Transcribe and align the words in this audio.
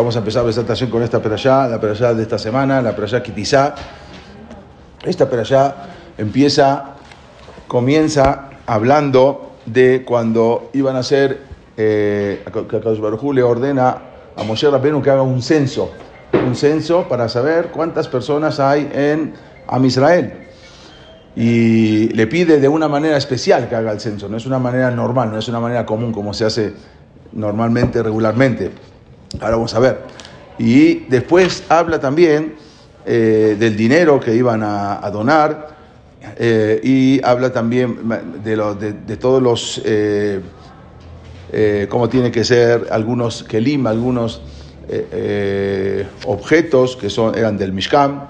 Vamos 0.00 0.16
a 0.16 0.20
empezar 0.20 0.48
esta 0.48 0.62
estación 0.62 0.88
con 0.88 1.02
esta 1.02 1.20
perashá, 1.20 1.68
la 1.68 1.78
perashá 1.78 2.14
de 2.14 2.22
esta 2.22 2.38
semana, 2.38 2.80
la 2.80 2.96
perashá 2.96 3.22
Kitizá. 3.22 3.74
Esta 5.04 5.28
perashá 5.28 5.74
empieza, 6.16 6.94
comienza 7.68 8.48
hablando 8.64 9.56
de 9.66 10.02
cuando 10.02 10.70
iban 10.72 10.96
a 10.96 11.00
hacer, 11.00 11.42
eh, 11.76 12.42
que 12.70 12.78
Baruj 12.78 13.34
le 13.34 13.42
ordena 13.42 13.98
a 14.36 14.42
Moshe 14.42 14.70
Rabbeinu 14.70 15.02
que 15.02 15.10
haga 15.10 15.20
un 15.20 15.42
censo, 15.42 15.90
un 16.32 16.56
censo 16.56 17.06
para 17.06 17.28
saber 17.28 17.66
cuántas 17.66 18.08
personas 18.08 18.58
hay 18.58 18.90
en 18.94 19.34
Am 19.68 19.84
Israel. 19.84 20.48
Y 21.36 22.08
le 22.14 22.26
pide 22.26 22.58
de 22.58 22.68
una 22.68 22.88
manera 22.88 23.18
especial 23.18 23.68
que 23.68 23.74
haga 23.74 23.92
el 23.92 24.00
censo, 24.00 24.30
no 24.30 24.38
es 24.38 24.46
una 24.46 24.58
manera 24.58 24.90
normal, 24.90 25.30
no 25.30 25.38
es 25.38 25.46
una 25.48 25.60
manera 25.60 25.84
común 25.84 26.10
como 26.10 26.32
se 26.32 26.46
hace 26.46 26.72
normalmente, 27.32 28.02
regularmente. 28.02 28.89
Ahora 29.38 29.56
vamos 29.56 29.74
a 29.74 29.78
ver. 29.78 30.00
Y 30.58 31.06
después 31.06 31.64
habla 31.68 32.00
también 32.00 32.54
eh, 33.06 33.56
del 33.58 33.76
dinero 33.76 34.20
que 34.20 34.34
iban 34.34 34.62
a, 34.62 35.08
donar 35.10 35.68
eh, 36.38 36.80
y 36.82 37.24
habla 37.24 37.50
también 37.50 37.98
de, 38.44 38.92
de, 39.06 39.16
todos 39.16 39.42
los, 39.42 39.80
eh, 39.84 40.40
cómo 41.88 42.08
tiene 42.08 42.30
que 42.30 42.44
ser 42.44 42.88
algunos 42.90 43.42
kelim, 43.44 43.86
algunos 43.86 44.42
objetos 46.26 46.96
que 46.96 47.08
son, 47.08 47.38
eran 47.38 47.56
del 47.56 47.72
Mishkan. 47.72 48.28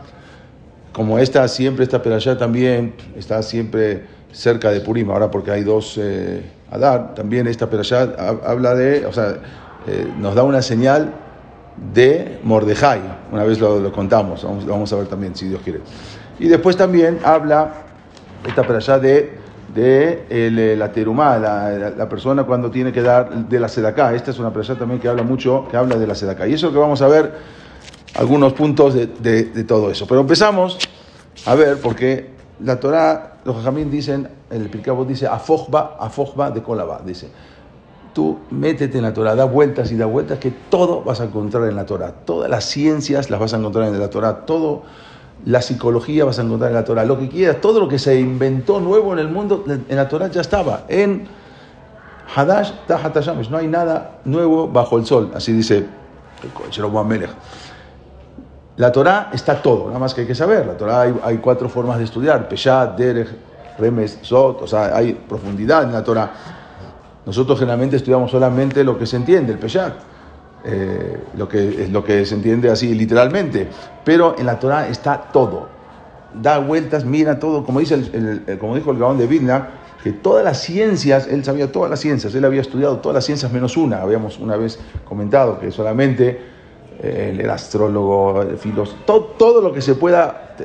Como 0.93 1.19
esta 1.19 1.49
siempre, 1.49 1.85
esta 1.85 1.97
allá 1.97 2.39
también 2.39 2.95
está 3.17 3.43
siempre 3.43 4.05
cerca 4.31 4.71
de 4.71 4.81
Purim, 4.81 5.11
ahora 5.11 5.31
porque 5.31 5.51
hay 5.51 5.65
dos 5.65 5.99
Adar, 6.71 7.15
también 7.17 7.49
esta 7.49 7.65
allá 7.65 8.15
habla 8.47 8.77
de, 8.77 9.05
o 9.05 9.13
sea, 9.13 9.39
eh, 9.87 10.13
nos 10.19 10.35
da 10.35 10.43
una 10.43 10.63
señal 10.63 11.13
de 11.95 12.39
Mordejai. 12.43 13.01
Una 13.33 13.45
vez 13.45 13.59
lo, 13.59 13.91
contamos, 13.93 14.45
vamos, 14.45 14.67
vamos, 14.67 14.93
a 14.93 14.97
ver 14.97 15.07
también, 15.07 15.35
si 15.35 15.49
Dios 15.49 15.61
quiere. 15.63 15.81
Y 16.39 16.49
después 16.49 16.77
también 16.77 17.19
habla, 17.25 17.73
esta 18.47 18.63
para 18.63 18.79
allá, 18.79 18.99
de, 18.99 19.39
de 19.75 20.27
eh, 20.29 20.75
la 20.77 20.93
terumá, 20.93 21.39
la, 21.39 22.09
persona 22.09 22.45
cuando 22.45 22.71
tiene 22.71 22.93
que 22.93 23.03
dar 23.03 23.49
de 23.49 23.61
la 23.61 23.69
sedacá. 23.69 24.15
Esta 24.15 24.31
es 24.31 24.39
una 24.39 24.49
allá 24.49 24.75
también 24.77 25.01
que 25.01 25.09
habla 25.09 25.23
mucho, 25.23 25.67
que 25.71 25.77
habla 25.77 25.97
de 25.97 26.07
la 26.07 26.15
sedacá. 26.15 26.47
Y 26.47 26.55
eso 26.55 26.67
es 26.67 26.73
lo 26.73 26.79
que 26.79 26.83
vamos 26.83 27.01
a 27.03 27.09
ver, 27.09 27.33
algunos 28.17 28.53
puntos 28.53 28.95
de, 28.95 29.07
de, 29.07 29.65
todo 29.65 29.91
eso. 29.91 30.07
Pero 30.07 30.21
empezamos 30.21 30.79
a 31.47 31.55
ver, 31.55 31.79
porque 31.81 32.31
la 32.63 32.79
Torah, 32.79 33.39
los 33.45 33.57
jajamín 33.57 33.91
dicen, 33.91 34.29
el 34.51 34.69
Pirkabot 34.69 35.09
dice, 35.09 35.27
afojba, 35.27 35.97
afojba 35.99 36.51
de 36.51 36.63
kolaba, 36.63 37.01
dice 37.05 37.29
tú 38.13 38.39
métete 38.51 38.99
en 38.99 39.05
la 39.05 39.15
Torah, 39.15 39.35
da 39.35 39.45
vueltas 39.45 39.93
y 39.93 39.97
da 39.97 40.07
vueltas, 40.07 40.39
que 40.39 40.51
todo 40.51 41.03
vas 41.03 41.21
a 41.21 41.25
encontrar 41.25 41.65
en 41.69 41.77
la 41.77 41.87
Torah. 41.87 42.13
Todas 42.25 42.51
las 42.51 42.65
ciencias 42.65 43.31
las 43.31 43.41
vas 43.41 43.55
a 43.55 43.59
encontrar 43.59 43.89
en 43.89 43.99
la 43.99 44.11
Torah, 44.11 44.47
todo 44.47 44.83
la 45.45 45.63
psicología 45.63 46.25
vas 46.25 46.39
a 46.39 46.43
encontrar 46.43 46.71
en 46.71 46.77
la 46.77 46.85
Torah, 46.85 47.05
lo 47.05 47.19
que 47.19 47.29
quieras, 47.29 47.61
todo 47.61 47.81
lo 47.81 47.89
que 47.89 47.99
se 47.99 48.19
inventó 48.21 48.81
nuevo 48.81 49.13
en 49.13 49.19
el 49.21 49.29
mundo, 49.29 49.65
en 49.67 49.97
la 49.97 50.09
Torah 50.09 50.29
ya 50.29 50.41
estaba. 50.41 50.85
En 50.89 51.27
Hadash 52.35 52.73
no 53.51 53.57
hay 53.57 53.67
nada 53.67 54.21
nuevo 54.25 54.69
bajo 54.69 54.99
el 54.99 55.07
sol, 55.07 55.33
así 55.35 55.53
dice 55.53 55.87
Melech. 57.07 57.31
La 58.77 58.93
Torah 58.93 59.31
está 59.33 59.61
todo, 59.61 59.89
nada 59.89 59.99
más 59.99 60.15
que 60.15 60.23
hay 60.23 60.27
que 60.27 60.35
saber. 60.35 60.67
La 60.67 60.77
Torah 60.77 61.03
hay, 61.23 61.39
cuatro 61.39 61.69
formas 61.69 61.99
de 61.99 62.05
estudiar: 62.05 62.49
Peshat, 62.49 62.97
Derech, 62.97 63.29
Remes, 63.79 64.21
Zot, 64.23 64.63
o 64.63 64.67
sea, 64.67 64.97
hay 64.97 65.13
profundidad 65.13 65.83
en 65.83 65.93
la 65.93 66.03
Torah. 66.03 66.31
Nosotros 67.31 67.61
generalmente 67.61 67.95
estudiamos 67.95 68.33
solamente 68.33 68.83
lo 68.83 68.99
que 68.99 69.07
se 69.07 69.15
entiende, 69.15 69.53
el 69.53 69.59
Peshat, 69.61 69.95
eh, 70.65 71.17
lo, 71.37 71.49
que, 71.49 71.87
lo 71.89 72.03
que 72.03 72.27
se 72.27 72.35
entiende 72.35 72.69
así 72.69 72.93
literalmente, 72.93 73.69
pero 74.05 74.35
en 74.37 74.47
la 74.47 74.59
Torah 74.59 74.89
está 74.89 75.29
todo. 75.33 75.69
Da 76.35 76.59
vueltas, 76.59 77.05
mira 77.05 77.39
todo, 77.39 77.65
como, 77.65 77.79
dice 77.79 78.59
como 78.59 78.75
dijo 78.75 78.91
el 78.91 78.99
Gabón 78.99 79.17
de 79.17 79.29
Vilna, 79.29 79.69
que 80.03 80.11
todas 80.11 80.45
las 80.45 80.59
ciencias, 80.61 81.29
él 81.29 81.45
sabía 81.45 81.71
todas 81.71 81.89
las 81.89 82.01
ciencias, 82.01 82.35
él 82.35 82.45
había 82.45 82.63
estudiado 82.63 82.99
todas 82.99 83.15
las 83.15 83.27
ciencias 83.27 83.53
menos 83.53 83.77
una, 83.77 84.03
habíamos 84.03 84.37
una 84.41 84.57
vez 84.57 84.81
comentado 85.05 85.61
que 85.61 85.71
solamente 85.71 86.37
eh, 87.01 87.39
el 87.39 87.49
astrólogo, 87.49 88.45
filósofo, 88.59 88.99
todo, 89.07 89.25
todo, 89.39 89.61
lo 89.61 89.73
que 89.73 89.83
se 89.83 89.95
pueda 89.95 90.57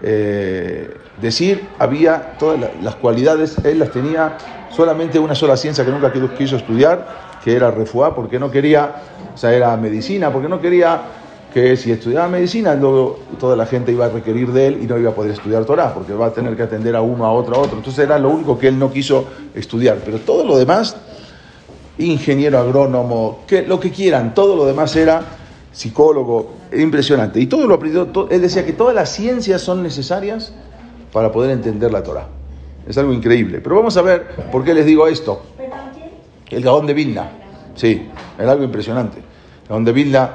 eh, 0.00 0.94
decir, 1.20 1.66
había 1.80 2.36
todas 2.38 2.70
las 2.80 2.94
cualidades, 2.94 3.56
él 3.64 3.80
las 3.80 3.90
tenía 3.90 4.36
solamente 4.74 5.18
una 5.18 5.34
sola 5.34 5.56
ciencia 5.56 5.84
que 5.84 5.90
nunca 5.90 6.12
quiso 6.36 6.56
estudiar, 6.56 7.06
que 7.42 7.54
era 7.54 7.70
refuá, 7.70 8.14
porque 8.14 8.38
no 8.38 8.50
quería, 8.50 8.94
o 9.34 9.38
sea, 9.38 9.52
era 9.52 9.76
medicina, 9.76 10.32
porque 10.32 10.48
no 10.48 10.60
quería 10.60 11.00
que 11.52 11.76
si 11.76 11.92
estudiaba 11.92 12.26
medicina, 12.26 12.74
luego 12.74 13.20
toda 13.38 13.54
la 13.54 13.64
gente 13.64 13.92
iba 13.92 14.06
a 14.06 14.08
requerir 14.08 14.50
de 14.52 14.66
él 14.66 14.78
y 14.82 14.86
no 14.86 14.98
iba 14.98 15.10
a 15.10 15.14
poder 15.14 15.30
estudiar 15.30 15.64
Torah, 15.64 15.94
porque 15.94 16.12
va 16.12 16.26
a 16.26 16.32
tener 16.32 16.56
que 16.56 16.64
atender 16.64 16.96
a 16.96 17.00
uno, 17.00 17.24
a 17.24 17.32
otro, 17.32 17.54
a 17.54 17.58
otro. 17.60 17.76
Entonces 17.76 18.04
era 18.04 18.18
lo 18.18 18.30
único 18.30 18.58
que 18.58 18.66
él 18.66 18.76
no 18.76 18.90
quiso 18.90 19.24
estudiar. 19.54 19.98
Pero 20.04 20.18
todo 20.18 20.44
lo 20.44 20.58
demás, 20.58 20.96
ingeniero 21.98 22.58
agrónomo, 22.58 23.44
que, 23.46 23.62
lo 23.62 23.78
que 23.78 23.92
quieran, 23.92 24.34
todo 24.34 24.56
lo 24.56 24.66
demás 24.66 24.96
era 24.96 25.22
psicólogo, 25.70 26.54
impresionante. 26.76 27.38
Y 27.38 27.46
todo 27.46 27.68
lo 27.68 27.74
aprendió, 27.74 28.08
él 28.28 28.40
decía 28.40 28.66
que 28.66 28.72
todas 28.72 28.96
las 28.96 29.10
ciencias 29.10 29.62
son 29.62 29.80
necesarias 29.84 30.52
para 31.12 31.30
poder 31.30 31.52
entender 31.52 31.92
la 31.92 32.02
Torah. 32.02 32.26
Es 32.86 32.98
algo 32.98 33.12
increíble. 33.12 33.60
Pero 33.60 33.76
vamos 33.76 33.96
a 33.96 34.02
ver 34.02 34.26
por 34.52 34.64
qué 34.64 34.74
les 34.74 34.86
digo 34.86 35.06
esto. 35.06 35.42
El 36.50 36.62
Gaón 36.62 36.86
de 36.86 36.94
Vilna. 36.94 37.30
Sí, 37.74 38.08
era 38.38 38.52
algo 38.52 38.64
impresionante. 38.64 39.18
El 39.18 39.68
Gaón 39.68 39.84
de 39.84 39.92
Vilna 39.92 40.30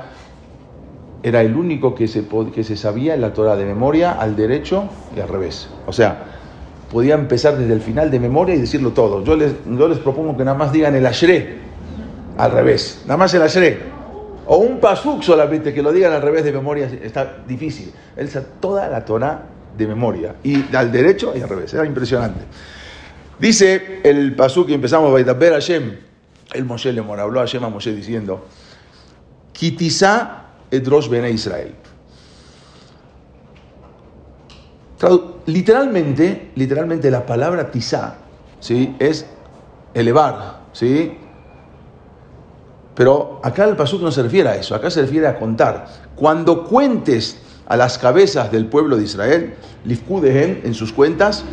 era 1.22 1.42
el 1.42 1.56
único 1.56 1.94
que 1.96 2.08
se, 2.08 2.26
que 2.54 2.64
se 2.64 2.76
sabía 2.78 3.14
en 3.14 3.22
la 3.22 3.34
Torah 3.34 3.56
de 3.56 3.66
memoria 3.66 4.14
al 4.14 4.36
derecho 4.36 4.86
y 5.16 5.20
al 5.20 5.28
revés. 5.28 5.70
O 5.86 5.94
sea, 5.94 6.24
podía 6.92 7.16
empezar 7.16 7.58
desde 7.58 7.74
el 7.74 7.82
final 7.82 8.10
de 8.10 8.20
memoria 8.20 8.56
y 8.56 8.60
decirlo 8.60 8.92
todo. 8.92 9.24
Yo 9.24 9.36
les, 9.36 9.54
yo 9.66 9.88
les 9.88 10.00
propongo 10.00 10.36
que 10.36 10.44
nada 10.44 10.58
más 10.58 10.72
digan 10.72 10.96
el 10.96 11.06
Ashre 11.06 11.58
al 12.38 12.52
revés. 12.52 13.04
Nada 13.06 13.18
más 13.18 13.34
el 13.34 13.42
Ashre. 13.42 13.78
O 14.48 14.58
un 14.58 14.80
pasuk 14.80 15.22
solamente 15.22 15.74
que 15.74 15.84
lo 15.84 15.92
digan 15.92 16.12
al 16.12 16.22
revés 16.22 16.44
de 16.44 16.52
memoria 16.52 16.90
está 17.04 17.38
difícil. 17.48 17.94
Él 18.18 18.30
sabe 18.30 18.48
toda 18.60 18.88
la 18.88 19.06
Torah 19.06 19.44
de 19.80 19.88
memoria. 19.88 20.36
Y 20.44 20.76
al 20.76 20.92
derecho 20.92 21.34
y 21.36 21.42
al 21.42 21.50
revés. 21.50 21.74
Era 21.74 21.86
impresionante. 21.86 22.42
Dice 23.40 24.02
el 24.04 24.36
pasú 24.36 24.66
que 24.66 24.74
empezamos, 24.74 25.10
a 25.10 25.34
ver 25.34 25.54
Hashem, 25.54 25.98
el 26.54 26.66
Moshe 26.66 26.92
le 26.92 27.00
habló 27.00 27.40
a 27.40 27.44
Hashem 27.44 27.64
a 27.64 27.70
Moshe 27.70 27.94
diciendo, 27.94 28.46
Kitizá 29.54 30.46
edrosh 30.70 31.10
bene 31.10 31.32
Israel. 31.32 31.74
Literalmente, 35.46 36.52
literalmente 36.56 37.10
la 37.10 37.26
palabra 37.26 37.72
tizá, 37.72 38.18
¿sí? 38.60 38.96
Es 39.00 39.26
elevar, 39.94 40.60
¿sí? 40.74 41.18
Pero 42.96 43.40
acá 43.42 43.64
el 43.64 43.78
pasuk 43.78 44.02
no 44.02 44.12
se 44.12 44.24
refiere 44.24 44.50
a 44.50 44.56
eso, 44.56 44.76
acá 44.76 44.90
se 44.90 45.02
refiere 45.02 45.28
a 45.28 45.40
contar. 45.40 45.88
Cuando 46.16 46.66
cuentes 46.66 47.42
a 47.70 47.78
las 47.78 47.98
cabezas 47.98 48.52
del 48.52 48.66
pueblo 48.66 48.98
de 48.98 49.04
Israel, 49.04 49.56
Lifkudehen, 49.86 50.62
en 50.66 50.74
sus 50.74 50.92
cuentas. 50.92 51.46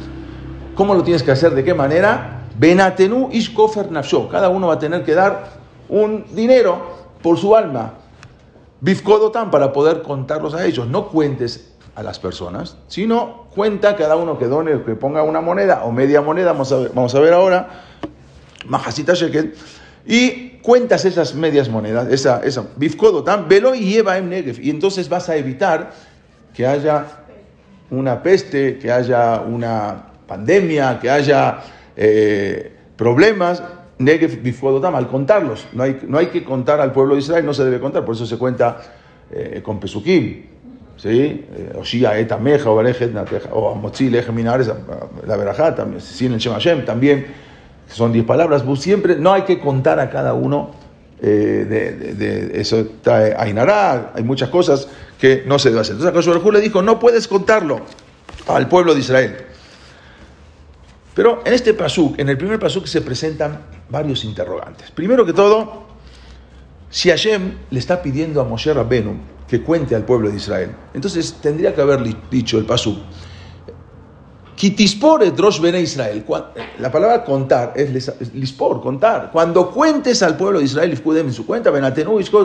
¿Cómo 0.74 0.94
lo 0.94 1.04
tienes 1.04 1.22
que 1.22 1.30
hacer? 1.30 1.54
¿De 1.54 1.62
qué 1.62 1.74
manera? 1.74 2.42
Benatenu 2.58 3.28
ishkofer 3.30 3.92
nafsho. 3.92 4.28
Cada 4.28 4.48
uno 4.48 4.66
va 4.66 4.74
a 4.74 4.78
tener 4.78 5.04
que 5.04 5.14
dar 5.14 5.52
un 5.88 6.24
dinero 6.34 7.06
por 7.22 7.38
su 7.38 7.54
alma. 7.54 7.94
Bifkodotan 8.80 9.50
para 9.50 9.72
poder 9.72 10.02
contarlos 10.02 10.54
a 10.54 10.64
ellos. 10.66 10.88
No 10.88 11.08
cuentes 11.08 11.72
a 11.94 12.02
las 12.02 12.18
personas, 12.18 12.76
sino 12.88 13.46
cuenta 13.54 13.96
cada 13.96 14.16
uno 14.16 14.38
que 14.38 14.46
done, 14.46 14.82
que 14.84 14.94
ponga 14.94 15.22
una 15.22 15.40
moneda 15.40 15.84
o 15.84 15.92
media 15.92 16.20
moneda, 16.20 16.52
vamos 16.52 16.70
a 16.70 16.76
ver, 16.76 16.90
vamos 16.94 17.14
a 17.14 17.20
ver 17.20 17.32
ahora, 17.32 17.84
Majasita 18.66 19.14
Shekel, 19.14 19.54
y 20.04 20.58
cuentas 20.58 21.06
esas 21.06 21.34
medias 21.34 21.70
monedas, 21.70 22.12
esa, 22.12 22.44
esa, 22.44 22.66
Bifkodotan, 22.76 23.48
velo 23.48 23.74
y 23.74 23.80
lleva 23.80 24.18
en 24.18 24.28
Negev, 24.28 24.60
y 24.60 24.68
entonces 24.68 25.08
vas 25.08 25.30
a 25.30 25.36
evitar 25.36 25.92
que 26.56 26.66
haya 26.66 27.04
una 27.90 28.22
peste, 28.22 28.78
que 28.78 28.90
haya 28.90 29.42
una 29.42 30.06
pandemia, 30.26 30.98
que 30.98 31.10
haya 31.10 31.58
eh, 31.94 32.72
problemas, 32.96 33.62
al 34.94 35.06
contarlos. 35.08 35.66
No 35.74 35.82
hay, 35.82 36.00
no 36.08 36.16
hay 36.16 36.28
que 36.28 36.42
contar 36.42 36.80
al 36.80 36.92
pueblo 36.92 37.14
de 37.14 37.20
Israel, 37.20 37.44
no 37.44 37.52
se 37.52 37.64
debe 37.64 37.78
contar, 37.78 38.04
por 38.04 38.14
eso 38.14 38.24
se 38.24 38.38
cuenta 38.38 38.78
eh, 39.30 39.60
con 39.62 39.78
Pesukim. 39.78 40.46
¿Sí? 40.96 41.44
Eh, 41.54 41.76
Oshia 41.78 42.18
eta 42.18 42.38
meja, 42.38 42.70
o 42.70 43.70
Amotzi 43.70 44.08
leje 44.08 44.32
minares, 44.32 44.70
la 45.26 45.36
verajá, 45.36 45.74
también, 45.74 46.00
sin 46.00 46.32
el 46.32 46.84
también, 46.86 47.26
son 47.86 48.12
diez 48.12 48.24
palabras. 48.24 48.64
Siempre 48.76 49.16
no 49.16 49.30
hay 49.30 49.42
que 49.42 49.60
contar 49.60 50.00
a 50.00 50.08
cada 50.08 50.32
uno 50.32 50.70
de, 51.20 51.64
de, 51.66 52.60
eso 52.60 52.86
hay 54.14 54.22
muchas 54.22 54.48
cosas 54.50 54.88
que 55.18 55.44
no 55.46 55.58
se 55.58 55.70
debe 55.70 55.80
hacer. 55.80 55.96
Entonces 55.96 56.26
Akash 56.26 56.52
le 56.52 56.60
dijo, 56.60 56.82
no 56.82 56.98
puedes 56.98 57.28
contarlo 57.28 57.80
al 58.48 58.68
pueblo 58.68 58.94
de 58.94 59.00
Israel. 59.00 59.36
Pero 61.14 61.42
en 61.44 61.54
este 61.54 61.72
pasuk, 61.72 62.18
en 62.18 62.28
el 62.28 62.36
primer 62.36 62.58
pasuk 62.58 62.86
se 62.86 63.00
presentan 63.00 63.62
varios 63.88 64.24
interrogantes. 64.24 64.90
Primero 64.90 65.24
que 65.24 65.32
todo, 65.32 65.86
si 66.90 67.08
Hashem 67.08 67.54
le 67.70 67.78
está 67.78 68.02
pidiendo 68.02 68.40
a 68.40 68.44
Moshe 68.44 68.72
Rabbenu 68.72 69.16
que 69.48 69.62
cuente 69.62 69.94
al 69.94 70.04
pueblo 70.04 70.28
de 70.28 70.36
Israel, 70.36 70.72
entonces 70.92 71.36
tendría 71.40 71.74
que 71.74 71.80
haber 71.80 72.02
dicho 72.30 72.58
el 72.58 72.66
pasú, 72.66 73.00
Kitispor 74.56 75.34
drosh 75.34 75.60
bene 75.60 75.80
Israel. 75.82 76.24
La 76.78 76.90
palabra 76.90 77.22
contar 77.22 77.74
es 77.76 78.10
lispor, 78.34 78.80
contar. 78.80 79.30
Cuando 79.30 79.70
cuentes 79.70 80.22
al 80.22 80.36
pueblo 80.36 80.60
de 80.60 80.64
Israel, 80.64 80.90
en 80.90 81.32
su 81.32 81.46
cuenta, 81.46 81.70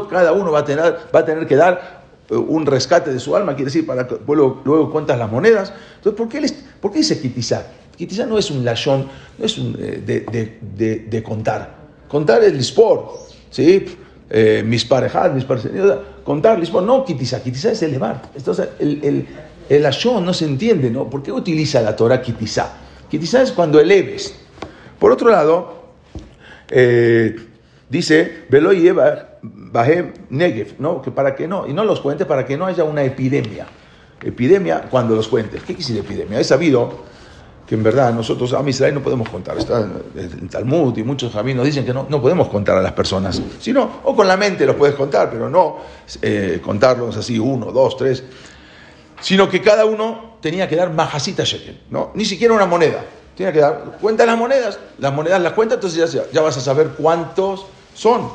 cada 0.09 0.33
uno 0.33 0.51
va 0.51 0.59
a, 0.59 0.65
tener, 0.65 0.97
va 1.15 1.19
a 1.21 1.25
tener 1.25 1.47
que 1.47 1.55
dar 1.55 2.00
un 2.37 2.65
rescate 2.65 3.13
de 3.13 3.19
su 3.19 3.35
alma, 3.35 3.55
quiere 3.55 3.65
decir, 3.65 3.85
para 3.85 4.07
que 4.07 4.15
luego, 4.27 4.61
luego 4.63 4.91
cuentas 4.91 5.17
las 5.17 5.31
monedas. 5.31 5.73
Entonces, 5.97 6.17
¿por 6.17 6.29
qué, 6.29 6.53
por 6.79 6.91
qué 6.91 6.99
dice 6.99 7.19
kitizar? 7.19 7.67
Kitizar 7.95 8.27
no 8.27 8.37
es 8.37 8.49
un 8.49 8.63
lashon, 8.63 9.07
no 9.37 9.45
es 9.45 9.57
un, 9.57 9.75
eh, 9.79 10.01
de, 10.05 10.59
de, 10.61 10.99
de, 11.07 11.23
contar. 11.23 11.75
Contar 12.07 12.43
es 12.43 12.53
lispor, 12.53 13.13
¿sí? 13.49 13.85
Eh, 14.29 14.63
mis 14.65 14.85
parejas, 14.85 15.33
mis 15.33 15.43
parejas, 15.43 15.97
contar, 16.23 16.57
lispor, 16.57 16.83
no 16.83 17.03
kitizar. 17.03 17.41
Kitizar 17.41 17.73
es 17.73 17.81
elevar. 17.83 18.21
Entonces, 18.35 18.69
el, 18.79 19.03
el 19.03 19.27
el 19.71 19.83
no 20.21 20.33
se 20.33 20.45
entiende, 20.45 20.89
¿no? 20.89 21.09
¿Por 21.09 21.23
qué 21.23 21.31
utiliza 21.31 21.79
la 21.81 21.95
Torah 21.95 22.21
kitizá? 22.21 22.73
Kitizá 23.09 23.41
es 23.41 23.53
cuando 23.53 23.79
eleves. 23.79 24.35
Por 24.99 25.13
otro 25.13 25.29
lado, 25.29 25.93
eh, 26.69 27.37
dice, 27.89 28.43
Velo 28.49 28.73
Bahem 29.41 30.13
Negev, 30.29 30.75
¿no? 30.79 31.01
Que 31.01 31.11
para 31.11 31.35
que 31.35 31.47
no, 31.47 31.67
y 31.67 31.73
no 31.73 31.83
los 31.83 32.01
cuentes 32.01 32.27
para 32.27 32.45
que 32.45 32.57
no 32.57 32.65
haya 32.65 32.83
una 32.83 33.03
epidemia. 33.03 33.67
Epidemia 34.23 34.87
cuando 34.89 35.15
los 35.15 35.27
cuentes. 35.27 35.63
¿Qué 35.63 35.73
decir 35.73 35.97
epidemia? 35.97 36.39
He 36.39 36.43
sabido 36.43 37.11
que 37.65 37.75
en 37.75 37.83
verdad 37.83 38.13
nosotros 38.13 38.53
a 38.53 38.61
Israel 38.69 38.93
no 38.93 39.01
podemos 39.01 39.29
contar. 39.29 39.57
Está 39.57 39.79
en 40.15 40.47
Talmud 40.49 40.95
y 40.97 41.03
muchos 41.03 41.33
caminos 41.33 41.65
dicen 41.65 41.85
que 41.85 41.93
no, 41.93 42.05
no 42.07 42.21
podemos 42.21 42.49
contar 42.49 42.77
a 42.77 42.81
las 42.81 42.91
personas. 42.91 43.41
Sino, 43.59 44.01
o 44.03 44.15
con 44.15 44.27
la 44.27 44.37
mente 44.37 44.65
los 44.65 44.75
puedes 44.75 44.95
contar, 44.95 45.29
pero 45.31 45.49
no 45.49 45.77
eh, 46.21 46.59
contarlos 46.63 47.17
así, 47.17 47.39
uno, 47.39 47.71
dos, 47.71 47.97
tres 47.97 48.23
sino 49.21 49.47
que 49.49 49.61
cada 49.61 49.85
uno 49.85 50.37
tenía 50.41 50.67
que 50.67 50.75
dar 50.75 50.91
majasita 50.91 51.43
shekel, 51.43 51.79
¿no? 51.89 52.11
Ni 52.15 52.25
siquiera 52.25 52.53
una 52.53 52.65
moneda. 52.65 53.05
Tenía 53.37 53.53
que 53.53 53.59
dar, 53.59 53.97
cuenta 54.01 54.25
las 54.25 54.37
monedas, 54.37 54.79
las 54.97 55.13
monedas 55.13 55.41
las 55.41 55.53
cuenta, 55.53 55.75
entonces 55.75 56.11
ya, 56.11 56.23
ya 56.31 56.41
vas 56.41 56.57
a 56.57 56.61
saber 56.61 56.89
cuántos 56.97 57.65
son. 57.93 58.29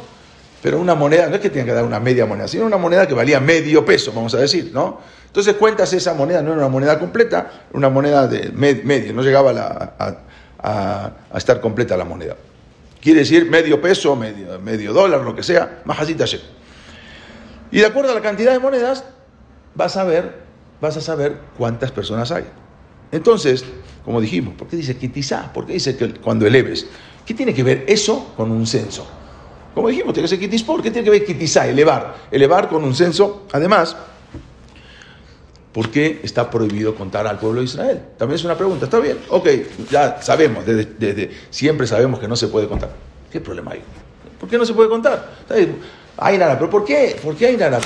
Pero 0.62 0.80
una 0.80 0.94
moneda, 0.94 1.28
no 1.28 1.36
es 1.36 1.40
que 1.40 1.50
tenga 1.50 1.66
que 1.66 1.72
dar 1.72 1.84
una 1.84 2.00
media 2.00 2.26
moneda, 2.26 2.48
sino 2.48 2.66
una 2.66 2.76
moneda 2.76 3.06
que 3.06 3.14
valía 3.14 3.40
medio 3.40 3.84
peso, 3.84 4.12
vamos 4.14 4.34
a 4.34 4.38
decir, 4.38 4.70
¿no? 4.72 5.00
Entonces 5.26 5.54
cuentas 5.54 5.92
esa 5.92 6.14
moneda, 6.14 6.42
no 6.42 6.52
era 6.52 6.60
una 6.60 6.68
moneda 6.68 6.98
completa, 6.98 7.66
una 7.72 7.90
moneda 7.90 8.26
de 8.26 8.50
medio, 8.52 9.12
no 9.12 9.22
llegaba 9.22 9.52
a, 10.58 11.12
estar 11.36 11.60
completa 11.60 11.96
la 11.96 12.04
moneda. 12.04 12.36
Quiere 13.00 13.20
decir 13.20 13.48
medio 13.48 13.80
peso, 13.80 14.16
medio, 14.16 14.58
medio 14.58 14.92
dólar, 14.92 15.20
lo 15.20 15.36
que 15.36 15.42
sea, 15.42 15.82
majasita 15.84 16.24
shekel. 16.24 16.48
Y 17.70 17.78
de 17.80 17.86
acuerdo 17.86 18.12
a 18.12 18.14
la 18.14 18.22
cantidad 18.22 18.52
de 18.52 18.58
monedas, 18.58 19.04
vas 19.74 19.96
a 19.96 20.04
ver 20.04 20.46
vas 20.80 20.96
a 20.96 21.00
saber 21.00 21.36
cuántas 21.56 21.92
personas 21.92 22.30
hay. 22.30 22.44
Entonces, 23.12 23.64
como 24.04 24.20
dijimos, 24.20 24.54
¿por 24.54 24.68
qué 24.68 24.76
dice 24.76 24.96
kitizá? 24.96 25.52
¿Por 25.52 25.66
qué 25.66 25.74
dice 25.74 25.96
que 25.96 26.14
cuando 26.14 26.46
eleves? 26.46 26.86
¿Qué 27.24 27.34
tiene 27.34 27.54
que 27.54 27.62
ver 27.62 27.84
eso 27.88 28.34
con 28.36 28.50
un 28.50 28.66
censo? 28.66 29.06
Como 29.76 29.88
dijimos, 29.88 30.14
tiene 30.14 30.24
que 30.24 30.30
ser 30.30 30.38
kitispor. 30.38 30.82
¿Qué 30.82 30.90
tiene 30.90 31.04
que 31.04 31.10
ver 31.10 31.22
kitizá? 31.26 31.68
Elevar. 31.68 32.14
Elevar 32.30 32.70
con 32.70 32.82
un 32.82 32.94
censo. 32.94 33.42
Además, 33.52 33.94
¿por 35.70 35.90
qué 35.90 36.20
está 36.22 36.50
prohibido 36.50 36.94
contar 36.94 37.26
al 37.26 37.38
pueblo 37.38 37.60
de 37.60 37.66
Israel? 37.66 38.00
También 38.16 38.36
es 38.36 38.44
una 38.46 38.56
pregunta. 38.56 38.86
¿Está 38.86 39.00
bien? 39.00 39.18
Ok, 39.28 39.46
ya 39.90 40.22
sabemos, 40.22 40.64
desde, 40.64 41.30
siempre 41.50 41.86
sabemos 41.86 42.18
que 42.18 42.26
no 42.26 42.36
se 42.36 42.48
puede 42.48 42.68
contar. 42.68 42.88
¿Qué 43.30 43.38
problema 43.38 43.72
hay? 43.72 43.82
¿Por 44.40 44.48
qué 44.48 44.56
no 44.56 44.64
se 44.64 44.72
puede 44.72 44.88
contar? 44.88 45.32
Hay 46.16 46.38
nada, 46.38 46.58
pero 46.58 46.70
¿por 46.70 46.82
qué? 46.82 47.14
¿Por 47.22 47.36
qué 47.36 47.48
hay 47.48 47.58
nada? 47.58 47.78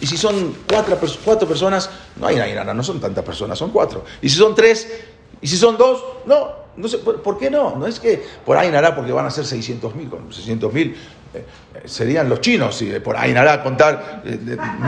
Y 0.00 0.06
si 0.06 0.16
son 0.16 0.56
cuatro, 0.66 1.46
personas, 1.46 1.90
no 2.18 2.28
hay 2.28 2.36
nada, 2.36 2.72
no 2.72 2.82
son 2.82 2.98
tantas 2.98 3.22
personas, 3.22 3.58
son 3.58 3.72
cuatro. 3.72 4.06
Y 4.22 4.30
si 4.30 4.38
son 4.38 4.54
tres, 4.54 4.90
y 5.42 5.46
si 5.46 5.58
son 5.58 5.76
dos, 5.76 6.02
no, 6.24 6.64
no 6.78 6.88
sé, 6.88 6.96
¿por, 6.98 7.38
qué 7.38 7.50
no? 7.50 7.76
No 7.76 7.86
es 7.86 8.00
que 8.00 8.22
por 8.44 8.56
ahí 8.56 8.70
nada 8.70 8.94
porque 8.94 9.12
van 9.12 9.26
a 9.26 9.30
ser 9.30 9.44
600 9.44 9.94
mil, 9.94 10.10
600 10.30 10.72
mil 10.72 10.96
serían 11.84 12.28
los 12.28 12.40
chinos, 12.40 12.80
y 12.82 12.98
por 13.00 13.16
ahí 13.16 13.32
nada 13.32 13.62
contar 13.62 14.22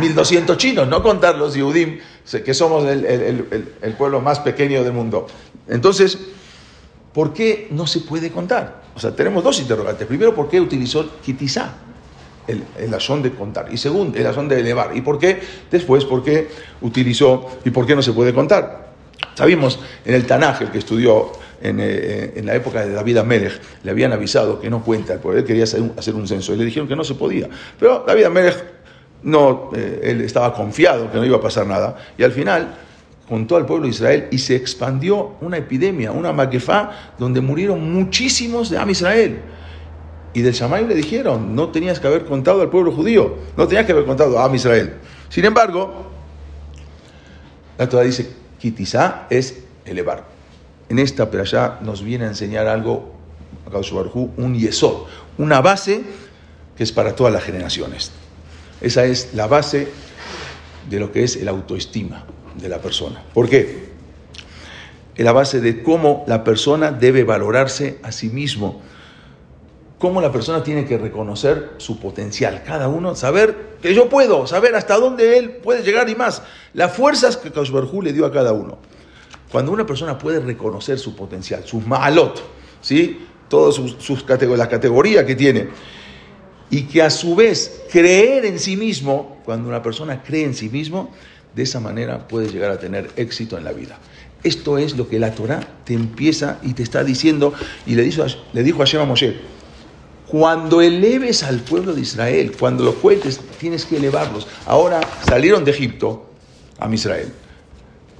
1200 0.00 0.54
eh, 0.54 0.58
chinos, 0.58 0.88
no 0.88 1.02
contar 1.02 1.36
los 1.36 1.54
Yehudim, 1.54 1.98
que 2.44 2.54
somos 2.54 2.86
el, 2.88 3.94
pueblo 3.96 4.20
más 4.20 4.40
pequeño 4.40 4.84
del 4.84 4.92
mundo. 4.92 5.26
Entonces, 5.68 6.18
¿por 7.12 7.32
qué 7.32 7.68
no 7.70 7.86
se 7.86 8.00
puede 8.00 8.30
contar? 8.30 8.82
O 8.94 9.00
sea, 9.00 9.14
tenemos 9.14 9.44
dos 9.44 9.60
interrogantes. 9.60 10.06
Primero, 10.06 10.34
¿por 10.34 10.48
qué 10.48 10.60
utilizó 10.60 11.20
Kitizá? 11.22 11.74
el, 12.48 12.64
el 12.78 13.22
de 13.22 13.30
contar. 13.32 13.68
Y 13.70 13.76
segundo, 13.76 14.18
el 14.18 14.26
asón 14.26 14.48
de 14.48 14.58
elevar. 14.58 14.96
¿Y 14.96 15.02
por 15.02 15.18
qué? 15.18 15.38
Después, 15.70 16.04
¿por 16.04 16.24
qué 16.24 16.48
utilizó 16.80 17.58
y 17.64 17.70
por 17.70 17.86
qué 17.86 17.94
no 17.94 18.02
se 18.02 18.12
puede 18.12 18.32
contar? 18.34 18.88
Sabimos 19.34 19.78
en 20.04 20.14
el 20.14 20.26
Tanaj, 20.26 20.62
el 20.62 20.70
que 20.70 20.78
estudió 20.78 21.30
en, 21.62 21.78
eh, 21.80 22.32
en, 22.36 22.46
la 22.46 22.54
época 22.54 22.84
de 22.84 22.92
David 22.92 23.18
Amelech, 23.18 23.60
le 23.82 23.90
habían 23.90 24.12
avisado 24.12 24.60
que 24.60 24.70
no 24.70 24.82
cuenta, 24.82 25.18
porque 25.20 25.40
él 25.40 25.44
quería 25.44 25.64
hacer 25.64 25.82
un, 25.82 25.92
hacer 25.96 26.14
un, 26.14 26.26
censo, 26.26 26.54
y 26.54 26.56
le 26.56 26.64
dijeron 26.64 26.88
que 26.88 26.96
no 26.96 27.04
se 27.04 27.14
podía. 27.14 27.48
Pero 27.78 28.04
David 28.06 28.24
Amelech, 28.24 28.64
no, 29.22 29.70
eh, 29.74 30.00
él 30.04 30.20
estaba 30.20 30.54
confiado 30.54 31.10
que 31.10 31.18
no 31.18 31.24
iba 31.24 31.36
a 31.36 31.40
pasar 31.40 31.66
nada, 31.66 31.96
y 32.16 32.22
al 32.22 32.32
final 32.32 32.74
contó 33.28 33.56
al 33.56 33.66
pueblo 33.66 33.84
de 33.84 33.90
Israel 33.90 34.28
y 34.30 34.38
se 34.38 34.56
expandió 34.56 35.36
una 35.40 35.58
epidemia, 35.58 36.12
una 36.12 36.32
maquefá, 36.32 37.12
donde 37.18 37.40
murieron 37.40 37.92
muchísimos 37.92 38.70
de 38.70 38.78
Am 38.78 38.88
Israel. 38.90 39.40
Y 40.32 40.42
del 40.42 40.52
Shammai 40.52 40.86
le 40.86 40.94
dijeron, 40.94 41.54
no 41.54 41.68
tenías 41.70 42.00
que 42.00 42.06
haber 42.06 42.24
contado 42.24 42.62
al 42.62 42.70
pueblo 42.70 42.92
judío, 42.92 43.36
no 43.56 43.66
tenías 43.66 43.86
que 43.86 43.92
haber 43.92 44.04
contado 44.04 44.42
a 44.42 44.54
Israel. 44.54 44.94
Sin 45.28 45.44
embargo, 45.44 46.06
la 47.76 47.88
Torah 47.88 48.04
dice, 48.04 48.30
Kitizá 48.58 49.26
es 49.30 49.62
elevar. 49.84 50.37
En 50.88 50.98
esta 50.98 51.24
allá 51.24 51.78
nos 51.82 52.02
viene 52.02 52.24
a 52.24 52.28
enseñar 52.28 52.66
algo, 52.66 53.14
un 54.36 54.54
yesod, 54.54 55.06
una 55.36 55.60
base 55.60 56.02
que 56.76 56.82
es 56.82 56.92
para 56.92 57.14
todas 57.14 57.32
las 57.32 57.42
generaciones. 57.42 58.12
Esa 58.80 59.04
es 59.04 59.34
la 59.34 59.46
base 59.46 59.88
de 60.88 61.00
lo 61.00 61.12
que 61.12 61.24
es 61.24 61.36
el 61.36 61.48
autoestima 61.48 62.24
de 62.56 62.68
la 62.68 62.80
persona. 62.80 63.22
¿Por 63.34 63.48
qué? 63.48 63.88
Es 65.14 65.24
la 65.24 65.32
base 65.32 65.60
de 65.60 65.82
cómo 65.82 66.24
la 66.26 66.44
persona 66.44 66.92
debe 66.92 67.24
valorarse 67.24 67.98
a 68.02 68.12
sí 68.12 68.28
mismo 68.28 68.80
cómo 69.98 70.20
la 70.20 70.32
persona 70.32 70.62
tiene 70.62 70.86
que 70.86 70.96
reconocer 70.96 71.72
su 71.78 71.98
potencial, 71.98 72.62
cada 72.64 72.88
uno, 72.88 73.14
saber 73.14 73.76
que 73.82 73.94
yo 73.94 74.08
puedo, 74.08 74.46
saber 74.46 74.74
hasta 74.74 74.96
dónde 74.96 75.38
él 75.38 75.50
puede 75.56 75.82
llegar 75.82 76.08
y 76.08 76.14
más. 76.14 76.42
Las 76.72 76.92
fuerzas 76.92 77.36
que 77.36 77.50
Kaushbarhu 77.50 78.02
le 78.02 78.12
dio 78.12 78.24
a 78.24 78.32
cada 78.32 78.52
uno. 78.52 78.78
Cuando 79.50 79.72
una 79.72 79.86
persona 79.86 80.18
puede 80.18 80.40
reconocer 80.40 80.98
su 80.98 81.16
potencial, 81.16 81.64
sus 81.64 81.86
maalot, 81.86 82.42
¿sí? 82.80 83.26
todas 83.48 83.74
sus, 83.74 83.96
sus 83.98 84.24
la 84.28 84.68
categoría 84.68 85.24
que 85.24 85.34
tiene, 85.34 85.68
y 86.70 86.82
que 86.82 87.02
a 87.02 87.10
su 87.10 87.34
vez 87.34 87.82
creer 87.90 88.44
en 88.44 88.58
sí 88.58 88.76
mismo, 88.76 89.38
cuando 89.44 89.68
una 89.68 89.82
persona 89.82 90.22
cree 90.22 90.44
en 90.44 90.54
sí 90.54 90.68
mismo, 90.68 91.10
de 91.54 91.62
esa 91.62 91.80
manera 91.80 92.28
puede 92.28 92.48
llegar 92.48 92.70
a 92.70 92.78
tener 92.78 93.10
éxito 93.16 93.56
en 93.56 93.64
la 93.64 93.72
vida. 93.72 93.98
Esto 94.44 94.78
es 94.78 94.96
lo 94.96 95.08
que 95.08 95.18
la 95.18 95.34
Torah 95.34 95.60
te 95.84 95.94
empieza 95.94 96.58
y 96.62 96.74
te 96.74 96.82
está 96.82 97.02
diciendo, 97.02 97.54
y 97.86 97.94
le 97.94 98.02
dijo, 98.02 98.24
le 98.52 98.62
dijo 98.62 98.82
a 98.82 98.84
Shema 98.84 99.06
Moshe, 99.06 99.36
cuando 100.28 100.82
eleves 100.82 101.42
al 101.42 101.60
pueblo 101.60 101.94
de 101.94 102.02
Israel, 102.02 102.52
cuando 102.58 102.84
los 102.84 102.96
cuentes, 102.96 103.40
tienes 103.58 103.86
que 103.86 103.96
elevarlos. 103.96 104.46
Ahora 104.66 105.00
salieron 105.26 105.64
de 105.64 105.70
Egipto 105.70 106.26
a 106.78 106.92
Israel. 106.92 107.32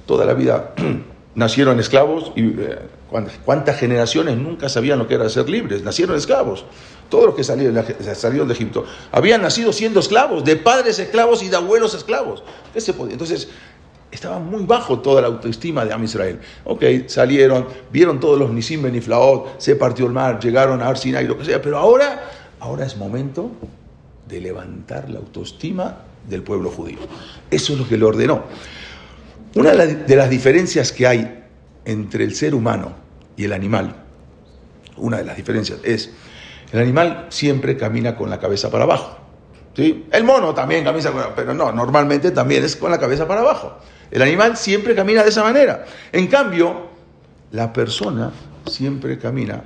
Toda 0.07 0.25
la 0.25 0.33
vida 0.33 0.73
nacieron 1.39 1.79
esclavos 1.79 2.33
y 2.35 2.47
eh, 2.47 2.79
cuántas 3.45 3.79
generaciones 3.79 4.37
nunca 4.37 4.67
sabían 4.67 4.99
lo 4.99 5.07
que 5.07 5.15
era 5.15 5.29
ser 5.29 5.49
libres. 5.49 5.83
Nacieron 5.83 6.17
esclavos. 6.17 6.65
Todos 7.09 7.27
los 7.27 7.35
que 7.35 7.43
salieron, 7.43 7.83
salieron 8.13 8.47
de 8.47 8.53
Egipto 8.53 8.85
habían 9.11 9.41
nacido 9.41 9.73
siendo 9.73 10.01
esclavos, 10.01 10.43
de 10.43 10.57
padres 10.57 10.99
esclavos 10.99 11.41
y 11.41 11.47
de 11.47 11.55
abuelos 11.55 11.95
esclavos. 11.95 12.43
¿Qué? 12.73 12.81
Entonces, 13.09 13.47
estaba 14.11 14.37
muy 14.39 14.65
bajo 14.65 14.99
toda 14.99 15.21
la 15.21 15.27
autoestima 15.27 15.85
de 15.85 15.93
Am 15.93 16.03
Israel. 16.03 16.39
Ok, 16.65 16.83
salieron, 17.07 17.67
vieron 17.91 18.19
todos 18.19 18.37
los 18.37 18.51
Nisim 18.51 18.81
Beniflaot, 18.81 19.59
se 19.59 19.75
partió 19.75 20.05
el 20.05 20.11
mar, 20.11 20.39
llegaron 20.39 20.81
a 20.81 20.87
Arsinai, 20.87 21.25
lo 21.25 21.37
que 21.37 21.45
sea, 21.45 21.61
pero 21.61 21.77
ahora, 21.77 22.29
ahora 22.59 22.85
es 22.85 22.97
momento 22.97 23.49
de 24.27 24.41
levantar 24.41 25.09
la 25.09 25.19
autoestima 25.19 25.99
del 26.27 26.43
pueblo 26.43 26.69
judío. 26.69 26.99
Eso 27.49 27.73
es 27.73 27.79
lo 27.79 27.87
que 27.87 27.97
le 27.97 28.05
ordenó. 28.05 28.43
Una 29.55 29.71
de 29.71 30.15
las 30.15 30.29
diferencias 30.29 30.91
que 30.91 31.07
hay 31.07 31.43
entre 31.85 32.23
el 32.23 32.35
ser 32.35 32.53
humano 32.53 32.93
y 33.35 33.45
el 33.45 33.53
animal, 33.53 33.95
una 34.97 35.17
de 35.17 35.23
las 35.23 35.37
diferencias 35.37 35.79
es, 35.83 36.11
el 36.71 36.79
animal 36.79 37.27
siempre 37.29 37.75
camina 37.75 38.15
con 38.15 38.29
la 38.29 38.39
cabeza 38.39 38.69
para 38.69 38.83
abajo. 38.83 39.17
¿sí? 39.75 40.05
El 40.11 40.23
mono 40.23 40.53
también 40.53 40.83
camina, 40.83 41.11
pero 41.35 41.53
no, 41.53 41.71
normalmente 41.71 42.31
también 42.31 42.63
es 42.63 42.75
con 42.75 42.91
la 42.91 42.99
cabeza 42.99 43.27
para 43.27 43.41
abajo. 43.41 43.77
El 44.11 44.21
animal 44.21 44.55
siempre 44.55 44.93
camina 44.93 45.23
de 45.23 45.29
esa 45.29 45.43
manera. 45.43 45.85
En 46.11 46.27
cambio, 46.27 46.89
la 47.51 47.73
persona 47.73 48.31
siempre 48.67 49.17
camina 49.17 49.63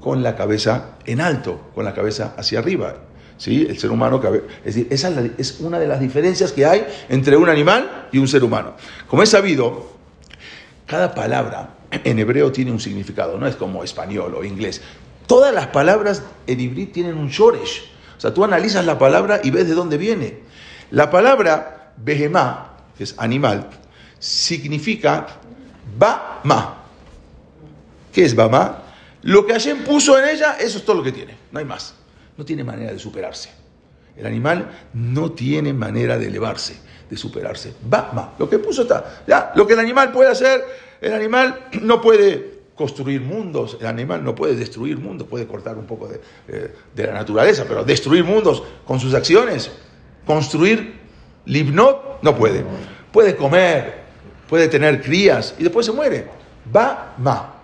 con 0.00 0.22
la 0.22 0.34
cabeza 0.36 0.96
en 1.04 1.20
alto, 1.20 1.70
con 1.74 1.84
la 1.84 1.94
cabeza 1.94 2.34
hacia 2.36 2.58
arriba. 2.58 2.96
¿Sí? 3.36 3.66
El 3.68 3.78
ser 3.78 3.90
humano, 3.90 4.20
es 4.64 4.74
decir, 4.74 4.86
esa 4.90 5.12
es 5.38 5.60
una 5.60 5.78
de 5.78 5.86
las 5.86 6.00
diferencias 6.00 6.52
que 6.52 6.66
hay 6.66 6.86
entre 7.08 7.36
un 7.36 7.48
animal 7.48 8.08
y 8.12 8.18
un 8.18 8.28
ser 8.28 8.44
humano. 8.44 8.74
Como 9.08 9.22
es 9.22 9.30
sabido, 9.30 9.92
cada 10.86 11.14
palabra 11.14 11.70
en 11.90 12.18
hebreo 12.18 12.52
tiene 12.52 12.70
un 12.70 12.80
significado, 12.80 13.38
no 13.38 13.46
es 13.46 13.56
como 13.56 13.84
español 13.84 14.34
o 14.34 14.44
inglés. 14.44 14.82
Todas 15.26 15.54
las 15.54 15.68
palabras 15.68 16.22
en 16.46 16.60
hebreo 16.60 16.88
tienen 16.88 17.16
un 17.16 17.28
shoresh. 17.28 17.90
O 18.16 18.20
sea, 18.20 18.32
tú 18.32 18.44
analizas 18.44 18.84
la 18.84 18.98
palabra 18.98 19.40
y 19.42 19.50
ves 19.50 19.68
de 19.68 19.74
dónde 19.74 19.98
viene. 19.98 20.40
La 20.90 21.10
palabra 21.10 21.92
behemá, 21.96 22.76
que 22.96 23.04
es 23.04 23.14
animal, 23.18 23.68
significa 24.18 25.26
ba-ma. 25.98 26.76
¿Qué 28.12 28.24
es 28.24 28.36
ba-ma? 28.36 28.82
Lo 29.22 29.46
que 29.46 29.52
Hashem 29.52 29.84
puso 29.84 30.18
en 30.18 30.28
ella, 30.28 30.56
eso 30.60 30.78
es 30.78 30.84
todo 30.84 30.96
lo 30.96 31.02
que 31.02 31.12
tiene, 31.12 31.36
no 31.50 31.58
hay 31.58 31.64
más. 31.64 31.94
No 32.36 32.44
tiene 32.44 32.64
manera 32.64 32.92
de 32.92 32.98
superarse. 32.98 33.50
El 34.16 34.26
animal 34.26 34.70
no 34.94 35.32
tiene 35.32 35.72
manera 35.72 36.18
de 36.18 36.26
elevarse, 36.26 36.76
de 37.08 37.16
superarse. 37.16 37.74
Va, 37.92 38.34
Lo 38.38 38.48
que 38.48 38.58
puso 38.58 38.82
está. 38.82 39.22
Ya, 39.26 39.52
lo 39.54 39.66
que 39.66 39.72
el 39.72 39.80
animal 39.80 40.12
puede 40.12 40.30
hacer, 40.30 40.64
el 41.00 41.12
animal 41.12 41.68
no 41.80 42.00
puede 42.00 42.62
construir 42.74 43.20
mundos, 43.20 43.78
el 43.80 43.86
animal 43.86 44.24
no 44.24 44.34
puede 44.34 44.54
destruir 44.54 44.98
mundos, 44.98 45.28
puede 45.28 45.46
cortar 45.46 45.76
un 45.76 45.86
poco 45.86 46.08
de, 46.08 46.20
eh, 46.48 46.74
la 46.96 47.12
naturaleza, 47.12 47.64
pero 47.66 47.84
destruir 47.84 48.24
mundos 48.24 48.62
con 48.86 48.98
sus 49.00 49.14
acciones, 49.14 49.70
construir 50.26 51.00
libnot, 51.46 52.22
no 52.22 52.36
puede. 52.36 52.64
Puede 53.12 53.36
comer, 53.36 54.02
puede 54.48 54.68
tener 54.68 55.02
crías 55.02 55.54
y 55.58 55.62
después 55.62 55.86
se 55.86 55.92
muere. 55.92 56.28
Va, 56.74 57.14
ma. 57.18 57.54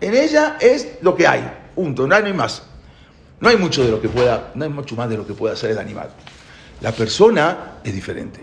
En 0.00 0.14
ella 0.14 0.58
es 0.60 0.98
lo 1.00 1.16
que 1.16 1.26
hay, 1.26 1.50
punto, 1.74 2.06
no 2.06 2.14
hay 2.14 2.32
más. 2.32 2.62
No 3.40 3.48
hay 3.48 3.56
mucho 3.56 3.84
de 3.84 3.90
lo 3.90 4.00
que 4.00 4.08
pueda, 4.08 4.52
no 4.54 4.64
hay 4.64 4.70
mucho 4.70 4.96
más 4.96 5.08
de 5.08 5.16
lo 5.16 5.26
que 5.26 5.34
pueda 5.34 5.54
hacer 5.54 5.70
el 5.70 5.78
animal. 5.78 6.10
La 6.80 6.92
persona 6.92 7.78
es 7.84 7.94
diferente. 7.94 8.40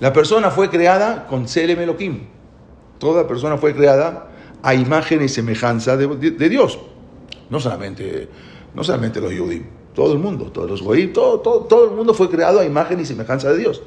La 0.00 0.12
persona 0.12 0.50
fue 0.50 0.68
creada 0.68 1.26
con 1.26 1.48
Selem 1.48 1.80
Elohim. 1.80 2.26
Toda 2.98 3.26
persona 3.26 3.56
fue 3.56 3.74
creada 3.74 4.28
a 4.62 4.74
imagen 4.74 5.22
y 5.22 5.28
semejanza 5.28 5.96
de, 5.96 6.48
Dios. 6.48 6.78
No 7.48 7.60
solamente, 7.60 8.28
no 8.74 8.84
solamente 8.84 9.20
los 9.20 9.32
judíos, 9.32 9.64
todo 9.94 10.12
el 10.12 10.18
mundo, 10.18 10.50
todos 10.52 10.68
los 10.68 10.82
goyim, 10.82 11.12
todo, 11.12 11.40
todo, 11.40 11.60
todo 11.60 11.84
el 11.86 11.92
mundo 11.92 12.12
fue 12.12 12.28
creado 12.28 12.60
a 12.60 12.64
imagen 12.64 13.00
y 13.00 13.06
semejanza 13.06 13.50
de 13.50 13.58
Dios. 13.58 13.82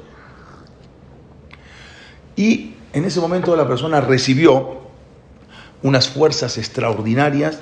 Y 2.34 2.74
en 2.92 3.04
ese 3.04 3.20
momento 3.20 3.54
la 3.54 3.68
persona 3.68 4.00
recibió 4.00 4.80
unas 5.82 6.08
fuerzas 6.08 6.58
extraordinarias 6.58 7.60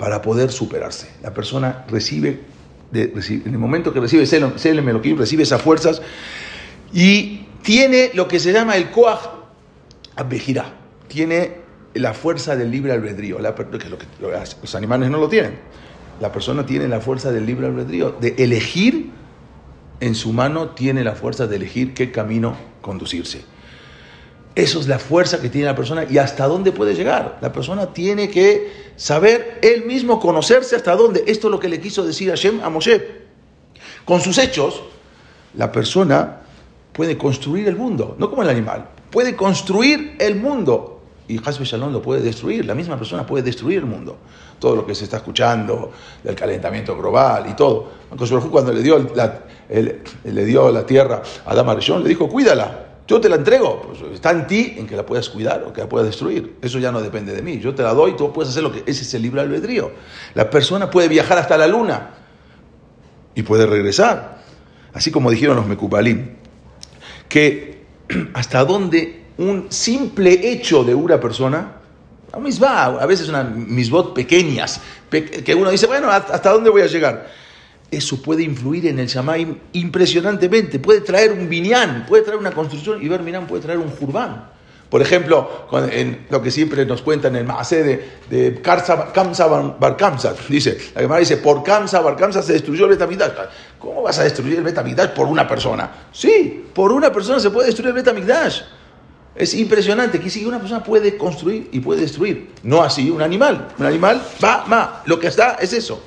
para 0.00 0.22
poder 0.22 0.50
superarse. 0.50 1.10
La 1.22 1.34
persona 1.34 1.84
recibe, 1.86 2.40
en 2.90 3.42
el 3.44 3.58
momento 3.58 3.92
que 3.92 4.00
recibe 4.00 4.24
Selem 4.24 4.88
Elohim, 4.88 5.18
recibe 5.18 5.42
esas 5.42 5.60
fuerzas 5.60 6.00
y 6.90 7.42
tiene 7.60 8.10
lo 8.14 8.26
que 8.26 8.40
se 8.40 8.50
llama 8.50 8.78
el 8.78 8.90
Koach 8.90 9.20
Abejirá. 10.16 10.72
Tiene 11.06 11.58
la 11.92 12.14
fuerza 12.14 12.56
del 12.56 12.70
libre 12.70 12.92
albedrío, 12.92 13.40
lo 13.40 13.54
que 13.54 13.90
los 14.62 14.74
animales 14.74 15.10
no 15.10 15.18
lo 15.18 15.28
tienen. 15.28 15.58
La 16.18 16.32
persona 16.32 16.64
tiene 16.64 16.88
la 16.88 17.00
fuerza 17.02 17.30
del 17.30 17.44
libre 17.44 17.66
albedrío, 17.66 18.16
de 18.18 18.36
elegir, 18.38 19.10
en 20.00 20.14
su 20.14 20.32
mano 20.32 20.70
tiene 20.70 21.04
la 21.04 21.14
fuerza 21.14 21.46
de 21.46 21.56
elegir 21.56 21.92
qué 21.92 22.10
camino 22.10 22.56
conducirse. 22.80 23.42
Eso 24.54 24.80
es 24.80 24.88
la 24.88 24.98
fuerza 24.98 25.40
que 25.40 25.48
tiene 25.48 25.66
la 25.66 25.76
persona 25.76 26.04
y 26.08 26.18
hasta 26.18 26.46
dónde 26.46 26.72
puede 26.72 26.94
llegar. 26.94 27.38
La 27.40 27.52
persona 27.52 27.92
tiene 27.92 28.28
que 28.30 28.90
saber 28.96 29.58
él 29.62 29.84
mismo, 29.84 30.18
conocerse 30.18 30.74
hasta 30.74 30.96
dónde. 30.96 31.24
Esto 31.26 31.46
es 31.46 31.52
lo 31.52 31.60
que 31.60 31.68
le 31.68 31.80
quiso 31.80 32.04
decir 32.04 32.30
Hashem 32.30 32.60
a 32.62 32.68
Moshe. 32.68 33.20
Con 34.04 34.20
sus 34.20 34.38
hechos, 34.38 34.82
la 35.54 35.70
persona 35.70 36.40
puede 36.92 37.16
construir 37.16 37.68
el 37.68 37.76
mundo, 37.76 38.16
no 38.18 38.28
como 38.28 38.42
el 38.42 38.48
animal, 38.48 38.88
puede 39.10 39.36
construir 39.36 40.16
el 40.18 40.36
mundo. 40.36 40.96
Y 41.28 41.38
Hasbe 41.38 41.64
Shalom 41.64 41.92
lo 41.92 42.02
puede 42.02 42.22
destruir, 42.22 42.64
la 42.66 42.74
misma 42.74 42.96
persona 42.96 43.24
puede 43.24 43.44
destruir 43.44 43.78
el 43.78 43.86
mundo. 43.86 44.18
Todo 44.58 44.74
lo 44.74 44.84
que 44.84 44.96
se 44.96 45.04
está 45.04 45.18
escuchando 45.18 45.92
del 46.24 46.34
calentamiento 46.34 46.96
global 46.96 47.46
y 47.48 47.54
todo. 47.54 47.88
Cuando 48.50 48.72
le 48.72 48.82
dio 48.82 48.98
la, 49.14 49.42
le 49.70 50.44
dio 50.44 50.72
la 50.72 50.84
tierra 50.84 51.22
a 51.46 51.52
Adama 51.52 51.76
le 51.76 52.08
dijo, 52.08 52.28
cuídala, 52.28 52.89
yo 53.10 53.20
te 53.20 53.28
la 53.28 53.34
entrego, 53.34 53.82
pues 53.82 54.12
está 54.12 54.30
en 54.30 54.46
ti 54.46 54.74
en 54.76 54.86
que 54.86 54.94
la 54.94 55.04
puedas 55.04 55.28
cuidar 55.28 55.64
o 55.66 55.72
que 55.72 55.80
la 55.80 55.88
puedas 55.88 56.06
destruir. 56.06 56.58
Eso 56.62 56.78
ya 56.78 56.92
no 56.92 57.02
depende 57.02 57.34
de 57.34 57.42
mí. 57.42 57.58
Yo 57.58 57.74
te 57.74 57.82
la 57.82 57.92
doy, 57.92 58.16
tú 58.16 58.32
puedes 58.32 58.50
hacer 58.50 58.62
lo 58.62 58.70
que 58.70 58.84
ese 58.86 59.02
es 59.02 59.12
el 59.14 59.22
libre 59.22 59.40
albedrío. 59.40 59.90
La 60.34 60.48
persona 60.48 60.88
puede 60.88 61.08
viajar 61.08 61.36
hasta 61.36 61.58
la 61.58 61.66
luna 61.66 62.10
y 63.34 63.42
puede 63.42 63.66
regresar. 63.66 64.44
Así 64.94 65.10
como 65.10 65.28
dijeron 65.28 65.56
los 65.56 65.66
Mekubalim, 65.66 66.36
que 67.28 67.82
hasta 68.32 68.64
dónde 68.64 69.24
un 69.38 69.66
simple 69.70 70.52
hecho 70.52 70.84
de 70.84 70.94
una 70.94 71.18
persona, 71.18 71.78
a 72.30 72.38
misbah, 72.38 72.84
a 72.84 73.06
veces 73.06 73.28
unas 73.28 73.50
misbot 73.52 74.14
pequeñas, 74.14 74.82
que 75.10 75.52
uno 75.56 75.70
dice, 75.70 75.88
bueno, 75.88 76.10
¿hasta 76.10 76.52
dónde 76.52 76.70
voy 76.70 76.82
a 76.82 76.86
llegar? 76.86 77.26
Eso 77.90 78.22
puede 78.22 78.42
influir 78.42 78.86
en 78.86 78.98
el 78.98 79.08
Shamaim 79.08 79.58
impresionantemente. 79.72 80.78
Puede 80.78 81.00
traer 81.00 81.32
un 81.32 81.48
binyan, 81.48 82.06
puede 82.06 82.22
traer 82.22 82.38
una 82.38 82.52
construcción 82.52 83.02
y 83.02 83.08
ver 83.08 83.22
Minán 83.22 83.46
puede 83.46 83.62
traer 83.62 83.78
un 83.78 83.90
jurbán. 83.90 84.50
Por 84.90 85.00
ejemplo, 85.00 85.68
en 85.92 86.26
lo 86.30 86.42
que 86.42 86.50
siempre 86.50 86.84
nos 86.84 87.00
cuentan 87.02 87.36
en 87.36 87.42
el 87.42 87.46
Maasé 87.46 87.84
de, 87.84 88.08
de 88.28 88.60
Kamsa 88.60 89.46
Bar 89.46 89.96
Kamsa, 89.96 90.34
dice, 90.48 90.76
la 90.96 91.02
Gemara 91.02 91.20
dice, 91.20 91.36
por 91.36 91.62
Kamsa 91.62 92.00
Bar 92.00 92.16
Kamsa 92.16 92.42
se 92.42 92.54
destruyó 92.54 92.86
el 92.86 92.90
Betamigdash. 92.90 93.30
¿Cómo 93.78 94.02
vas 94.02 94.18
a 94.18 94.24
destruir 94.24 94.56
el 94.56 94.64
Betamigdash 94.64 95.10
por 95.10 95.28
una 95.28 95.46
persona? 95.46 96.08
Sí, 96.12 96.66
por 96.74 96.90
una 96.90 97.12
persona 97.12 97.38
se 97.38 97.50
puede 97.50 97.66
destruir 97.66 97.90
el 97.90 97.94
Betamigdash. 97.94 98.62
Es 99.36 99.54
impresionante 99.54 100.18
que 100.18 100.28
si 100.28 100.44
una 100.44 100.58
persona 100.58 100.82
puede 100.82 101.16
construir 101.16 101.68
y 101.70 101.78
puede 101.78 102.00
destruir, 102.00 102.50
no 102.64 102.82
así 102.82 103.10
un 103.10 103.22
animal. 103.22 103.68
Un 103.78 103.86
animal 103.86 104.20
va, 104.42 104.64
va, 104.64 105.02
lo 105.06 105.20
que 105.20 105.28
está 105.28 105.56
es 105.60 105.72
eso. 105.72 106.02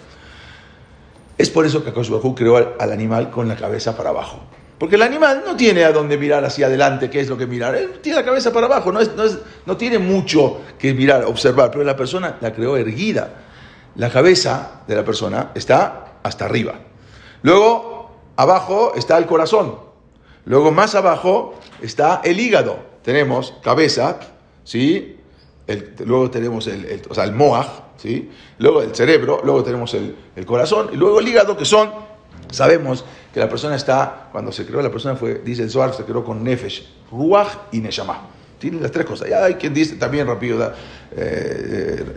Es 1.38 1.50
por 1.50 1.66
eso 1.66 1.84
que 1.84 1.90
Akash 1.90 2.12
creó 2.36 2.58
al, 2.80 2.92
animal 2.92 3.30
con 3.32 3.48
la 3.48 3.56
cabeza 3.56 3.98
para 3.98 4.10
abajo. 4.10 4.40
Porque 4.78 4.96
el 4.96 5.02
animal 5.02 5.44
no 5.46 5.56
tiene 5.56 5.84
a 5.84 5.92
dónde 5.92 6.18
mirar 6.18 6.44
hacia 6.46 6.68
adelante, 6.68 7.10
qué 7.10 7.20
es 7.20 7.30
lo 7.30 7.38
que 7.38 7.48
mirar. 7.48 7.76
Él 7.76 8.00
tiene 8.02 8.20
la 8.20 8.26
cabeza 8.26 8.52
para 8.52 8.66
abajo, 8.68 8.92
no, 8.92 9.00
no, 9.66 9.78
tiene 9.78 9.98
mucho 9.98 10.62
que 10.78 10.94
mirar, 10.94 11.24
observar. 11.26 11.72
Pero 11.72 11.84
la 11.84 11.96
persona 11.96 12.38
la 12.42 12.54
creó 12.54 12.78
erguida. 12.78 13.30
La 13.96 14.10
cabeza 14.10 14.82
de 14.88 14.96
la 14.96 15.06
persona 15.06 15.52
está 15.56 16.18
hasta 16.24 16.46
arriba. 16.46 16.74
Luego, 17.44 18.12
abajo 18.36 18.94
está 18.96 19.18
el 19.18 19.26
corazón. 19.26 19.78
Luego, 20.46 20.72
más 20.72 20.96
abajo 20.96 21.56
está 21.82 22.22
el 22.24 22.40
hígado. 22.40 22.78
Tenemos 23.04 23.54
cabeza, 23.64 24.20
¿sí? 24.64 25.18
Luego 26.06 26.30
tenemos 26.30 26.68
el, 26.68 26.86
el, 26.86 27.02
o 27.10 27.14
sea, 27.14 27.24
el 27.24 27.32
moaj, 27.32 27.68
¿sí? 27.98 28.30
luego 28.58 28.82
el 28.82 28.94
cerebro, 28.94 29.42
luego 29.44 29.64
tenemos 29.64 29.94
el, 29.94 30.16
corazón 30.46 30.90
y 30.94 30.98
luego 30.98 31.20
el 31.20 31.28
hígado, 31.28 31.56
que 31.56 31.66
son, 31.66 31.90
sabemos 32.52 33.06
que 33.34 33.40
la 33.40 33.50
persona 33.50 33.76
está, 33.76 34.30
cuando 34.32 34.52
se 34.52 34.66
creó 34.66 34.82
la 34.82 34.92
persona 34.92 35.16
fue, 35.16 35.42
dice 35.44 35.64
el 35.64 35.72
Zohar, 35.72 35.94
se 35.94 36.04
creó 36.04 36.24
con 36.24 36.44
Nefesh, 36.44 36.88
Ruach 37.12 37.50
y 37.72 37.80
Neshama. 37.80 38.30
Tienen 38.60 38.82
las 38.82 38.92
tres 38.92 39.06
cosas. 39.06 39.28
Ya 39.28 39.44
hay 39.44 39.56
quien 39.56 39.74
dice 39.74 39.98
también 39.98 40.26
rápido, 40.26 40.64
eh, 40.64 40.72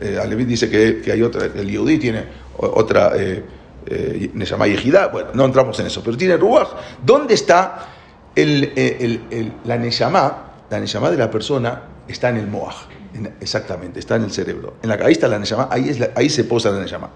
eh, 0.01 0.21
eh 0.23 0.45
dice 0.45 0.71
que, 0.71 1.01
que, 1.01 1.11
hay 1.11 1.23
otra, 1.23 1.47
el 1.47 1.69
Yehudi 1.69 1.99
tiene 1.99 2.25
otra 2.59 3.13
eh, 3.17 3.45
eh, 3.87 4.31
Neshama 4.35 4.69
y 4.69 4.75
Ejidá, 4.75 5.09
bueno, 5.09 5.31
no 5.35 5.45
entramos 5.45 5.79
en 5.81 5.87
eso, 5.87 6.03
pero 6.05 6.17
tiene 6.17 6.37
Ruach. 6.37 6.69
¿Dónde 7.05 7.35
está 7.35 7.89
el, 8.35 8.73
el, 8.77 9.53
la 9.65 9.77
Neshama? 9.77 10.43
La 10.71 10.81
Neshama 10.81 11.11
de 11.11 11.17
la 11.17 11.31
persona 11.31 11.83
está 12.09 12.29
en 12.29 12.37
el 12.37 12.47
Moaj 12.47 12.96
exactamente, 13.41 14.01
está 14.01 14.17
en 14.17 14.25
el 14.25 14.31
cerebro. 14.31 14.75
En 14.83 14.89
la, 14.89 14.95
ahí 14.97 15.13
está 15.13 15.29
la 15.29 15.39
Neshama, 15.39 15.69
ahí, 15.71 15.89
es 15.89 15.99
ahí 16.15 16.29
se 16.29 16.45
posa 16.45 16.71
la 16.71 16.81
Neshama. 16.81 17.11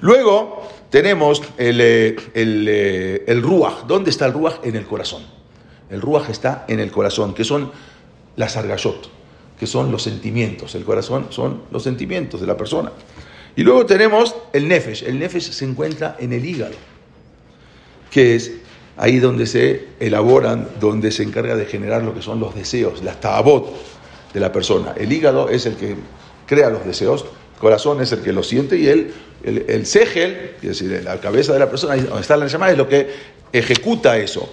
Luego 0.00 0.68
tenemos 0.90 1.42
el, 1.56 1.80
eh, 1.80 2.16
el, 2.34 2.66
eh, 2.68 3.24
el 3.26 3.42
Ruach. 3.42 3.86
¿Dónde 3.86 4.10
está 4.10 4.26
el 4.26 4.32
Ruach? 4.32 4.56
En 4.64 4.76
el 4.76 4.86
corazón. 4.86 5.22
El 5.90 6.00
Ruach 6.00 6.28
está 6.30 6.64
en 6.68 6.80
el 6.80 6.90
corazón, 6.90 7.34
que 7.34 7.44
son 7.44 7.72
las 8.36 8.56
argayot, 8.56 9.08
que 9.58 9.66
son 9.66 9.90
los 9.90 10.02
sentimientos. 10.02 10.74
El 10.74 10.84
corazón 10.84 11.28
son 11.30 11.62
los 11.70 11.82
sentimientos 11.82 12.40
de 12.40 12.46
la 12.46 12.56
persona. 12.56 12.92
Y 13.56 13.62
luego 13.62 13.86
tenemos 13.86 14.34
el 14.52 14.68
Nefesh. 14.68 15.04
El 15.04 15.18
Nefesh 15.18 15.50
se 15.52 15.64
encuentra 15.64 16.16
en 16.18 16.32
el 16.32 16.44
hígado, 16.44 16.74
que 18.10 18.34
es 18.34 18.52
ahí 18.96 19.18
donde 19.18 19.46
se 19.46 19.88
elaboran, 20.00 20.68
donde 20.80 21.10
se 21.10 21.22
encarga 21.22 21.56
de 21.56 21.66
generar 21.66 22.02
lo 22.02 22.14
que 22.14 22.22
son 22.22 22.40
los 22.40 22.54
deseos, 22.54 23.02
las 23.02 23.20
tabot 23.20 23.72
de 24.34 24.40
la 24.40 24.52
persona. 24.52 24.92
El 24.96 25.10
hígado 25.12 25.48
es 25.48 25.64
el 25.64 25.76
que 25.76 25.96
crea 26.46 26.68
los 26.68 26.84
deseos, 26.84 27.24
el 27.54 27.60
corazón 27.60 28.02
es 28.02 28.12
el 28.12 28.20
que 28.20 28.32
lo 28.32 28.42
siente 28.42 28.76
y 28.76 28.88
el, 28.88 29.14
el, 29.42 29.64
el 29.68 29.86
segel, 29.86 30.56
es 30.56 30.80
decir, 30.80 31.00
la 31.02 31.18
cabeza 31.20 31.52
de 31.52 31.60
la 31.60 31.70
persona, 31.70 31.96
donde 31.96 32.20
está 32.20 32.36
la 32.36 32.48
llamada, 32.48 32.72
es 32.72 32.78
lo 32.78 32.88
que 32.88 33.08
ejecuta 33.52 34.18
eso. 34.18 34.50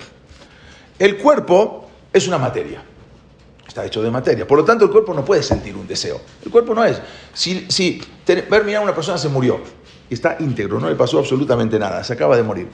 El 0.99 1.17
cuerpo 1.17 1.89
es 2.13 2.27
una 2.27 2.37
materia. 2.37 2.83
Está 3.67 3.85
hecho 3.85 4.03
de 4.03 4.11
materia. 4.11 4.45
Por 4.45 4.59
lo 4.59 4.65
tanto, 4.65 4.85
el 4.85 4.91
cuerpo 4.91 5.13
no 5.13 5.25
puede 5.25 5.41
sentir 5.41 5.75
un 5.75 5.87
deseo. 5.87 6.21
El 6.45 6.51
cuerpo 6.51 6.75
no 6.75 6.83
es. 6.83 7.01
Si, 7.33 7.65
si 7.69 8.01
ver, 8.27 8.63
mirar, 8.63 8.83
una 8.83 8.93
persona 8.93 9.17
se 9.17 9.29
murió 9.29 9.61
y 10.09 10.13
está 10.13 10.35
íntegro, 10.39 10.79
no 10.79 10.89
le 10.89 10.95
pasó 10.95 11.19
absolutamente 11.19 11.79
nada, 11.79 12.03
se 12.03 12.13
acaba 12.13 12.35
de 12.35 12.43
morir. 12.43 12.67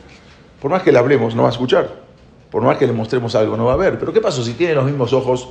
por 0.59 0.71
más 0.71 0.81
que 0.81 0.91
le 0.91 0.97
hablemos, 0.97 1.35
no 1.35 1.43
va 1.43 1.49
a 1.49 1.51
escuchar. 1.51 2.01
Por 2.49 2.63
más 2.63 2.77
que 2.77 2.87
le 2.87 2.93
mostremos 2.93 3.35
algo, 3.35 3.55
no 3.55 3.65
va 3.65 3.73
a 3.73 3.77
ver. 3.77 3.99
Pero 3.99 4.11
¿qué 4.11 4.19
pasó 4.19 4.43
si 4.43 4.53
tiene 4.53 4.73
los 4.73 4.85
mismos 4.85 5.13
ojos 5.13 5.49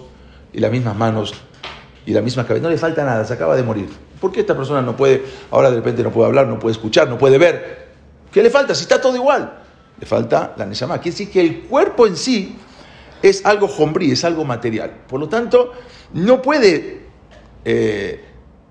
y 0.52 0.60
las 0.60 0.70
mismas 0.70 0.96
manos 0.96 1.34
y 2.04 2.12
la 2.12 2.22
misma 2.22 2.46
cabeza? 2.46 2.62
No 2.64 2.70
le 2.70 2.78
falta 2.78 3.04
nada, 3.04 3.24
se 3.24 3.34
acaba 3.34 3.56
de 3.56 3.62
morir. 3.62 3.88
¿Por 4.20 4.32
qué 4.32 4.40
esta 4.40 4.56
persona 4.56 4.82
no 4.82 4.96
puede, 4.96 5.22
ahora 5.50 5.70
de 5.70 5.76
repente 5.76 6.02
no 6.02 6.10
puede 6.10 6.28
hablar, 6.28 6.46
no 6.46 6.58
puede 6.58 6.72
escuchar, 6.72 7.08
no 7.08 7.18
puede 7.18 7.38
ver? 7.38 7.86
¿Qué 8.32 8.42
le 8.42 8.50
falta 8.50 8.74
si 8.74 8.82
está 8.82 9.00
todo 9.00 9.16
igual? 9.16 9.62
Le 9.98 10.06
falta 10.06 10.54
la 10.56 10.66
Neshama. 10.66 10.98
Quiere 10.98 11.12
decir 11.12 11.30
que 11.30 11.40
el 11.40 11.60
cuerpo 11.62 12.06
en 12.06 12.16
sí 12.16 12.56
es 13.22 13.44
algo 13.44 13.66
hombrí, 13.66 14.12
es 14.12 14.24
algo 14.24 14.44
material. 14.44 14.92
Por 15.08 15.20
lo 15.20 15.28
tanto, 15.28 15.72
no 16.12 16.42
puede 16.42 17.00
eh, 17.64 18.24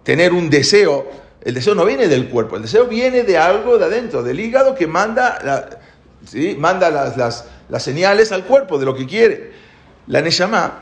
tener 0.04 0.34
un 0.34 0.50
deseo. 0.50 1.08
El 1.42 1.54
deseo 1.54 1.76
no 1.76 1.86
viene 1.86 2.08
del 2.08 2.30
cuerpo, 2.30 2.56
el 2.56 2.64
deseo 2.64 2.86
viene 2.86 3.24
de 3.24 3.38
algo 3.38 3.78
de 3.78 3.86
adentro, 3.86 4.24
del 4.24 4.40
hígado 4.40 4.74
que 4.74 4.88
manda, 4.88 5.70
¿sí? 6.26 6.56
manda 6.58 6.90
las, 6.90 7.46
las, 7.70 7.84
señales 7.84 8.32
al 8.32 8.46
cuerpo 8.46 8.80
de 8.80 8.86
lo 8.86 8.96
que 8.96 9.06
quiere. 9.06 9.52
La 10.08 10.22
Neshama 10.22 10.82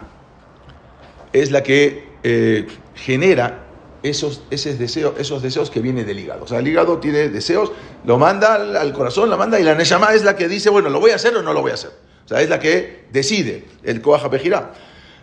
es 1.33 1.51
la 1.51 1.63
que 1.63 2.07
eh, 2.23 2.67
genera 2.95 3.65
esos, 4.03 4.43
esos, 4.49 4.77
deseos, 4.77 5.15
esos 5.17 5.41
deseos 5.41 5.69
que 5.69 5.79
vienen 5.79 6.05
del 6.05 6.19
hígado. 6.19 6.43
O 6.43 6.47
sea, 6.47 6.59
el 6.59 6.67
hígado 6.67 6.99
tiene 6.99 7.29
deseos, 7.29 7.71
lo 8.05 8.17
manda 8.17 8.55
al, 8.55 8.93
corazón, 8.93 9.29
lo 9.29 9.37
manda, 9.37 9.59
y 9.59 9.63
la 9.63 9.75
Neshama 9.75 10.13
es 10.13 10.23
la 10.23 10.35
que 10.35 10.47
dice, 10.47 10.69
bueno, 10.69 10.89
¿lo 10.89 10.99
voy 10.99 11.11
a 11.11 11.15
hacer 11.15 11.35
o 11.35 11.41
no 11.41 11.53
lo 11.53 11.61
voy 11.61 11.71
a 11.71 11.75
hacer? 11.75 11.91
O 12.25 12.27
sea, 12.27 12.41
es 12.41 12.49
la 12.49 12.59
que 12.59 13.05
decide, 13.11 13.65
el 13.83 14.01
Pejirá. 14.01 14.73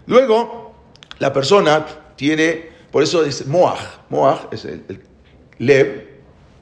Luego, 0.06 0.74
la 1.18 1.32
persona 1.32 1.86
tiene, 2.16 2.70
por 2.90 3.02
eso 3.02 3.24
es 3.24 3.46
Moach, 3.46 3.80
Moach 4.08 4.52
es 4.52 4.64
el, 4.64 4.84
Lev 5.58 6.08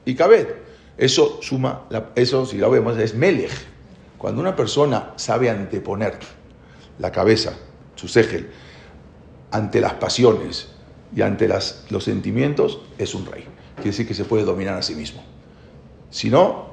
y 0.05 0.15
Kabed. 0.15 0.49
Eso 0.97 1.39
suma, 1.41 1.85
eso 2.17 2.45
si 2.45 2.59
lo 2.59 2.71
vemos, 2.71 2.99
es 2.99 3.15
Melech. 3.15 3.53
Cuando 4.19 4.41
una 4.41 4.57
persona 4.57 5.13
sabe 5.15 5.49
anteponer 5.49 6.19
la 6.99 7.13
cabeza, 7.13 7.53
su 7.95 8.09
segel, 8.09 8.51
ante 9.51 9.81
las 9.81 9.95
pasiones, 9.95 10.69
y 11.15 11.23
ante 11.23 11.49
las, 11.49 11.85
los 11.91 12.05
sentimientos 12.05 12.81
es 12.99 13.15
un 13.15 13.27
rey. 13.27 13.45
Quiere 13.77 13.91
decir 13.91 14.07
que 14.07 14.15
se 14.15 14.25
puede 14.25 14.45
dominar 14.45 14.75
a 14.75 14.83
sí 14.83 14.95
mismo. 14.95 15.23
Si 16.11 16.31
no, 16.31 16.69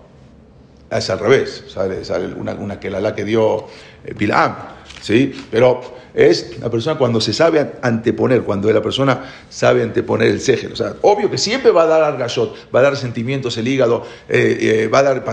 es 0.89 1.09
al 1.09 1.19
revés. 1.19 1.65
Sale, 1.67 2.03
sale 2.03 2.33
una, 2.33 2.53
una 2.53 2.79
la 2.81 3.15
que 3.15 3.23
dio 3.23 3.67
eh, 4.03 4.13
Pilam. 4.15 4.55
¿sí? 5.01 5.33
Pero 5.51 5.81
es 6.15 6.59
la 6.59 6.69
persona 6.69 6.97
cuando 6.97 7.21
se 7.21 7.33
sabe 7.33 7.73
anteponer, 7.81 8.43
cuando 8.43 8.71
la 8.71 8.81
persona 8.81 9.31
sabe 9.49 9.83
anteponer 9.83 10.29
el 10.29 10.41
segel. 10.41 10.73
O 10.73 10.75
sea, 10.75 10.95
obvio 11.01 11.29
que 11.29 11.37
siempre 11.37 11.71
va 11.71 11.83
a 11.83 11.87
dar 11.87 12.03
argashot, 12.03 12.73
va 12.73 12.79
a 12.79 12.83
dar 12.83 12.97
sentimientos 12.97 13.57
el 13.57 13.67
hígado, 13.67 14.03
eh, 14.29 14.57
eh, 14.59 14.87
va 14.87 14.99
a 14.99 15.03
dar 15.03 15.23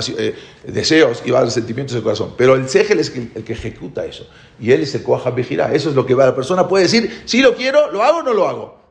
deseos 0.66 1.22
y 1.24 1.30
va 1.30 1.38
a 1.38 1.42
dar 1.42 1.50
sentimientos 1.50 1.96
el 1.96 2.02
corazón. 2.02 2.34
Pero 2.36 2.54
el 2.54 2.68
segel 2.68 3.00
es 3.00 3.14
el, 3.16 3.44
que 3.44 3.52
ejecuta 3.52 4.04
eso. 4.04 4.28
Y 4.60 4.72
él 4.72 4.82
es 4.82 4.94
el 4.94 5.02
coaja. 5.02 5.32
Eso 5.72 5.90
es 5.90 5.94
lo 5.94 6.06
que 6.06 6.14
va. 6.14 6.26
La 6.26 6.34
persona 6.34 6.68
puede 6.68 6.84
decir, 6.84 7.22
si 7.24 7.40
lo 7.40 7.54
quiero, 7.54 7.90
lo 7.90 8.02
hago 8.02 8.18
o 8.18 8.22
no 8.22 8.34
lo 8.34 8.48
hago. 8.48 8.82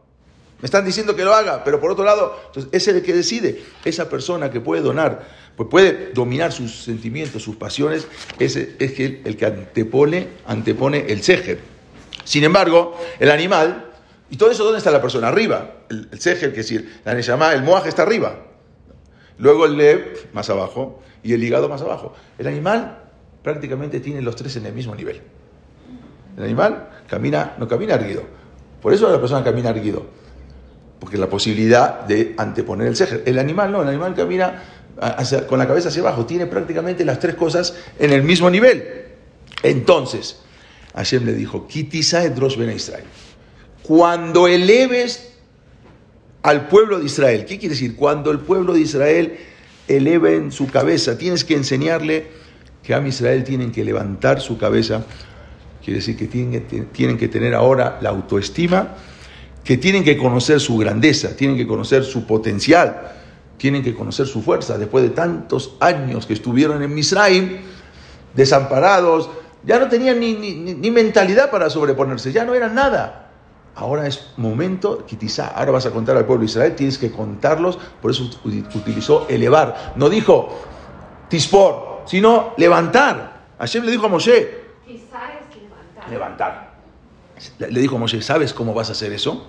Me 0.62 0.65
están 0.65 0.86
diciendo 0.86 1.15
que 1.15 1.24
lo 1.24 1.33
haga, 1.33 1.63
pero 1.63 1.79
por 1.79 1.91
otro 1.91 2.05
lado, 2.05 2.39
entonces, 2.48 2.69
es 2.71 2.88
el 2.88 3.01
que 3.01 3.13
decide. 3.13 3.63
Esa 3.83 4.10
persona 4.10 4.51
que 4.51 4.62
puede 4.62 4.83
donar, 4.83 5.27
pues 5.55 5.67
puede 5.69 6.12
dominar 6.13 6.51
sus 6.51 6.83
sentimientos, 6.83 7.41
sus 7.41 7.55
pasiones, 7.55 8.07
es, 8.38 8.55
es 8.55 9.00
el, 9.00 9.38
que 9.38 9.45
antepone, 9.45 10.27
antepone 10.45 11.05
el 11.10 11.24
sejer. 11.24 11.60
Sin 12.24 12.44
embargo, 12.44 12.98
el 13.20 13.32
animal, 13.32 13.86
y 14.30 14.38
todo 14.38 14.51
eso, 14.51 14.63
¿dónde 14.63 14.78
está 14.78 14.92
la 14.92 15.01
persona? 15.01 15.28
Arriba. 15.28 15.72
El, 15.90 16.10
el 16.12 16.20
sejer, 16.20 16.51
que 16.51 16.58
decir, 16.58 17.01
la 17.06 17.13
neshama, 17.13 17.54
el 17.54 17.63
moaj 17.63 17.88
está 17.88 18.04
arriba. 18.04 18.46
Luego 19.38 19.66
el 19.66 19.78
lev, 19.78 20.30
más 20.34 20.50
abajo, 20.50 21.01
y 21.24 21.34
el 21.34 21.44
hígado 21.44 21.70
más 21.70 21.82
abajo. 21.82 22.13
El 22.38 22.48
animal 22.48 23.00
prácticamente 23.44 24.00
tiene 24.00 24.22
los 24.22 24.36
tres 24.36 24.56
en 24.56 24.66
el 24.66 24.74
mismo 24.74 24.96
nivel. 24.96 25.22
El 26.38 26.44
animal 26.44 26.90
camina, 27.07 27.55
no 27.57 27.68
camina 27.68 27.96
erguido. 27.96 28.24
Por 28.81 28.94
eso 28.94 29.12
la 29.12 29.20
persona 29.20 29.44
camina 29.44 29.70
erguido 29.70 30.22
porque 31.01 31.18
la 31.18 31.27
posibilidad 31.27 32.01
de 32.01 32.36
anteponer 32.38 32.88
el 32.88 32.96
cejer. 32.96 33.24
El 33.25 33.40
animal 33.40 33.72
no, 33.72 33.81
el 33.81 33.88
animal 33.88 34.14
camina 34.14 34.62
con 35.50 35.57
la 35.57 35.68
cabeza 35.68 35.90
hacia 35.90 36.03
abajo, 36.03 36.27
tiene 36.27 36.46
prácticamente 36.46 37.03
las 37.03 37.18
tres 37.18 37.34
cosas 37.34 37.75
en 37.98 38.12
el 38.12 38.22
mismo 38.22 38.51
nivel. 38.51 39.07
Entonces, 39.64 40.42
Hashem 40.96 41.25
le 41.25 41.34
dijo, 41.34 41.68
Israel. 41.74 43.04
Cuando 43.84 44.48
eleves 44.48 45.34
al 46.44 46.68
pueblo 46.68 47.00
de 47.00 47.06
Israel, 47.06 47.46
¿qué 47.46 47.58
quiere 47.60 47.75
decir? 47.75 47.96
Cuando 47.96 48.32
el 48.32 48.40
pueblo 48.40 48.74
de 48.74 48.82
Israel 48.82 49.38
eleve 49.88 50.36
en 50.36 50.51
su 50.51 50.68
cabeza, 50.68 51.18
tienes 51.18 51.44
que 51.44 51.56
enseñarle 51.56 52.27
que 52.84 52.94
a 52.94 53.08
Israel 53.08 53.44
tienen 53.44 53.72
que 53.72 53.84
levantar 53.84 54.42
su 54.42 54.58
cabeza, 54.58 55.06
quiere 55.84 56.00
decir 56.00 56.18
que 56.18 56.27
tienen, 56.27 56.66
tienen 56.92 57.18
que 57.18 57.27
tener 57.27 57.54
ahora 57.54 58.00
la 58.01 58.10
autoestima 58.10 58.96
que 59.64 59.77
tienen 59.77 60.04
que 60.04 60.18
conocer 60.18 60.60
su 60.60 60.77
grandeza, 60.77 61.36
tienen 61.36 61.56
que 61.56 61.68
conocer 61.68 62.04
su 62.04 62.25
potencial, 62.25 63.14
tienen 63.58 63.84
que 63.84 63.94
conocer 63.94 64.25
su 64.25 64.42
fuerza. 64.42 64.77
Después 64.77 65.04
de 65.04 65.12
tantos 65.12 65.75
años 65.80 66.25
que 66.25 66.34
estuvieron 66.34 66.82
en 66.82 66.94
Misraim, 66.94 67.60
desamparados, 68.34 69.30
ya 69.63 69.79
no 69.79 69.87
tenían 69.89 70.19
ni, 70.19 70.91
mentalidad 70.91 71.51
para 71.51 71.69
sobreponerse, 71.69 72.31
ya 72.31 72.45
no 72.45 72.53
eran 72.53 72.75
nada. 72.75 73.29
Ahora 73.75 74.05
es 74.05 74.33
momento, 74.37 75.05
quizá 75.05 75.47
ahora 75.47 75.71
vas 75.71 75.85
a 75.85 75.91
contar 75.91 76.17
al 76.17 76.25
pueblo 76.25 76.41
de 76.41 76.51
Israel, 76.51 76.75
tienes 76.75 76.97
que 76.97 77.11
contarlos, 77.11 77.79
por 78.01 78.11
eso 78.11 78.29
utilizó 78.75 79.27
elevar. 79.29 79.93
No 79.95 80.09
dijo 80.09 80.50
tispor, 81.29 82.01
sino 82.05 82.53
levantar. 82.57 83.41
Hashem 83.59 83.85
le 83.85 83.91
dijo 83.91 84.07
a 84.07 84.09
Moshe, 84.09 84.61
levantar. 84.87 86.09
levantar. 86.09 86.71
Le 87.59 87.79
dijo 87.79 87.95
a 87.95 88.00
Moshe, 88.00 88.21
¿sabes 88.21 88.53
cómo 88.53 88.74
vas 88.74 88.89
a 88.89 88.91
hacer 88.91 89.13
eso? 89.13 89.47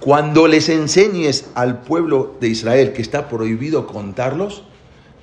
Cuando 0.00 0.46
les 0.46 0.68
enseñes 0.68 1.50
al 1.54 1.80
pueblo 1.80 2.36
de 2.40 2.48
Israel 2.48 2.92
que 2.92 3.02
está 3.02 3.28
prohibido 3.28 3.86
contarlos, 3.86 4.62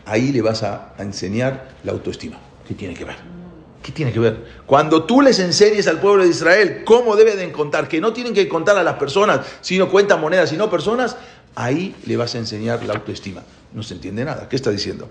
ahí 0.05 0.31
le 0.31 0.41
vas 0.41 0.63
a, 0.63 0.93
enseñar 0.97 1.69
la 1.83 1.93
autoestima. 1.93 2.37
¿Qué 2.67 2.73
tiene 2.73 2.93
que 2.93 3.05
ver? 3.05 3.42
¿Qué 3.83 3.91
tiene 3.91 4.11
que 4.11 4.19
ver? 4.19 4.45
Cuando 4.65 5.03
tú 5.03 5.21
les 5.21 5.37
enseñes 5.39 5.87
al 5.87 5.99
pueblo 5.99 6.23
de 6.23 6.29
Israel 6.29 6.83
cómo 6.85 7.15
deben 7.15 7.51
contar, 7.51 7.87
que 7.87 8.01
no 8.01 8.13
tienen 8.13 8.33
que 8.33 8.47
contar 8.47 8.77
a 8.77 8.83
las 8.83 8.95
personas, 8.95 9.41
sino 9.61 9.89
cuentan 9.89 10.21
monedas, 10.21 10.49
sino 10.49 10.69
personas, 10.69 11.17
ahí 11.53 11.95
le 12.05 12.17
vas 12.17 12.33
a 12.33 12.37
enseñar 12.39 12.83
la 12.83 12.93
autoestima. 12.93 13.43
No 13.73 13.83
se 13.83 13.93
entiende 13.93 14.23
nada. 14.25 14.47
¿Qué 14.49 14.55
está 14.55 14.71
diciendo? 14.71 15.09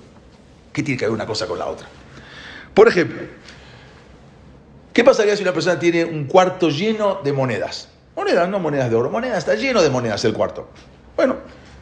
¿Qué 0.73 0.83
tiene 0.83 0.99
que 0.99 1.05
ver 1.05 1.13
una 1.13 1.27
cosa 1.27 1.47
con 1.47 1.59
la 1.59 1.67
otra? 1.67 1.87
Por 2.75 2.89
ejemplo, 2.89 3.21
¿Qué 4.93 5.05
pasaría 5.05 5.35
si 5.37 5.43
una 5.43 5.53
persona 5.53 5.79
tiene 5.79 6.05
un 6.05 6.25
cuarto 6.25 6.69
lleno 6.69 7.21
de 7.25 7.33
monedas? 7.33 7.89
Monedas, 8.15 8.49
no 8.49 8.59
monedas 8.59 8.91
de 8.91 8.97
oro, 8.97 9.11
monedas, 9.11 9.39
está 9.39 9.55
lleno 9.55 9.81
de 9.81 9.89
monedas 9.89 10.23
el 10.27 10.35
cuarto. 10.35 10.69
Bueno, 11.17 11.37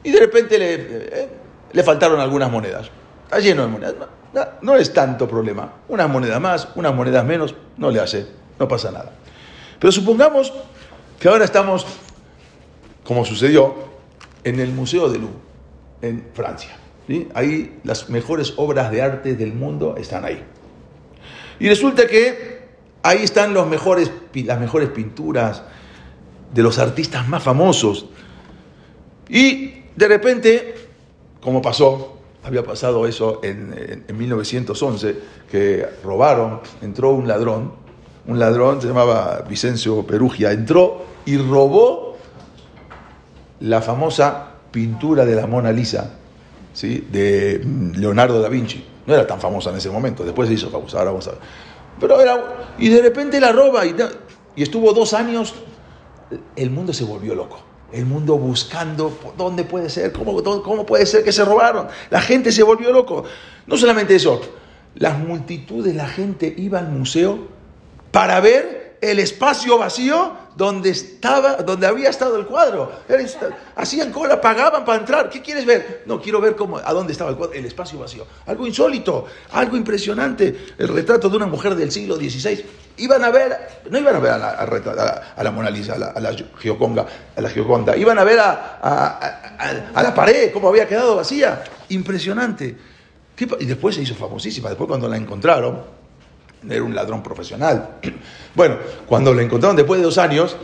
y 0.04 0.12
de 0.12 0.20
repente 0.20 0.58
le, 0.58 0.74
eh, 0.74 1.28
le 1.72 1.82
faltaron 1.82 2.20
algunas 2.20 2.50
monedas. 2.50 2.88
Está 3.24 3.40
lleno 3.40 3.62
de 3.62 3.68
monedas. 3.68 3.94
No, 4.62 4.76
es 4.76 4.92
tanto 4.92 5.28
problema. 5.28 5.72
Unas 5.88 6.08
monedas 6.08 6.40
más, 6.40 6.68
unas 6.74 6.94
monedas 6.94 7.24
menos, 7.24 7.54
no 7.76 7.90
le 7.90 8.00
hace, 8.00 8.26
no 8.58 8.68
pasa 8.68 8.90
nada. 8.90 9.12
Pero 9.78 9.90
supongamos 9.92 10.52
que 11.18 11.28
ahora 11.28 11.44
estamos, 11.44 11.86
como 13.04 13.24
sucedió, 13.24 13.74
en 14.44 14.60
el 14.60 14.70
Museo 14.72 15.08
de 15.08 15.18
Louvre, 15.18 15.36
en 16.02 16.28
Francia. 16.34 16.76
Ahí 17.34 17.80
las 17.82 18.08
mejores 18.08 18.54
obras 18.56 18.90
de 18.90 19.02
arte 19.02 19.34
del 19.34 19.52
mundo 19.52 19.96
están 19.98 20.24
ahí. 20.24 20.42
Y 21.58 21.68
resulta 21.68 22.06
que 22.06 22.60
Ahí 23.02 23.22
están 23.22 23.54
las 23.54 23.66
mejores 23.66 24.10
pinturas 24.94 25.62
de 26.52 26.62
los 26.62 26.78
artistas 26.78 27.26
más 27.28 27.42
famosos. 27.42 28.06
Y 29.28 29.84
de 29.96 30.08
repente, 30.08 30.74
como 31.40 31.62
pasó, 31.62 32.19
había 32.42 32.64
pasado 32.64 33.06
eso 33.06 33.40
en, 33.42 34.04
1911, 34.08 35.16
que 35.50 35.86
robaron, 36.02 36.60
entró 36.80 37.10
un 37.10 37.28
ladrón, 37.28 37.72
un 38.26 38.38
ladrón 38.38 38.80
se 38.80 38.88
llamaba 38.88 39.44
Vicencio 39.48 40.06
Perugia, 40.06 40.52
entró 40.52 41.04
y 41.26 41.36
robó 41.36 42.16
la 43.60 43.82
famosa 43.82 44.54
pintura 44.70 45.24
de 45.24 45.34
la 45.34 45.46
Mona 45.46 45.72
Lisa, 45.72 46.14
¿sí? 46.72 47.06
de 47.10 47.60
Leonardo 47.96 48.40
da 48.40 48.48
Vinci. 48.48 48.86
No 49.06 49.14
era 49.14 49.26
tan 49.26 49.40
famosa 49.40 49.70
en 49.70 49.76
ese 49.76 49.90
momento, 49.90 50.24
después 50.24 50.48
se 50.48 50.54
hizo 50.54 50.70
famosa, 50.70 50.98
ahora 50.98 51.10
vamos 51.10 51.28
a 51.28 51.32
ver. 51.32 51.40
Pero 51.98 52.20
era, 52.20 52.74
y 52.78 52.88
de 52.88 53.02
repente 53.02 53.40
la 53.40 53.52
roba 53.52 53.84
y 53.84 53.94
estuvo 54.62 54.92
dos 54.92 55.12
años, 55.12 55.54
el 56.56 56.70
mundo 56.70 56.92
se 56.92 57.04
volvió 57.04 57.34
loco. 57.34 57.69
El 57.92 58.06
mundo 58.06 58.38
buscando 58.38 59.16
dónde 59.36 59.64
puede 59.64 59.90
ser, 59.90 60.12
cómo, 60.12 60.42
cómo 60.62 60.86
puede 60.86 61.06
ser 61.06 61.24
que 61.24 61.32
se 61.32 61.44
robaron. 61.44 61.88
La 62.10 62.20
gente 62.20 62.52
se 62.52 62.62
volvió 62.62 62.92
loco. 62.92 63.24
No 63.66 63.76
solamente 63.76 64.14
eso, 64.14 64.40
las 64.94 65.18
multitudes, 65.18 65.94
la 65.94 66.08
gente 66.08 66.52
iba 66.56 66.78
al 66.78 66.88
museo 66.88 67.48
para 68.10 68.40
ver 68.40 68.98
el 69.00 69.18
espacio 69.18 69.78
vacío 69.78 70.32
donde 70.60 70.90
estaba, 70.90 71.54
donde 71.56 71.86
había 71.86 72.10
estado 72.10 72.36
el 72.36 72.44
cuadro. 72.44 72.92
Hacían 73.76 74.12
cola, 74.12 74.42
pagaban 74.42 74.84
para 74.84 74.98
entrar. 74.98 75.30
¿Qué 75.30 75.40
quieres 75.40 75.64
ver? 75.64 76.02
No, 76.04 76.20
quiero 76.20 76.38
ver 76.38 76.54
cómo, 76.54 76.76
a 76.76 76.92
dónde 76.92 77.12
estaba 77.12 77.30
el 77.30 77.36
cuadro, 77.36 77.54
el 77.54 77.64
espacio 77.64 77.98
vacío. 77.98 78.26
Algo 78.44 78.66
insólito, 78.66 79.24
algo 79.52 79.78
impresionante. 79.78 80.74
El 80.76 80.88
retrato 80.88 81.30
de 81.30 81.36
una 81.38 81.46
mujer 81.46 81.74
del 81.76 81.90
siglo 81.90 82.16
XVI. 82.16 82.62
Iban 82.98 83.24
a 83.24 83.30
ver, 83.30 83.80
no 83.88 83.98
iban 83.98 84.14
a 84.16 84.18
ver 84.18 84.32
a 84.32 85.42
la, 85.42 85.50
Mona 85.50 85.70
Lisa, 85.70 85.94
a 85.94 86.20
la, 86.20 86.28
a 86.28 86.36
Gioconda, 86.58 87.06
a 87.34 87.40
la 87.40 87.48
Gioconda. 87.48 87.96
Iban 87.96 88.18
a 88.18 88.24
ver 88.24 88.38
a, 88.40 89.92
la 89.94 90.14
pared, 90.14 90.52
cómo 90.52 90.68
había 90.68 90.86
quedado 90.86 91.16
vacía. 91.16 91.64
Impresionante. 91.88 92.76
Y 93.60 93.64
después 93.64 93.94
se 93.94 94.02
hizo 94.02 94.14
famosísima. 94.14 94.68
Después 94.68 94.88
cuando 94.88 95.08
la 95.08 95.16
encontraron, 95.16 95.99
era 96.68 96.82
un 96.82 96.94
ladrón 96.94 97.22
profesional. 97.22 97.98
Bueno, 98.52 98.78
cuando 99.06 99.32
la 99.32 99.42
encontraron 99.42 99.76
después 99.76 100.00
de 100.00 100.04
dos 100.04 100.18
años, 100.18 100.56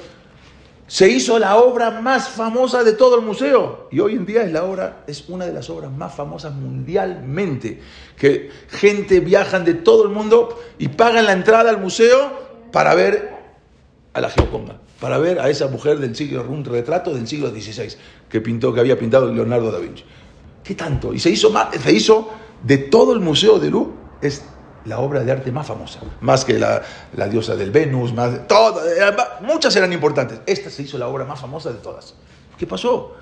se 0.89 1.09
hizo 1.09 1.39
la 1.39 1.57
obra 1.57 2.01
más 2.01 2.29
famosa 2.29 2.85
de 2.85 2.93
todo 2.93 3.17
el 3.17 3.23
museo. 3.25 3.89
Y 3.91 4.01
hoy 4.01 4.15
en 4.15 4.27
día 4.27 4.43
es 4.43 4.53
la 4.53 4.65
obra, 4.65 5.05
es 5.07 5.29
una 5.29 5.47
de 5.47 5.53
las 5.53 5.71
obras 5.71 5.91
más 5.93 6.15
famosas 6.15 6.53
mundialmente. 6.53 7.81
Que 8.17 8.51
gente 8.69 9.21
viajan 9.21 9.65
de 9.65 9.75
todo 9.75 10.05
el 10.05 10.11
mundo 10.11 10.61
y 10.79 10.89
pagan 10.89 11.27
la 11.27 11.33
entrada 11.33 11.71
al 11.71 11.79
museo 11.79 12.47
para 12.73 12.95
ver 12.95 13.35
a 14.13 14.21
la 14.21 14.31
Geoconda, 14.31 14.81
para 15.01 15.19
ver 15.19 15.41
a 15.41 15.51
esa 15.51 15.69
mujer 15.69 15.99
del 15.99 16.15
siglo, 16.17 16.45
un 16.49 16.65
retrato 16.65 17.15
del 17.15 17.27
siglo 17.27 17.51
XVI 17.51 17.97
que 18.29 18.41
pintó, 18.41 18.73
que 18.73 18.81
había 18.81 18.99
pintado 18.99 19.33
Leonardo 19.33 19.71
da 19.71 19.79
Vinci. 19.79 20.05
¿Qué 20.63 20.75
tanto? 20.75 21.13
Y 21.13 21.19
se 21.19 21.31
hizo, 21.31 21.53
se 21.83 21.93
hizo 21.93 22.31
de 22.63 22.79
todo 22.79 23.13
el 23.13 23.21
museo 23.21 23.59
de 23.59 23.71
Louvre, 23.71 23.93
es 24.21 24.45
la 24.87 24.99
obra 24.99 25.21
de 25.21 25.33
arte 25.33 25.53
más 25.53 25.67
famosa, 25.67 26.01
más 26.21 26.45
que 26.45 26.59
la, 26.59 26.83
diosa 27.29 27.57
del 27.57 27.71
Venus, 27.71 28.13
más 28.13 28.47
todo, 28.47 28.81
muchas 29.41 29.75
eran 29.77 29.93
importantes. 29.93 30.41
Esta 30.47 30.71
se 30.71 30.83
hizo 30.83 30.99
la 30.99 31.09
obra 31.09 31.25
más 31.25 31.41
famosa 31.41 31.71
de 31.71 31.79
todas. 31.79 32.15
¿Qué 32.57 32.67
pasó? 32.67 33.17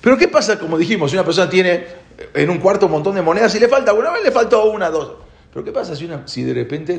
Pero 0.00 0.16
¿qué 0.16 0.28
pasa, 0.28 0.58
como 0.58 0.78
dijimos, 0.78 1.10
si 1.10 1.16
una 1.16 1.24
persona 1.24 1.48
tiene 1.48 1.86
en 2.34 2.50
un 2.50 2.58
cuarto 2.58 2.86
un 2.86 2.92
montón 2.92 3.14
de 3.14 3.22
monedas 3.22 3.54
y 3.54 3.60
le 3.60 3.68
falta 3.68 3.92
una, 3.92 4.10
vez 4.10 4.24
le 4.24 4.30
faltó 4.30 4.70
una, 4.70 4.90
dos. 4.90 5.12
Pero 5.52 5.64
¿qué 5.64 5.72
pasa 5.72 5.94
si, 5.94 6.04
una, 6.04 6.26
si 6.26 6.42
de 6.42 6.54
repente 6.54 6.98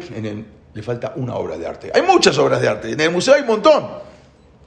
le 0.74 0.84
falta 0.84 1.14
una 1.16 1.36
obra 1.36 1.58
de 1.58 1.68
arte? 1.68 1.92
Hay 1.94 2.02
muchas 2.02 2.38
obras 2.38 2.62
de 2.62 2.68
arte, 2.68 2.92
en 2.92 3.00
el 3.00 3.12
museo 3.12 3.34
hay 3.34 3.42
un 3.42 3.48
montón. 3.48 4.14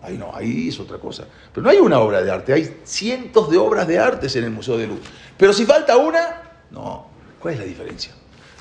Ahí 0.03 0.17
no, 0.17 0.31
ahí 0.35 0.69
es 0.69 0.79
otra 0.79 0.99
cosa. 0.99 1.25
Pero 1.53 1.65
no 1.65 1.71
hay 1.71 1.79
una 1.79 1.99
obra 1.99 2.23
de 2.23 2.31
arte, 2.31 2.53
hay 2.53 2.81
cientos 2.85 3.51
de 3.51 3.59
obras 3.59 3.89
de 3.89 3.99
arte 3.99 4.27
en 4.39 4.45
el 4.45 4.51
Museo 4.51 4.79
de 4.79 4.87
Luz. 4.87 5.01
Pero 5.37 5.53
si 5.53 5.65
falta 5.65 5.97
una, 5.97 6.43
no. 6.71 7.07
¿Cuál 7.41 7.55
es 7.55 7.61
la 7.61 7.67
diferencia? 7.67 8.13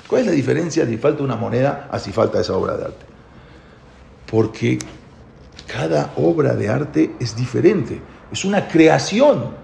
¿Cuál 0.08 0.22
es 0.22 0.26
la 0.26 0.32
diferencia 0.32 0.86
si 0.86 0.96
falta 0.98 1.22
una 1.22 1.36
moneda 1.36 1.88
a 1.90 1.98
si 1.98 2.12
falta 2.12 2.40
esa 2.40 2.56
obra 2.56 2.76
de 2.76 2.84
arte? 2.84 3.06
Porque 4.30 4.78
cada 5.66 6.12
obra 6.16 6.54
de 6.54 6.68
arte 6.68 7.16
es 7.18 7.34
diferente, 7.36 8.00
es 8.30 8.44
una 8.44 8.68
creación. 8.68 9.54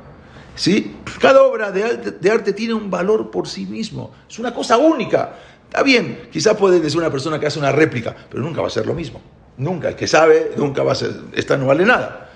¿sí? 0.55 0.97
Cada 1.21 1.43
obra 1.43 1.71
de 1.71 2.31
arte, 2.31 2.53
tiene 2.53 2.75
un 2.75 2.91
valor 2.91 3.31
por 3.31 3.49
sí 3.49 3.67
mismo, 3.67 4.13
es 4.29 4.39
una 4.39 4.53
cosa 4.55 4.77
única. 4.79 5.35
Está 5.69 5.83
bien, 5.83 6.29
quizás 6.31 6.57
puede 6.57 6.81
decir 6.81 6.99
una 6.99 7.11
persona 7.11 7.39
que 7.41 7.47
hace 7.47 7.59
una 7.59 7.73
réplica, 7.73 8.15
pero 8.29 8.43
nunca 8.43 8.61
va 8.61 8.67
a 8.67 8.71
ser 8.71 8.87
lo 8.87 8.95
mismo. 8.95 9.21
Nunca, 9.57 9.91
el 9.91 9.97
que 9.97 10.07
sabe, 10.07 10.53
nunca 10.57 10.83
va 10.83 10.93
a 10.93 10.95
ser, 10.95 11.13
esta 11.35 11.57
no 11.57 11.67
vale 11.67 11.85
nada. 11.85 12.31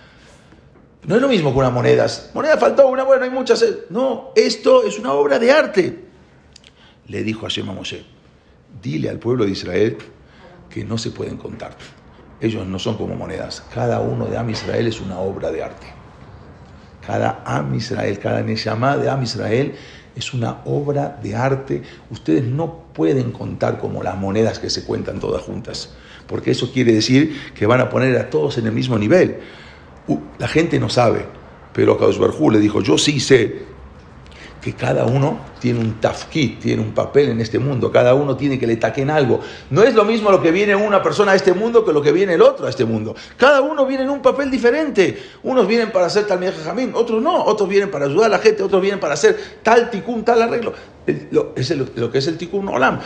No 1.04 1.16
es 1.16 1.22
lo 1.22 1.28
mismo 1.28 1.52
que 1.52 1.58
unas 1.58 1.72
monedas. 1.72 2.30
Moneda 2.34 2.56
faltó 2.56 2.88
una, 2.88 3.04
bueno, 3.04 3.24
hay 3.24 3.30
muchas. 3.30 3.64
No, 3.90 4.32
esto 4.34 4.82
es 4.82 4.98
una 4.98 5.12
obra 5.12 5.38
de 5.38 5.52
arte. 5.52 6.04
Le 7.08 7.22
dijo 7.22 7.46
a 7.46 7.48
Shema 7.48 7.72
Moshe, 7.72 8.04
dile 8.82 9.08
al 9.08 9.18
pueblo 9.18 9.44
de 9.44 9.52
Israel 9.52 9.96
que 10.68 10.84
no 10.84 10.98
se 10.98 11.10
pueden 11.10 11.36
contar. 11.36 11.76
Ellos 12.40 12.66
no 12.66 12.78
son 12.78 12.96
como 12.96 13.14
monedas. 13.14 13.62
Cada 13.72 14.00
uno 14.00 14.26
de 14.26 14.36
Am 14.36 14.50
Israel 14.50 14.86
es 14.86 15.00
una 15.00 15.18
obra 15.18 15.50
de 15.50 15.62
arte. 15.62 15.86
Cada 17.06 17.42
Am 17.46 17.74
Israel, 17.74 18.18
cada 18.18 18.42
Neshama 18.42 18.96
de 18.96 19.08
Am 19.08 19.22
Israel 19.22 19.74
es 20.16 20.34
una 20.34 20.62
obra 20.64 21.18
de 21.22 21.36
arte. 21.36 21.82
Ustedes 22.10 22.44
no 22.44 22.84
pueden 22.92 23.30
contar 23.32 23.78
como 23.78 24.02
las 24.02 24.16
monedas 24.16 24.58
que 24.58 24.70
se 24.70 24.84
cuentan 24.84 25.20
todas 25.20 25.42
juntas, 25.42 25.94
porque 26.26 26.50
eso 26.50 26.72
quiere 26.72 26.92
decir 26.92 27.52
que 27.54 27.66
van 27.66 27.80
a 27.80 27.88
poner 27.88 28.16
a 28.18 28.28
todos 28.28 28.58
en 28.58 28.66
el 28.66 28.72
mismo 28.72 28.98
nivel. 28.98 29.38
La 30.38 30.48
gente 30.48 30.80
no 30.80 30.88
sabe, 30.88 31.26
pero 31.72 31.98
Kaush 31.98 32.18
Barjú 32.18 32.50
le 32.50 32.58
dijo, 32.58 32.80
yo 32.80 32.98
sí 32.98 33.20
sé 33.20 33.75
que 34.66 34.72
cada 34.72 35.04
uno 35.04 35.38
tiene 35.60 35.78
un 35.78 36.00
tafkit, 36.00 36.58
tiene 36.58 36.82
un 36.82 36.90
papel 36.90 37.28
en 37.28 37.40
este 37.40 37.60
mundo, 37.60 37.92
cada 37.92 38.14
uno 38.14 38.36
tiene 38.36 38.58
que 38.58 38.66
le 38.66 38.74
taquen 38.74 39.10
algo. 39.10 39.38
No 39.70 39.84
es 39.84 39.94
lo 39.94 40.04
mismo 40.04 40.32
lo 40.32 40.42
que 40.42 40.50
viene 40.50 40.74
una 40.74 41.04
persona 41.04 41.30
a 41.30 41.34
este 41.36 41.52
mundo 41.52 41.84
que 41.84 41.92
lo 41.92 42.02
que 42.02 42.10
viene 42.10 42.34
el 42.34 42.42
otro 42.42 42.66
a 42.66 42.70
este 42.70 42.84
mundo. 42.84 43.14
Cada 43.36 43.60
uno 43.60 43.86
viene 43.86 44.02
en 44.02 44.10
un 44.10 44.20
papel 44.20 44.50
diferente. 44.50 45.22
Unos 45.44 45.68
vienen 45.68 45.92
para 45.92 46.06
hacer 46.06 46.26
tal 46.26 46.44
jamín, 46.52 46.90
otros 46.96 47.22
no, 47.22 47.44
otros 47.44 47.68
vienen 47.68 47.92
para 47.92 48.06
ayudar 48.06 48.26
a 48.26 48.28
la 48.30 48.38
gente, 48.40 48.64
otros 48.64 48.82
vienen 48.82 48.98
para 48.98 49.14
hacer 49.14 49.38
tal 49.62 49.88
ticún, 49.88 50.24
tal 50.24 50.42
arreglo. 50.42 50.72
Lo, 51.30 51.52
es 51.54 51.70
lo 51.70 52.10
que 52.10 52.18
es 52.18 52.26
el 52.26 52.36
tikkun 52.36 52.66
olam. 52.66 52.98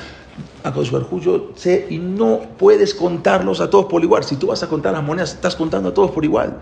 A 0.64 0.72
yo 1.20 1.50
sé 1.56 1.88
y 1.90 1.98
no 1.98 2.40
puedes 2.56 2.94
contarlos 2.94 3.60
a 3.60 3.68
todos 3.68 3.84
por 3.84 4.02
igual. 4.02 4.24
Si 4.24 4.36
tú 4.36 4.46
vas 4.46 4.62
a 4.62 4.66
contar 4.66 4.94
las 4.94 5.02
monedas, 5.02 5.34
estás 5.34 5.56
contando 5.56 5.90
a 5.90 5.92
todos 5.92 6.10
por 6.10 6.24
igual. 6.24 6.58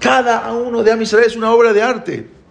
Cada 0.00 0.50
uno 0.52 0.82
de 0.82 0.90
Amisrael 0.90 1.26
es 1.26 1.36
una 1.36 1.52
obra 1.52 1.72
de 1.72 1.80
arte 1.80 2.41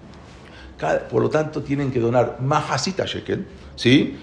por 1.09 1.21
lo 1.21 1.29
tanto, 1.29 1.61
tienen 1.61 1.91
que 1.91 1.99
donar 1.99 2.37
majasita 2.41 3.05
shekel, 3.05 3.45
¿sí? 3.75 4.17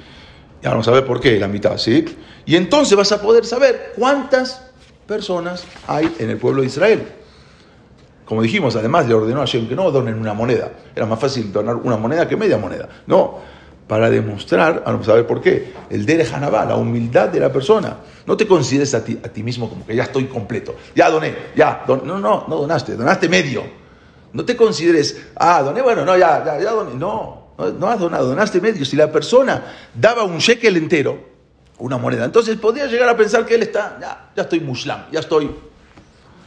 Ya 0.63 0.71
vamos 0.71 0.89
a 0.89 0.91
ver 0.91 1.05
por 1.05 1.21
qué, 1.21 1.39
la 1.39 1.49
mitad, 1.49 1.79
¿sí? 1.79 2.05
Y 2.47 2.57
entonces 2.57 2.97
vas 2.97 3.13
a 3.13 3.21
poder 3.23 3.45
saber 3.45 3.93
cuántas 3.97 4.63
personas 5.07 5.65
hay 5.87 6.15
en 6.19 6.31
el 6.31 6.37
pueblo 6.37 6.63
de 6.63 6.67
Israel. 6.67 7.07
Como 8.25 8.43
dijimos, 8.43 8.77
además 8.77 9.09
le 9.09 9.15
ordenó 9.15 9.39
a 9.39 9.47
Hashem 9.47 9.69
que 9.69 9.75
no 9.75 9.91
donen 9.91 10.19
una 10.19 10.35
moneda. 10.35 10.73
Era 10.95 11.07
más 11.07 11.19
fácil 11.19 11.51
donar 11.53 11.77
una 11.77 11.97
moneda 11.97 12.29
que 12.29 12.37
media 12.37 12.59
moneda. 12.59 12.89
No, 13.07 13.39
para 13.87 14.11
demostrar, 14.11 14.83
vamos 14.85 15.09
a 15.09 15.15
ver 15.15 15.27
por 15.27 15.41
qué, 15.41 15.73
el 15.89 16.05
Dere 16.05 16.27
Hanabá, 16.31 16.67
la 16.67 16.77
humildad 16.77 17.31
de 17.31 17.41
la 17.41 17.51
persona. 17.51 17.97
No 18.27 18.37
te 18.37 18.47
consideres 18.47 18.95
a 18.95 19.03
ti, 19.03 19.19
a 19.25 19.29
ti 19.29 19.43
mismo 19.43 19.71
como 19.71 19.87
que 19.87 19.97
ya 19.97 20.03
estoy 20.03 20.25
completo. 20.25 20.77
Ya 20.95 21.09
doné, 21.09 21.35
ya. 21.57 21.85
no, 21.89 21.97
no, 21.97 22.19
no 22.19 22.57
donaste, 22.57 22.97
donaste 22.97 23.29
medio. 23.31 23.88
No 24.33 24.45
te 24.45 24.57
consideres, 24.57 25.27
ah, 25.37 25.63
doné, 25.63 25.83
bueno, 25.83 26.05
no, 26.05 26.17
ya, 26.17 26.45
ya, 26.45 26.61
ya 26.61 26.71
doné. 26.71 26.95
No, 26.95 27.49
no 27.59 27.89
has 27.89 27.99
donado, 27.99 28.29
donaste 28.29 28.61
medio. 28.61 28.85
Si 28.85 28.97
la 28.97 29.11
persona 29.11 29.65
daba 29.95 30.25
un 30.25 30.39
shekel 30.39 30.77
entero, 30.77 31.19
una 31.79 31.99
moneda, 31.99 32.25
entonces 32.25 32.57
podría 32.57 32.87
llegar 32.87 33.09
a 33.09 33.17
pensar 33.17 33.47
que 33.47 33.55
él 33.55 33.63
está, 33.63 33.99
ya, 34.01 34.31
ya 34.37 34.43
estoy 34.43 34.61
muslam, 34.61 35.07
ya 35.11 35.21
estoy, 35.21 35.51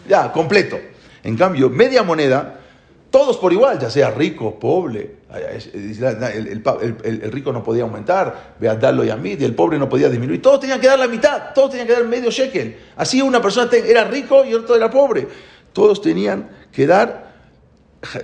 ya, 0.08 0.32
completo. 0.32 0.80
En 1.24 1.38
cambio, 1.38 1.70
media 1.70 2.04
moneda, 2.04 2.60
todos 3.10 3.38
por 3.38 3.52
igual, 3.52 3.80
ya 3.80 3.90
sea 3.90 4.12
rico, 4.12 4.58
pobre, 4.60 5.18
el, 5.34 6.62
el, 7.04 7.32
rico 7.32 7.52
no 7.54 7.64
podía 7.64 7.84
aumentar, 7.84 8.56
darlo 8.60 9.04
y 9.04 9.10
a 9.10 9.16
mí, 9.16 9.38
y 9.40 9.44
el 9.44 9.56
pobre 9.56 9.78
no 9.78 9.88
podía 9.88 10.10
disminuir, 10.10 10.42
todos 10.42 10.62
tenían 10.62 10.80
que 10.80 10.88
dar 10.88 11.00
la 11.00 11.08
mitad, 11.08 11.54
todos 11.54 11.72
tenían 11.72 11.88
que 11.88 11.94
dar 11.94 12.06
medio 12.06 12.32
shekel. 12.32 12.78
Así 12.98 13.22
una 13.22 13.42
persona 13.42 13.70
era 13.72 14.06
rico 14.06 14.44
y 14.46 14.54
otro 14.54 14.76
era 14.76 14.90
pobre. 14.90 15.28
Todos 15.74 16.02
tenían 16.02 16.50
que 16.72 16.86
dar 16.86 17.31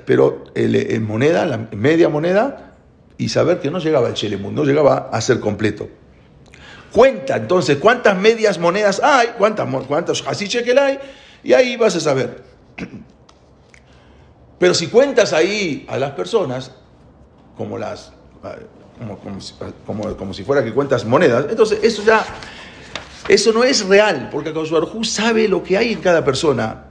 pero 0.05 0.45
en 0.55 1.05
moneda, 1.05 1.45
la 1.45 1.57
media 1.71 2.09
moneda, 2.09 2.75
y 3.17 3.29
saber 3.29 3.59
que 3.59 3.71
no 3.71 3.79
llegaba 3.79 4.09
el 4.09 4.13
Shelemut, 4.13 4.53
no 4.53 4.63
llegaba 4.63 5.09
a 5.11 5.21
ser 5.21 5.39
completo. 5.39 5.89
Cuenta 6.91 7.35
entonces 7.35 7.77
cuántas 7.77 8.17
medias 8.17 8.59
monedas 8.59 9.01
hay, 9.03 9.29
cuántas, 9.37 9.67
cuántos 9.85 10.23
así 10.27 10.47
shekel 10.47 10.77
hay, 10.77 10.99
y 11.43 11.53
ahí 11.53 11.77
vas 11.77 11.95
a 11.95 11.99
saber. 11.99 12.43
Pero 14.59 14.73
si 14.73 14.87
cuentas 14.87 15.33
ahí 15.33 15.85
a 15.89 15.97
las 15.97 16.11
personas, 16.11 16.71
como 17.55 17.77
las 17.77 18.13
como, 19.85 20.15
como, 20.15 20.33
si 20.33 20.43
fuera 20.43 20.63
que 20.63 20.73
cuentas 20.73 21.05
monedas, 21.05 21.45
entonces 21.49 21.79
eso 21.83 22.03
ya, 22.03 22.25
eso 23.27 23.51
no 23.51 23.63
es 23.63 23.85
real, 23.85 24.29
porque 24.31 24.49
Akadosh 24.49 25.05
sabe 25.05 25.47
lo 25.47 25.61
que 25.61 25.77
hay 25.77 25.93
en 25.93 26.01
cada 26.01 26.23
persona. 26.23 26.85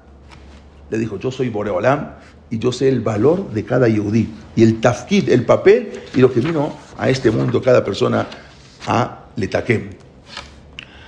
Le 0.88 0.99
dijo, 0.99 1.18
yo 1.18 1.33
soy 1.33 1.49
Boreolam, 1.49 2.14
y 2.50 2.59
yo 2.59 2.72
sé 2.72 2.88
el 2.88 3.00
valor 3.00 3.50
de 3.50 3.64
cada 3.64 3.88
yudí 3.88 4.28
y 4.54 4.62
el 4.62 4.80
tafkid, 4.80 5.28
el 5.30 5.44
papel 5.44 6.00
y 6.14 6.20
lo 6.20 6.32
que 6.32 6.40
vino 6.40 6.72
a 6.98 7.09
este 7.09 7.30
mundo 7.30 7.61
cada 7.61 7.85
persona 7.85 8.26
a 8.87 9.24
Letakem. 9.37 9.90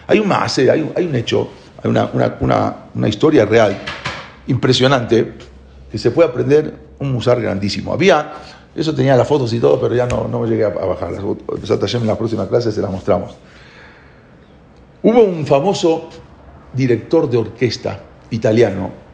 Hay 0.06 0.18
un 0.18 0.28
más, 0.28 0.58
hay 0.58 0.68
hay 0.68 1.04
un 1.04 1.14
hecho, 1.14 1.48
hay 1.82 1.90
una, 1.90 2.10
una, 2.40 2.76
una, 2.94 3.08
historia 3.08 3.44
real 3.44 3.78
impresionante 4.46 5.34
que 5.90 5.98
se 5.98 6.10
puede 6.10 6.28
aprender 6.28 6.74
un 6.98 7.12
musar 7.12 7.40
grandísimo. 7.40 7.92
Había, 7.92 8.32
eso 8.74 8.94
tenía 8.94 9.16
las 9.16 9.28
fotos 9.28 9.52
y 9.52 9.60
todo, 9.60 9.80
pero 9.80 9.94
ya 9.94 10.06
no, 10.06 10.26
no 10.26 10.44
llegué 10.46 10.64
a, 10.64 10.70
bajarlas. 10.70 11.22
En 11.22 12.06
la 12.06 12.18
próxima 12.18 12.48
clase 12.48 12.72
se 12.72 12.80
las 12.80 12.90
mostramos. 12.90 13.36
Hubo 15.02 15.22
un 15.22 15.46
famoso 15.46 16.08
director 16.72 17.30
de 17.30 17.36
orquesta 17.36 18.00
italiano 18.30 19.07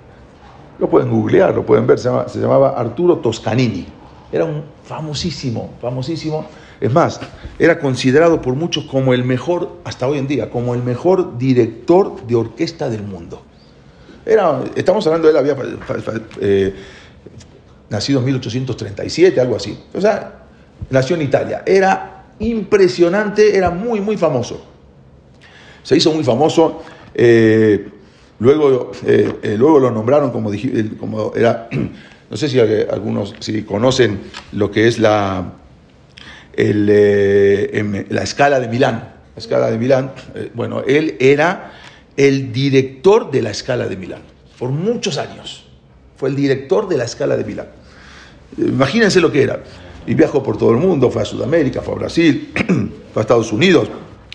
lo 0.79 0.89
pueden 0.89 1.11
googlear, 1.11 1.55
lo 1.55 1.65
pueden 1.65 1.87
ver, 1.87 1.99
se, 1.99 2.09
llamaba 2.09 2.71
Arturo 2.71 3.19
Toscanini. 3.19 3.87
Era 4.33 4.45
un 4.45 4.65
famosísimo, 4.85 5.75
famosísimo. 5.81 6.47
Es 6.81 6.93
más, 6.93 7.21
era 7.59 7.79
considerado 7.79 8.43
por 8.43 8.55
muchos 8.55 8.85
como 8.85 9.15
el 9.15 9.25
mejor, 9.25 9.79
hasta 9.85 10.09
hoy 10.09 10.19
en 10.19 10.27
día, 10.27 10.51
como 10.51 10.75
el 10.75 10.83
mejor 10.83 11.39
director 11.39 12.27
de 12.27 12.35
orquesta 12.35 12.91
del 12.91 13.05
mundo. 13.05 13.43
Era, 14.27 14.65
estamos 14.75 15.07
hablando 15.07 15.29
él, 15.29 15.37
había 15.37 15.57
eh, 16.41 16.75
nacido 17.91 18.19
en 18.19 18.25
1837, 18.27 19.41
algo 19.41 19.57
así. 19.57 19.79
O 19.95 20.01
sea, 20.01 20.47
nació 20.91 21.17
en 21.17 21.23
Italia. 21.23 21.63
Era 21.65 22.25
impresionante, 22.41 23.57
era 23.57 23.71
muy, 23.71 24.01
muy 24.01 24.17
famoso. 24.17 24.65
Se 25.83 25.97
hizo 25.97 26.13
muy 26.13 26.25
famoso. 26.25 26.83
Eh, 27.15 27.89
luego, 28.39 28.93
eh, 29.07 29.57
luego 29.59 29.79
lo 29.79 29.91
nombraron 29.91 30.31
como, 30.31 30.53
era, 31.35 31.69
no 32.31 32.37
sé 32.37 32.49
si 32.49 32.59
algunos 32.59 33.35
si 33.41 33.63
conocen 33.63 34.21
lo 34.53 34.71
que 34.71 34.89
es 34.89 34.99
la, 34.99 35.53
el, 36.55 38.07
la 38.09 38.23
escala 38.23 38.61
de 38.61 38.69
Milán. 38.69 39.15
La 39.35 39.41
escala 39.41 39.71
de 39.71 39.79
Milán, 39.79 40.13
bueno, 40.55 40.83
él 40.87 41.17
era 41.19 41.73
el 42.17 42.53
director 42.53 43.31
de 43.31 43.43
la 43.43 43.51
escala 43.51 43.89
de 43.89 43.97
Milán, 43.97 44.23
por 44.59 44.71
muchos 44.71 45.19
años. 45.19 45.65
Fue 46.17 46.29
el 46.29 46.37
director 46.37 46.89
de 46.89 46.97
la 46.97 47.05
escala 47.05 47.37
de 47.37 47.45
Milán. 47.45 47.67
Imagínense 48.57 49.21
lo 49.21 49.33
que 49.33 49.43
era. 49.43 49.63
Y 50.07 50.15
viajó 50.15 50.43
por 50.43 50.59
todo 50.59 50.71
el 50.71 50.77
mundo, 50.77 51.11
fue 51.11 51.23
a 51.23 51.25
Sudamérica, 51.25 51.81
fue 51.83 51.95
a 51.95 51.99
Brasil, 51.99 52.53
fue 53.13 53.21
a 53.21 53.23
Estados 53.23 53.53
Unidos. 53.53 53.89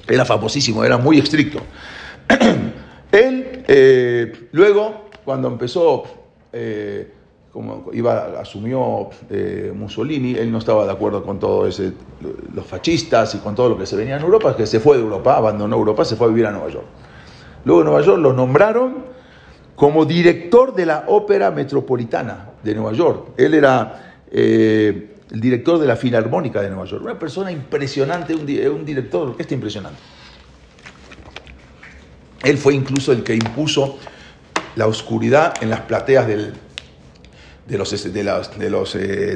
Era 0.08 0.26
famosísimo, 0.26 0.84
era 0.84 0.98
muy 0.98 1.20
estricto. 1.20 1.62
Él, 3.12 3.49
eh, 3.72 4.50
luego, 4.54 5.06
cuando 5.24 5.48
empezó, 5.48 6.04
eh, 6.52 7.14
como 7.54 7.92
iba, 7.94 8.40
asumió 8.40 9.12
eh, 9.30 9.72
Mussolini, 9.76 10.34
él 10.34 10.52
no 10.52 10.58
estaba 10.58 10.86
de 10.86 10.92
acuerdo 10.92 11.24
con 11.24 11.38
todo 11.38 11.68
ese, 11.68 11.94
los 12.52 12.66
fascistas 12.66 13.36
y 13.36 13.38
con 13.38 13.54
todo 13.54 13.70
lo 13.70 13.78
que 13.78 13.86
se 13.86 13.96
venía 13.96 14.18
en 14.18 14.24
Europa, 14.24 14.58
que 14.58 14.66
se 14.66 14.80
fue 14.80 14.98
de 14.98 15.04
Europa, 15.04 15.38
abandonó 15.38 15.76
Europa, 15.76 16.04
se 16.04 16.16
fue 16.16 16.26
a 16.26 16.30
vivir 16.30 16.48
a 16.48 16.52
Nueva 16.52 16.70
York. 16.70 16.88
Luego 17.64 17.82
en 17.82 17.86
Nueva 17.86 18.02
York 18.02 18.20
lo 18.20 18.34
nombraron 18.34 19.06
como 19.76 20.04
director 20.04 20.74
de 20.74 20.88
la 20.88 21.04
Ópera 21.06 21.52
Metropolitana 21.52 22.50
de 22.64 22.74
Nueva 22.74 22.94
York. 22.94 23.34
Él 23.38 23.54
era 23.54 24.16
el 24.32 25.40
director 25.40 25.78
de 25.78 25.86
la 25.86 25.96
Filarmónica 25.96 26.60
de 26.60 26.70
Nueva 26.70 26.86
York. 26.86 27.04
Una 27.04 27.20
persona 27.20 27.52
impresionante, 27.52 28.34
un, 28.34 28.42
un 28.42 28.84
director 28.84 29.26
de 29.26 29.32
orquesta 29.32 29.54
impresionante. 29.54 30.00
Él 32.44 32.58
fue 32.58 32.74
incluso 32.74 33.12
el 33.12 33.24
que 33.24 33.34
impuso 33.34 33.98
la 34.76 34.88
oscuridad 34.88 35.54
en 35.62 35.70
las 35.70 35.82
plateas 35.82 36.28
de 36.28 36.54
los, 37.78 37.90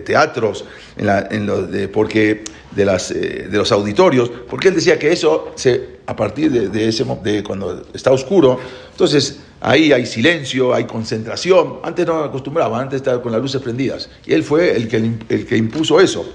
teatros, 0.06 0.66
de, 0.96 1.88
porque, 1.90 2.44
eh, 2.76 3.48
de 3.50 3.58
los 3.58 3.72
auditorios, 3.72 4.32
porque 4.50 4.70
él 4.70 4.76
decía 4.76 4.98
que 4.98 5.12
eso, 5.12 5.52
se, 5.56 6.00
a 6.06 6.16
partir 6.16 6.70
de, 6.72 6.88
ese, 6.88 7.06
cuando 7.44 7.86
está 7.94 8.12
oscuro, 8.12 8.60
entonces 8.92 9.40
ahí 9.60 9.92
hay 9.92 10.06
silencio, 10.06 10.74
hay 10.74 10.86
concentración. 10.86 11.80
Antes 11.84 12.06
no 12.06 12.24
acostumbraba, 12.24 12.80
antes 12.80 12.98
estaba 12.98 13.22
con 13.22 13.32
las 13.32 13.42
luces 13.42 13.62
prendidas. 13.62 14.10
Y 14.26 14.34
él 14.34 14.44
fue 14.44 14.76
el 14.76 14.88
que, 14.88 14.98
el 15.30 15.46
que 15.46 15.58
impuso 15.58 16.00
eso. 16.00 16.26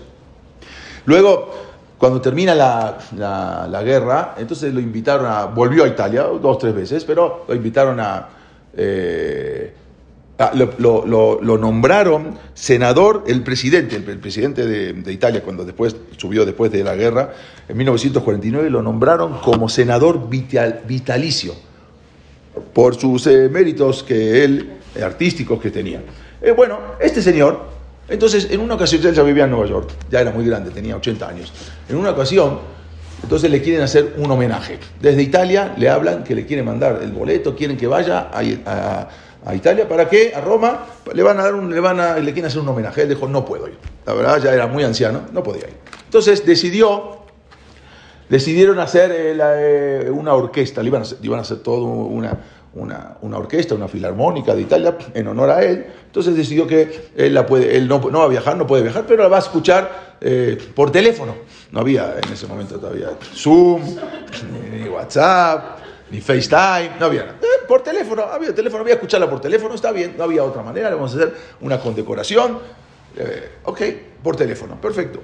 Luego, 1.06 1.67
cuando 1.98 2.20
termina 2.20 2.54
la, 2.54 2.98
la, 3.68 3.82
guerra, 3.82 4.34
entonces 4.38 4.72
lo 4.72 4.80
invitaron 4.80 5.26
a, 5.26 5.46
volvió 5.46 5.84
a 5.84 5.88
Italia 5.88 6.22
dos, 6.22 6.58
tres 6.58 6.74
veces, 6.74 7.04
pero 7.04 7.44
lo 7.46 7.54
invitaron 7.54 7.98
a... 8.00 8.28
Eh, 8.74 9.74
Ah, 10.40 10.52
lo, 10.54 11.58
nombraron 11.58 12.38
senador, 12.54 13.24
el 13.26 13.42
presidente, 13.42 13.96
el, 13.96 14.04
presidente 14.20 14.66
de, 14.66 15.12
Italia, 15.12 15.42
cuando 15.42 15.64
después 15.64 15.96
subió 16.16 16.46
después 16.46 16.70
de 16.70 16.84
la 16.84 16.94
guerra, 16.94 17.34
en 17.68 17.76
1949, 17.76 18.70
lo 18.70 18.80
nombraron 18.80 19.40
como 19.40 19.68
senador 19.68 20.28
vitalicio 20.30 21.54
por 22.72 22.94
sus 22.94 23.26
eh, 23.26 23.48
méritos 23.48 24.04
que 24.04 24.44
él, 24.44 24.74
artísticos 25.02 25.60
que 25.60 25.72
tenía. 25.72 26.02
Eh, 26.40 26.52
bueno, 26.52 26.78
este 27.00 27.20
señor, 27.20 27.60
entonces 28.08 28.48
en 28.50 28.60
una 28.60 28.74
ocasión, 28.74 29.04
él 29.06 29.14
ya 29.14 29.22
vivía 29.22 29.44
en 29.44 29.50
Nueva 29.50 29.66
York, 29.66 29.90
ya 30.10 30.20
era 30.20 30.30
muy 30.30 30.46
grande, 30.46 30.70
tenía 30.70 30.96
80 30.96 31.28
años. 31.28 31.52
En 31.88 31.96
una 31.96 32.10
ocasión, 32.10 32.58
entonces 33.22 33.50
le 33.50 33.60
quieren 33.60 33.82
hacer 33.82 34.14
un 34.16 34.30
homenaje. 34.30 34.78
Desde 35.00 35.22
Italia 35.22 35.74
le 35.76 35.88
hablan 35.88 36.24
que 36.24 36.34
le 36.34 36.46
quieren 36.46 36.64
mandar 36.64 37.00
el 37.02 37.12
boleto, 37.12 37.54
quieren 37.54 37.76
que 37.76 37.86
vaya 37.86 38.30
a 38.32 39.54
Italia, 39.54 39.88
¿para 39.88 40.08
qué? 40.08 40.32
A 40.34 40.40
Roma, 40.40 40.86
le 41.12 41.22
van 41.22 41.38
a 41.40 41.42
dar 41.42 41.54
le 41.54 41.80
van 41.80 42.00
a, 42.00 42.18
le 42.18 42.32
quieren 42.32 42.46
hacer 42.46 42.60
un 42.60 42.68
homenaje. 42.68 43.02
Él 43.02 43.08
dijo, 43.08 43.28
no 43.28 43.44
puedo 43.44 43.68
ir. 43.68 43.76
La 44.06 44.14
verdad, 44.14 44.42
ya 44.42 44.52
era 44.52 44.66
muy 44.66 44.84
anciano, 44.84 45.22
no 45.32 45.42
podía 45.42 45.68
ir. 45.68 45.76
Entonces 46.04 46.46
decidió, 46.46 47.18
decidieron 48.28 48.78
hacer 48.78 49.10
eh, 49.12 50.06
eh, 50.06 50.10
una 50.10 50.34
orquesta, 50.34 50.82
le 50.82 50.88
iban 50.88 51.02
a 51.02 51.04
hacer, 51.04 51.18
iban 51.22 51.38
a 51.38 51.42
hacer 51.42 51.58
todo 51.58 51.84
una, 51.84 52.38
una, 52.74 53.16
orquesta, 53.22 53.74
una 53.74 53.88
filarmónica 53.88 54.54
de 54.54 54.62
Italia 54.62 54.96
en 55.14 55.26
honor 55.28 55.50
a 55.50 55.62
él. 55.62 55.86
Entonces 56.06 56.36
decidió 56.36 56.66
que 56.66 57.10
él, 57.16 57.34
la 57.34 57.46
puede, 57.46 57.76
él 57.76 57.88
no, 57.88 58.00
va 58.00 58.24
a 58.24 58.28
viajar, 58.28 58.56
no 58.56 58.66
puede 58.66 58.82
viajar, 58.82 59.04
pero 59.06 59.22
la 59.22 59.28
va 59.28 59.36
a 59.36 59.40
escuchar 59.40 60.16
eh, 60.20 60.58
por 60.74 60.90
teléfono. 60.90 61.34
No 61.72 61.80
había 61.80 62.16
en 62.22 62.32
ese 62.32 62.46
momento 62.46 62.78
todavía 62.78 63.10
Zoom, 63.34 63.82
ni 64.72 64.88
WhatsApp, 64.88 65.78
ni 66.10 66.20
FaceTime, 66.20 66.98
no 66.98 67.06
había 67.06 67.24
nada. 67.24 67.38
Eh, 67.42 67.64
por 67.66 67.82
teléfono, 67.82 68.22
había 68.22 68.54
teléfono, 68.54 68.82
había 68.82 68.94
escucharla 68.94 69.28
por 69.28 69.40
teléfono, 69.40 69.74
está 69.74 69.92
bien, 69.92 70.14
no 70.16 70.24
había 70.24 70.42
otra 70.44 70.62
manera, 70.62 70.88
le 70.88 70.96
vamos 70.96 71.12
a 71.12 71.16
hacer 71.16 71.34
una 71.60 71.78
condecoración. 71.78 72.58
Eh, 73.16 73.50
ok, 73.64 73.80
por 74.22 74.36
teléfono, 74.36 74.80
perfecto. 74.80 75.20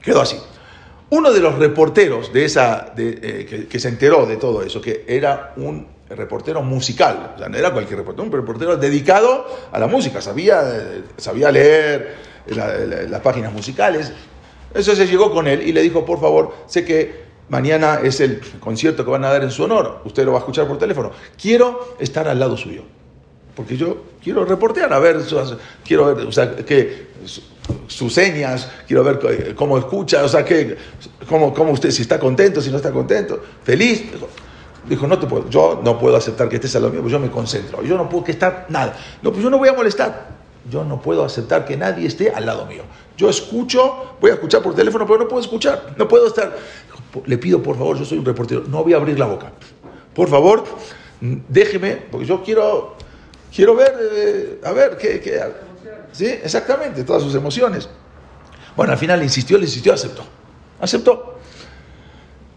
Quedó 0.00 0.20
así. 0.20 0.36
Uno 1.10 1.32
de 1.32 1.40
los 1.40 1.58
reporteros 1.58 2.32
de 2.32 2.44
esa, 2.44 2.94
que, 2.94 3.78
se 3.78 3.88
enteró 3.88 4.26
de 4.26 4.36
todo 4.36 4.62
eso, 4.62 4.80
que 4.80 5.04
era 5.08 5.54
un 5.56 5.99
reportero 6.10 6.62
musical, 6.62 7.34
o 7.36 7.38
sea, 7.38 7.48
no 7.48 7.56
era 7.56 7.72
cualquier 7.72 8.00
reportero, 8.00 8.24
un 8.24 8.32
reportero 8.32 8.76
dedicado 8.76 9.46
a 9.70 9.78
la 9.78 9.86
música, 9.86 10.20
sabía, 10.20 10.62
sabía 11.16 11.50
leer 11.50 12.16
las 12.46 13.20
páginas 13.20 13.52
musicales. 13.52 14.12
Eso 14.74 14.94
se 14.94 15.06
llegó 15.06 15.32
con 15.32 15.48
él 15.48 15.66
y 15.66 15.72
le 15.72 15.82
dijo, 15.82 16.04
por 16.04 16.20
favor, 16.20 16.54
sé 16.66 16.84
que 16.84 17.30
Mañana 17.50 17.98
es 18.04 18.20
el 18.20 18.40
concierto 18.60 19.04
que 19.04 19.10
van 19.10 19.24
a 19.24 19.30
dar 19.30 19.42
en 19.42 19.50
su 19.50 19.64
honor. 19.64 20.02
Usted 20.04 20.24
lo 20.24 20.30
va 20.30 20.38
a 20.38 20.40
escuchar 20.40 20.68
por 20.68 20.78
teléfono. 20.78 21.10
Quiero 21.36 21.96
estar 21.98 22.28
al 22.28 22.38
lado 22.38 22.56
suyo. 22.56 22.84
Porque 23.56 23.76
yo 23.76 24.04
quiero 24.22 24.44
reportear, 24.44 24.92
a 24.92 25.00
ver, 25.00 25.18
quiero 25.84 26.14
ver, 26.14 26.26
o 26.26 26.30
sea, 26.30 26.54
que 26.54 27.08
sus 27.88 28.14
señas, 28.14 28.70
quiero 28.86 29.02
ver 29.02 29.54
cómo 29.56 29.76
escucha, 29.76 30.22
o 30.24 30.28
sea, 30.28 30.44
que, 30.44 30.76
cómo, 31.28 31.52
cómo 31.52 31.72
usted, 31.72 31.90
si 31.90 32.02
está 32.02 32.20
contento, 32.20 32.60
si 32.62 32.70
no 32.70 32.76
está 32.76 32.92
contento, 32.92 33.42
feliz. 33.64 34.04
Dijo, 34.88 35.06
no 35.06 35.18
te 35.18 35.26
puedo, 35.26 35.48
yo 35.50 35.80
no 35.84 35.98
puedo 35.98 36.16
aceptar 36.16 36.48
que 36.48 36.56
estés 36.56 36.74
al 36.76 36.82
lado 36.82 36.92
mío, 36.92 37.02
pues 37.02 37.12
yo 37.12 37.20
me 37.20 37.30
concentro, 37.30 37.82
yo 37.82 37.96
no 37.96 38.08
puedo 38.08 38.24
que 38.24 38.32
estar 38.32 38.66
nada. 38.68 38.96
No, 39.22 39.30
pues 39.30 39.42
yo 39.42 39.50
no 39.50 39.58
voy 39.58 39.68
a 39.68 39.72
molestar. 39.72 40.40
Yo 40.70 40.84
no 40.84 41.00
puedo 41.00 41.24
aceptar 41.24 41.64
que 41.64 41.76
nadie 41.76 42.06
esté 42.06 42.30
al 42.30 42.44
lado 42.46 42.66
mío. 42.66 42.82
Yo 43.16 43.30
escucho, 43.30 44.16
voy 44.20 44.30
a 44.30 44.34
escuchar 44.34 44.62
por 44.62 44.74
teléfono, 44.74 45.06
pero 45.06 45.20
no 45.20 45.28
puedo 45.28 45.40
escuchar. 45.40 45.94
No 45.96 46.06
puedo 46.06 46.26
estar 46.26 46.54
le 47.24 47.38
pido 47.38 47.62
por 47.62 47.76
favor, 47.76 47.98
yo 47.98 48.04
soy 48.04 48.18
un 48.18 48.24
reportero, 48.24 48.64
no 48.68 48.82
voy 48.82 48.94
a 48.94 48.96
abrir 48.96 49.18
la 49.18 49.26
boca. 49.26 49.52
Por 50.14 50.28
favor, 50.28 50.64
déjeme, 51.20 51.96
porque 51.96 52.26
yo 52.26 52.42
quiero, 52.42 52.96
quiero 53.54 53.74
ver, 53.74 53.94
eh, 54.12 54.60
a 54.64 54.72
ver, 54.72 54.96
qué, 54.96 55.20
qué, 55.20 55.40
¿sí? 56.12 56.26
Exactamente, 56.26 57.04
todas 57.04 57.22
sus 57.22 57.34
emociones. 57.34 57.88
Bueno, 58.76 58.92
al 58.92 58.98
final 58.98 59.18
le 59.18 59.24
insistió, 59.24 59.58
le 59.58 59.64
insistió, 59.64 59.92
aceptó. 59.92 60.24
Aceptó. 60.80 61.38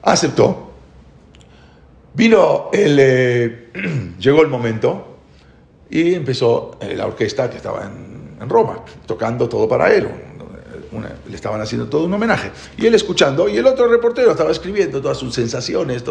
Aceptó. 0.01 0.72
Vino 2.13 2.69
el, 2.71 2.97
eh, 2.99 3.69
llegó 4.19 4.41
el 4.41 4.47
momento 4.47 5.17
y 5.89 6.13
empezó 6.13 6.77
eh, 6.79 6.95
la 6.95 7.07
orquesta 7.07 7.49
que 7.49 7.57
estaba 7.57 7.85
en, 7.85 8.13
Roma, 8.49 8.83
tocando 9.05 9.47
todo 9.47 9.69
para 9.69 9.93
él, 9.93 10.05
le 11.29 11.35
estaban 11.35 11.61
haciendo 11.61 11.87
todo 11.87 12.05
un 12.05 12.13
homenaje. 12.13 12.51
Y 12.77 12.85
él 12.85 12.93
escuchando, 12.93 13.47
y 13.47 13.55
el 13.55 13.65
otro 13.65 13.87
reportero 13.87 14.31
estaba 14.31 14.51
escribiendo 14.51 15.01
todas 15.01 15.17
sus 15.17 15.33
sensaciones, 15.33 16.03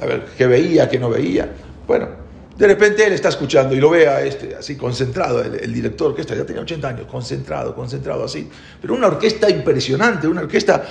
a 0.00 0.04
ver 0.04 0.26
qué 0.36 0.46
veía, 0.46 0.86
qué 0.88 0.98
no 0.98 1.08
veía. 1.08 1.50
Bueno, 1.86 2.08
de 2.56 2.66
repente 2.66 3.06
él 3.06 3.14
está 3.14 3.30
escuchando 3.30 3.74
y 3.74 3.80
lo 3.80 3.90
ve 3.90 4.06
a 4.06 4.22
este, 4.22 4.54
así 4.54 4.76
concentrado, 4.76 5.42
el, 5.42 5.72
director 5.72 6.14
que 6.14 6.20
está, 6.20 6.36
ya 6.36 6.44
tenía 6.44 6.62
80 6.62 6.88
años, 6.88 7.06
concentrado, 7.06 7.74
concentrado 7.74 8.24
así. 8.24 8.48
Pero 8.80 8.94
una 8.94 9.08
orquesta 9.08 9.48
impresionante, 9.48 10.28
una 10.28 10.42
orquesta 10.42 10.84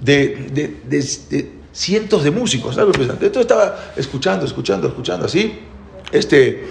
de, 0.00 0.76
de, 0.88 1.55
cientos 1.76 2.24
de 2.24 2.30
músicos, 2.30 2.78
algo 2.78 2.88
impresionante. 2.88 3.26
Entonces 3.26 3.50
estaba 3.50 3.92
escuchando, 3.96 4.46
escuchando, 4.46 4.88
escuchando 4.88 5.26
así. 5.26 5.60
Este, 6.10 6.68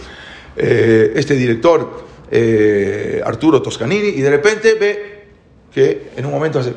eh, 0.55 1.13
este 1.15 1.35
director, 1.35 2.05
eh, 2.31 3.21
Arturo 3.23 3.61
Toscanini, 3.61 4.07
y 4.07 4.21
de 4.21 4.29
repente 4.29 4.73
ve 4.73 5.27
que 5.71 6.11
en 6.15 6.25
un 6.25 6.31
momento 6.31 6.59
hace, 6.59 6.73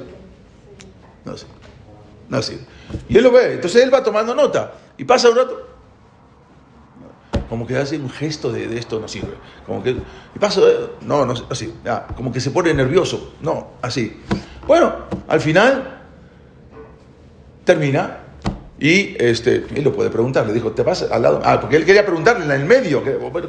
no 1.25 1.37
sé, 1.37 1.47
no 2.29 2.43
sé. 2.43 2.59
Y 3.09 3.17
él 3.17 3.25
lo 3.25 3.33
ve, 3.33 3.55
entonces 3.55 3.83
él 3.83 3.93
va 3.93 4.03
tomando 4.03 4.35
nota 4.35 4.75
y 4.99 5.05
pasa 5.05 5.31
un 5.31 5.37
rato, 5.37 5.67
como 7.49 7.67
que 7.67 7.77
hace 7.77 7.97
un 7.97 8.11
gesto 8.11 8.53
de, 8.53 8.77
esto 8.77 9.01
no 9.01 9.09
sirve, 9.09 9.35
como 9.65 9.83
que, 9.83 9.91
y 9.91 10.39
pasa, 10.39 10.61
no, 11.01 11.25
no, 11.25 11.35
así, 11.49 11.73
como 12.17 12.31
que 12.31 12.41
se 12.41 12.51
pone 12.51 12.75
nervioso, 12.75 13.35
no, 13.41 13.69
así. 13.81 14.21
Bueno, 14.67 14.97
al 15.29 15.41
final 15.41 15.98
termina 17.69 18.21
Y 18.81 19.15
este, 19.19 19.67
él 19.75 19.83
lo 19.83 19.93
puede 19.93 20.09
preguntar, 20.09 20.47
le 20.47 20.53
dijo, 20.55 20.71
¿te 20.71 20.83
vas 20.83 21.03
al 21.03 21.21
lado? 21.21 21.43
Ah, 21.45 21.61
porque 21.61 21.77
él 21.77 21.85
quería 21.85 22.07
preguntarle 22.07 22.45
en 22.45 22.51
el 22.53 22.65
medio, 22.65 23.03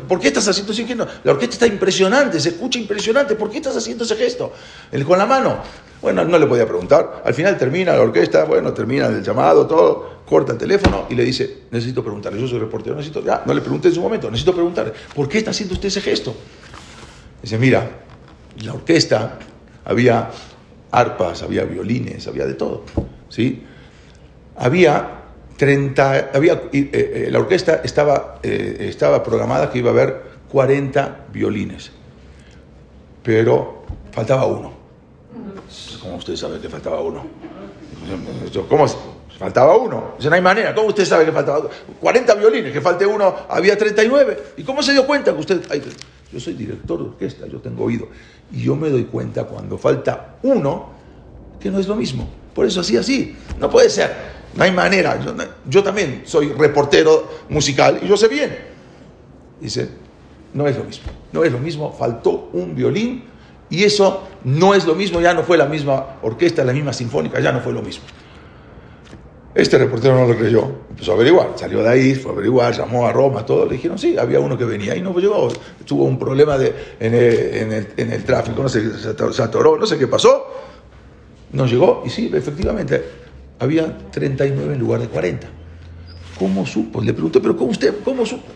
¿por 0.08 0.20
qué 0.20 0.28
estás 0.28 0.48
haciendo 0.48 0.74
ese 0.74 0.86
gesto? 0.86 1.08
La 1.24 1.32
orquesta 1.32 1.54
está 1.54 1.68
impresionante, 1.68 2.40
se 2.40 2.50
escucha 2.50 2.80
impresionante, 2.80 3.36
¿por 3.36 3.50
qué 3.52 3.58
estás 3.58 3.78
haciendo 3.78 4.04
ese 4.04 4.16
gesto? 4.16 4.52
Él 4.92 5.06
con 5.06 5.20
la 5.20 5.28
mano. 5.28 5.60
Bueno, 6.02 6.26
no 6.26 6.40
le 6.40 6.48
podía 6.48 6.66
preguntar. 6.66 7.22
Al 7.24 7.34
final 7.34 7.58
termina 7.58 7.94
la 7.94 8.02
orquesta, 8.02 8.46
bueno, 8.46 8.74
termina 8.74 9.06
el 9.06 9.22
llamado, 9.22 9.68
todo, 9.68 10.24
corta 10.26 10.54
el 10.54 10.58
teléfono 10.58 11.06
y 11.10 11.16
le 11.16 11.24
dice, 11.24 11.60
necesito 11.70 12.04
preguntarle, 12.04 12.42
yo 12.42 12.48
soy 12.48 12.60
reportero, 12.60 12.96
necesito, 12.96 13.24
ya, 13.24 13.44
no 13.46 13.54
le 13.54 13.62
pregunté 13.62 13.90
en 13.90 13.94
su 13.94 14.02
momento, 14.02 14.32
necesito 14.32 14.54
preguntarle, 14.54 14.94
¿por 15.14 15.30
qué 15.30 15.38
está 15.38 15.52
haciendo 15.52 15.76
usted 15.76 15.90
ese 15.90 16.02
gesto? 16.02 16.36
Dice, 17.42 17.58
mira, 17.60 17.88
la 18.64 18.74
orquesta 18.74 19.38
había 19.86 20.32
arpas, 20.92 21.44
había 21.44 21.66
violines, 21.66 22.28
había 22.28 22.48
de 22.48 22.56
todo, 22.56 22.84
¿sí? 23.30 23.64
Había 24.60 25.20
30, 25.58 26.32
había, 26.34 26.54
eh, 26.72 26.90
eh, 26.94 27.28
la 27.32 27.40
orquesta 27.40 27.82
estaba, 27.84 28.40
eh, 28.44 28.88
estaba 28.90 29.24
programada 29.24 29.72
que 29.72 29.80
iba 29.80 29.90
a 29.90 29.94
haber 29.94 30.22
40 30.52 31.28
violines, 31.32 31.92
pero 33.24 33.84
faltaba 34.12 34.46
uno. 34.46 34.74
¿Cómo 36.02 36.16
usted 36.16 36.36
sabe 36.36 36.60
que 36.60 36.68
faltaba 36.68 37.00
uno? 37.02 37.26
¿Cómo 38.68 38.86
Faltaba 39.40 39.78
uno. 39.78 40.16
No 40.22 40.36
hay 40.36 40.42
manera. 40.42 40.76
¿Cómo 40.76 40.90
usted 40.90 41.06
sabe 41.06 41.24
que 41.24 41.32
faltaba 41.32 41.60
uno? 41.60 41.70
40 42.02 42.36
violines, 42.36 42.74
que 42.74 42.82
falte 42.82 43.06
uno, 43.06 43.34
había 43.48 43.78
39. 43.78 44.38
¿Y 44.58 44.64
cómo 44.64 44.84
se 44.84 44.92
dio 44.92 45.08
cuenta 45.08 45.32
que 45.32 45.40
usted... 45.40 45.62
yo 46.30 46.40
soy 46.42 46.54
director 46.56 47.00
de 47.00 47.06
orquesta, 47.06 47.48
yo 47.48 47.62
tengo 47.62 47.86
oído. 47.86 48.10
Y 48.52 48.64
yo 48.64 48.76
me 48.76 48.90
doy 48.90 49.06
cuenta 49.06 49.46
cuando 49.46 49.78
falta 49.78 50.36
uno, 50.44 50.90
que 51.58 51.72
no 51.72 51.80
es 51.80 51.88
lo 51.88 51.96
mismo. 51.96 52.28
Por 52.54 52.66
eso 52.66 52.82
así, 52.82 52.98
así. 52.98 53.34
No 53.58 53.70
puede 53.70 53.90
ser. 53.90 54.39
No 54.56 54.64
hay 54.64 54.72
manera. 54.72 55.20
Yo, 55.68 55.84
también 55.84 56.24
soy 56.26 56.50
reportero 56.54 57.30
musical 57.50 58.00
y 58.02 58.08
yo 58.08 58.18
sé 58.18 58.28
bien. 58.28 58.58
Dice, 59.60 59.90
no 60.54 60.68
es 60.68 60.78
lo 60.78 60.84
mismo. 60.84 61.12
No 61.32 61.44
es 61.44 61.52
lo 61.52 61.60
mismo. 61.60 61.96
Faltó 61.98 62.50
un 62.54 62.76
violín 62.76 63.24
y 63.70 63.84
eso 63.84 64.28
no 64.44 64.74
es 64.74 64.86
lo 64.86 64.96
mismo. 64.96 65.22
Ya 65.22 65.34
no 65.34 65.44
fue 65.44 65.58
la 65.58 65.66
misma 65.66 66.18
orquesta, 66.22 66.64
la 66.64 66.74
misma 66.74 66.94
sinfónica, 66.94 67.40
ya 67.40 67.52
no 67.52 67.62
fue 67.62 67.74
lo 67.74 67.82
mismo. 67.82 68.04
Este 69.56 69.80
reportero 69.80 70.14
no 70.16 70.28
lo 70.28 70.38
creyó, 70.38 70.72
empezó 70.92 71.12
a 71.12 71.16
averiguar, 71.16 71.54
salió 71.56 71.82
de 71.82 71.90
ahí, 71.90 72.14
fue 72.14 72.32
a 72.32 72.34
averiguar, 72.36 72.72
llamó 72.72 73.08
a 73.08 73.12
Roma, 73.12 73.44
todo, 73.44 73.66
le 73.66 73.74
dijeron, 73.74 73.98
sí, 73.98 74.16
había 74.16 74.40
uno 74.40 74.56
que 74.56 74.64
venía 74.64 74.96
y 74.96 75.02
no 75.02 75.12
llegó, 75.18 75.50
tuvo 75.86 76.04
un 76.04 76.20
problema 76.20 76.56
de, 76.56 76.96
en, 77.00 78.12
el, 78.12 78.24
tráfico, 78.24 78.62
no 78.62 78.70
sé, 78.70 78.84
se 79.00 79.42
atoró, 79.42 79.76
no 79.76 79.88
sé 79.88 79.98
qué 79.98 80.06
pasó, 80.06 80.46
no 81.52 81.66
llegó 81.66 82.04
y 82.06 82.10
sí, 82.12 82.32
efectivamente, 82.32 83.04
había 83.60 83.98
39 84.12 84.74
en 84.74 84.80
lugar 84.80 85.02
de 85.02 85.08
40. 85.08 85.48
¿Cómo 86.38 86.66
supo? 86.66 87.02
Le 87.02 87.14
pregunté, 87.14 87.42
pero 87.42 87.56
¿cómo 87.56 87.72
usted, 87.72 87.96
cómo 88.04 88.26
supo? 88.26 88.48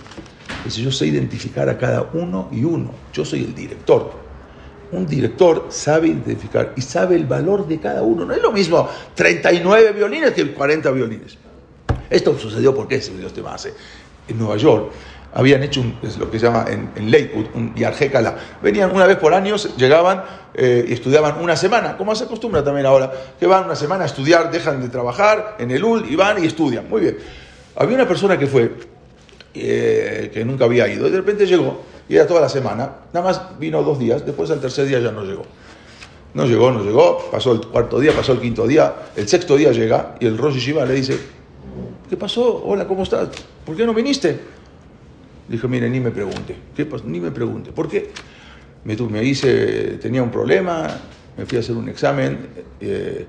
Dice, 0.63 0.81
yo 0.81 0.91
sé 0.91 1.07
identificar 1.07 1.67
a 1.67 1.77
cada 1.77 2.09
uno 2.13 2.47
y 2.51 2.63
uno. 2.63 2.91
Yo 3.11 3.25
soy 3.25 3.43
el 3.43 3.53
director. 3.53 4.23
Un 4.91 5.05
director 5.05 5.67
sabe 5.69 6.07
identificar 6.07 6.73
y 6.77 6.81
sabe 6.81 7.15
el 7.15 7.25
valor 7.25 7.67
de 7.67 7.79
cada 7.79 8.03
uno. 8.03 8.25
No 8.25 8.33
es 8.33 8.41
lo 8.41 8.51
mismo 8.51 8.87
39 9.15 9.91
violines 9.91 10.31
que 10.31 10.53
40 10.53 10.91
violines. 10.91 11.37
Esto 12.09 12.37
sucedió 12.37 12.73
porque 12.73 13.01
se 13.01 13.15
dio 13.17 13.27
este 13.27 13.41
base. 13.41 13.73
En 14.27 14.37
Nueva 14.37 14.57
York 14.57 14.91
habían 15.33 15.63
hecho 15.63 15.81
un, 15.81 15.97
es 16.03 16.17
lo 16.17 16.29
que 16.29 16.39
se 16.39 16.45
llama 16.45 16.65
en, 16.69 16.91
en 16.95 17.11
Lakewood, 17.11 17.47
un 17.55 17.73
Yarjekala. 17.75 18.37
Venían 18.61 18.95
una 18.95 19.07
vez 19.07 19.17
por 19.17 19.33
año, 19.33 19.55
llegaban 19.77 20.23
eh, 20.53 20.85
y 20.87 20.93
estudiaban 20.93 21.41
una 21.41 21.55
semana, 21.55 21.97
como 21.97 22.15
se 22.15 22.25
acostumbra 22.25 22.63
también 22.63 22.85
ahora, 22.85 23.11
que 23.39 23.47
van 23.47 23.65
una 23.65 23.75
semana 23.75 24.03
a 24.03 24.07
estudiar, 24.07 24.51
dejan 24.51 24.81
de 24.81 24.89
trabajar 24.89 25.55
en 25.59 25.71
el 25.71 25.83
UL 25.83 26.05
y 26.09 26.15
van 26.15 26.43
y 26.43 26.47
estudian. 26.47 26.87
Muy 26.87 27.01
bien. 27.01 27.17
Había 27.75 27.95
una 27.95 28.07
persona 28.07 28.37
que 28.37 28.45
fue, 28.45 28.71
eh, 29.55 30.29
que 30.31 30.45
nunca 30.45 30.65
había 30.65 30.87
ido, 30.87 31.07
y 31.07 31.09
de 31.09 31.17
repente 31.17 31.47
llegó, 31.47 31.81
y 32.07 32.15
era 32.15 32.27
toda 32.27 32.41
la 32.41 32.49
semana, 32.49 32.91
nada 33.11 33.25
más 33.25 33.59
vino 33.59 33.81
dos 33.81 33.97
días, 33.97 34.23
después 34.23 34.51
al 34.51 34.59
tercer 34.59 34.85
día 34.85 34.99
ya 34.99 35.11
no 35.11 35.23
llegó. 35.23 35.43
No 36.35 36.45
llegó, 36.45 36.71
no 36.71 36.83
llegó, 36.83 37.29
pasó 37.31 37.51
el 37.51 37.61
cuarto 37.61 37.99
día, 37.99 38.11
pasó 38.11 38.33
el 38.33 38.39
quinto 38.39 38.67
día, 38.67 38.93
el 39.15 39.27
sexto 39.27 39.55
día 39.55 39.71
llega 39.71 40.15
y 40.19 40.25
el 40.25 40.37
Rosh 40.37 40.57
Shiva 40.57 40.83
le 40.85 40.95
dice, 40.95 41.19
¿qué 42.13 42.17
pasó? 42.17 42.61
Hola, 42.63 42.87
¿cómo 42.87 43.01
estás? 43.01 43.29
¿Por 43.65 43.75
qué 43.75 43.87
no 43.87 43.91
viniste? 43.91 44.39
Dijo, 45.49 45.67
mire, 45.67 45.89
ni 45.89 45.99
me 45.99 46.11
pregunte. 46.11 46.55
¿Qué 46.75 46.85
pasó? 46.85 47.05
Ni 47.07 47.19
me 47.19 47.31
pregunte. 47.31 47.71
¿Por 47.71 47.89
qué? 47.89 48.11
Me, 48.83 48.95
me 48.95 49.23
hice, 49.23 49.97
tenía 49.99 50.21
un 50.21 50.29
problema, 50.29 50.95
me 51.35 51.47
fui 51.47 51.57
a 51.57 51.61
hacer 51.61 51.75
un 51.75 51.89
examen 51.89 52.49
eh, 52.79 53.25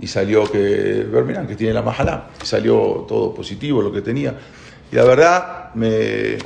y 0.00 0.06
salió 0.06 0.50
que, 0.50 1.06
miran, 1.26 1.46
que 1.46 1.56
tiene 1.56 1.74
la 1.74 1.82
majalá. 1.82 2.30
Salió 2.42 3.04
todo 3.06 3.34
positivo 3.34 3.82
lo 3.82 3.92
que 3.92 4.00
tenía. 4.00 4.34
Y 4.90 4.96
la 4.96 5.04
verdad, 5.04 5.74
me, 5.74 6.38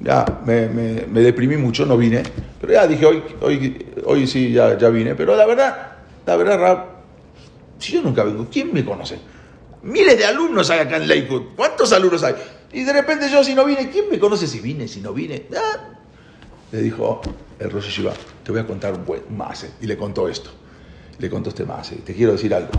ya, 0.00 0.24
me, 0.46 0.68
me, 0.68 1.20
deprimí 1.20 1.56
mucho, 1.56 1.84
no 1.84 1.96
vine. 1.96 2.22
Pero 2.60 2.74
ya 2.74 2.86
dije, 2.86 3.04
hoy, 3.04 3.24
hoy, 3.40 3.86
hoy 4.04 4.26
sí, 4.28 4.52
ya, 4.52 4.78
ya 4.78 4.88
vine. 4.88 5.16
Pero 5.16 5.34
la 5.34 5.46
verdad, 5.46 5.96
la 6.24 6.36
verdad, 6.36 6.84
si 7.76 7.94
yo 7.94 8.02
nunca 8.02 8.22
vengo, 8.22 8.46
¿quién 8.48 8.72
me 8.72 8.84
conoce? 8.84 9.18
Miles 9.82 10.18
de 10.18 10.24
alumnos 10.24 10.70
hay 10.70 10.80
acá 10.80 10.96
en 10.96 11.08
Lakewood. 11.08 11.54
¿Cuántos 11.56 11.92
alumnos 11.92 12.22
hay? 12.22 12.34
Y 12.72 12.84
de 12.84 12.92
repente 12.92 13.30
yo 13.30 13.42
si 13.44 13.54
no 13.54 13.64
vine, 13.64 13.90
¿quién 13.90 14.06
me 14.10 14.18
conoce 14.18 14.46
si 14.46 14.60
vine, 14.60 14.88
si 14.88 15.00
no 15.00 15.12
vine? 15.12 15.46
Ah. 15.56 15.94
Le 16.72 16.82
dijo 16.82 17.20
el 17.58 17.70
Rosh 17.70 17.88
Shiva, 17.88 18.12
te 18.44 18.52
voy 18.52 18.60
a 18.60 18.66
contar 18.66 18.94
un 18.94 19.04
buen 19.04 19.22
mase. 19.36 19.70
Y 19.80 19.86
le 19.86 19.96
contó 19.96 20.28
esto. 20.28 20.50
Le 21.18 21.30
contó 21.30 21.50
este 21.50 21.64
mase. 21.64 21.96
Te 21.96 22.14
quiero 22.14 22.32
decir 22.32 22.52
algo. 22.54 22.72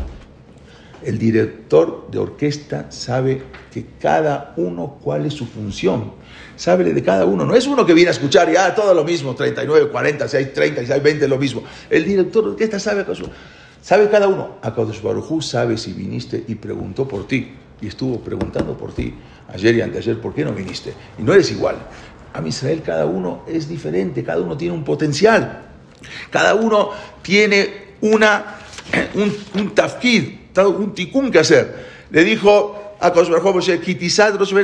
El 1.02 1.18
director 1.18 2.12
de 2.12 2.20
orquesta 2.20 2.92
sabe 2.92 3.42
que 3.72 3.86
cada 4.00 4.54
uno 4.58 5.00
cuál 5.02 5.26
es 5.26 5.34
su 5.34 5.46
función. 5.46 6.12
Sabe 6.58 6.94
de 6.94 7.04
cada 7.04 7.26
uno. 7.26 7.46
No 7.46 7.56
es 7.56 7.68
uno 7.68 7.86
que 7.86 7.94
viene 7.94 8.10
a 8.10 8.12
escuchar 8.12 8.52
y 8.52 8.58
ah, 8.58 8.76
todo 8.76 8.94
lo 8.94 9.06
mismo, 9.06 9.34
39, 9.34 9.90
40, 9.90 10.28
si 10.28 10.38
hay 10.38 10.46
30, 10.48 10.86
si 10.86 10.92
hay 10.92 11.00
20, 11.00 11.28
lo 11.28 11.38
mismo. 11.38 11.64
El 11.90 12.04
director 12.04 12.44
de 12.44 12.50
orquesta 12.52 12.80
sabe 12.80 13.06
Sabe 13.82 14.10
cada 14.10 14.28
uno. 14.28 14.58
Akadosh 14.62 15.02
Barujú 15.02 15.42
sabe 15.42 15.78
si 15.78 15.94
viniste 15.94 16.44
y 16.48 16.56
preguntó 16.56 17.08
por 17.08 17.28
ti. 17.28 17.54
Y 17.82 17.88
estuvo 17.88 18.20
preguntando 18.20 18.78
por 18.78 18.94
ti 18.94 19.14
ayer 19.48 19.76
y 19.76 19.82
anteayer, 19.82 20.20
¿por 20.20 20.34
qué 20.34 20.44
no 20.44 20.52
viniste? 20.52 20.94
Y 21.18 21.24
no 21.24 21.34
eres 21.34 21.52
igual. 21.52 21.78
A 22.34 22.46
Israel 22.46 22.82
cada 22.86 23.06
uno 23.06 23.44
es 23.48 23.68
diferente, 23.68 24.24
cada 24.24 24.42
uno 24.42 24.58
tiene 24.58 24.74
un 24.74 24.84
potencial. 24.84 25.62
Cada 26.30 26.56
uno 26.56 26.92
tiene 27.22 27.96
una, 28.02 28.58
un, 29.16 29.36
un 29.56 29.76
tafkid, 29.76 30.24
un 30.58 30.94
tikkun 30.94 31.32
que 31.32 31.40
hacer. 31.40 31.88
Le 32.12 32.24
dijo 32.24 32.96
a 33.00 33.14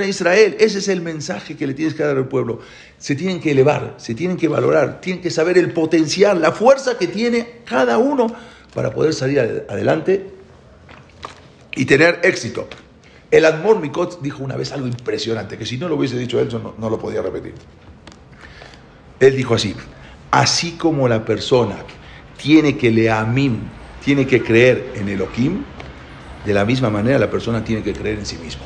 Israel, 0.07 0.57
ese 0.59 0.79
es 0.79 0.87
el 0.89 1.01
mensaje 1.01 1.55
que 1.55 1.67
le 1.67 1.73
tienes 1.73 1.93
que 1.93 2.03
dar 2.03 2.17
al 2.17 2.27
pueblo. 2.27 2.59
Se 2.97 3.15
tienen 3.15 3.39
que 3.39 3.51
elevar, 3.51 3.95
se 3.97 4.13
tienen 4.13 4.35
que 4.37 4.47
valorar, 4.47 4.99
tienen 4.99 5.21
que 5.21 5.31
saber 5.31 5.57
el 5.57 5.71
potencial, 5.71 6.41
la 6.41 6.51
fuerza 6.51 6.97
que 6.97 7.07
tiene 7.07 7.61
cada 7.65 7.97
uno 7.97 8.27
para 8.75 8.91
poder 8.91 9.13
salir 9.13 9.39
adelante 9.39 10.29
y 11.75 11.85
tener 11.85 12.19
éxito. 12.23 12.67
El 13.31 13.45
Admor 13.45 13.79
Mikot 13.79 14.21
dijo 14.21 14.43
una 14.43 14.55
vez 14.55 14.71
algo 14.73 14.85
impresionante, 14.85 15.57
que 15.57 15.65
si 15.65 15.77
no 15.77 15.87
lo 15.87 15.95
hubiese 15.95 16.19
dicho 16.19 16.39
él, 16.39 16.49
no, 16.51 16.75
no 16.77 16.89
lo 16.89 16.99
podía 16.99 17.21
repetir. 17.21 17.53
Él 19.19 19.35
dijo 19.35 19.55
así, 19.55 19.73
así 20.29 20.73
como 20.73 21.07
la 21.07 21.23
persona 21.23 21.77
tiene 22.37 22.77
que 22.77 22.91
leamim, 22.91 23.59
tiene 24.03 24.27
que 24.27 24.43
creer 24.43 24.91
en 24.95 25.07
Elohim, 25.07 25.63
de 26.45 26.53
la 26.53 26.65
misma 26.65 26.89
manera 26.89 27.17
la 27.17 27.29
persona 27.31 27.63
tiene 27.63 27.81
que 27.81 27.93
creer 27.93 28.19
en 28.19 28.25
sí 28.25 28.37
mismo. 28.37 28.63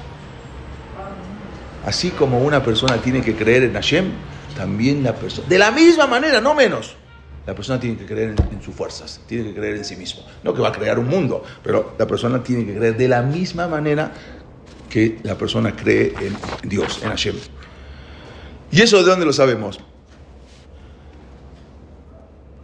Así 1.86 2.10
como 2.10 2.42
una 2.42 2.64
persona 2.64 2.98
tiene 2.98 3.22
que 3.22 3.36
creer 3.36 3.64
en 3.64 3.74
Hashem, 3.74 4.12
también 4.58 5.04
la 5.04 5.16
persona, 5.16 5.48
de 5.48 5.58
la 5.60 5.72
misma 5.72 6.08
manera, 6.08 6.42
no 6.42 6.56
menos, 6.56 6.96
la 7.50 7.56
persona 7.56 7.80
tiene 7.80 7.98
que 7.98 8.06
creer 8.06 8.36
en, 8.52 8.62
sus 8.62 8.76
fuerzas, 8.76 9.22
tiene 9.26 9.46
que 9.46 9.56
creer 9.56 9.78
en 9.78 9.84
sí 9.84 9.96
mismo. 9.96 10.22
No 10.44 10.54
que 10.54 10.62
va 10.62 10.68
a 10.68 10.72
crear 10.72 11.00
un 11.00 11.08
mundo, 11.08 11.44
pero 11.64 11.96
la 11.98 12.06
persona 12.06 12.44
tiene 12.44 12.64
que 12.64 12.76
creer 12.76 12.96
de 12.96 13.08
la 13.08 13.24
misma 13.24 13.68
manera 13.68 14.12
que 14.88 15.18
la 15.24 15.34
persona 15.34 15.76
cree 15.76 16.14
en 16.22 16.38
Dios, 16.70 17.00
en 17.02 17.10
Hashem. 17.10 17.36
¿Y 18.72 18.84
eso 18.84 19.00
de 19.00 19.10
dónde 19.10 19.26
lo 19.26 19.34
sabemos? 19.34 19.80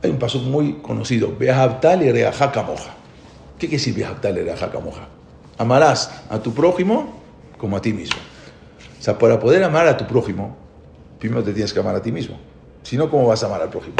Hay 0.03 0.11
un 0.11 0.19
paso 0.19 0.37
muy 0.37 0.73
conocido, 0.83 1.35
Behabtal 1.35 2.03
y. 2.03 2.11
¿Qué 2.13 2.21
quiere 3.57 3.77
decir 3.77 3.95
Behabtal 3.95 4.37
y? 4.37 4.47
Amarás 5.57 6.11
a 6.29 6.37
tu 6.37 6.53
prójimo 6.53 7.23
como 7.57 7.75
a 7.75 7.81
ti 7.81 7.91
mismo. 7.91 8.19
O 8.99 9.01
sea, 9.01 9.17
para 9.17 9.39
poder 9.39 9.63
amar 9.63 9.87
a 9.87 9.97
tu 9.97 10.05
prójimo, 10.05 10.55
primero 11.17 11.43
te 11.43 11.53
tienes 11.53 11.73
que 11.73 11.79
amar 11.79 11.95
a 11.95 12.03
ti 12.03 12.11
mismo. 12.11 12.37
Si 12.83 12.97
no, 12.97 13.09
¿cómo 13.09 13.25
vas 13.25 13.41
a 13.41 13.47
amar 13.47 13.63
al 13.63 13.69
prójimo? 13.71 13.95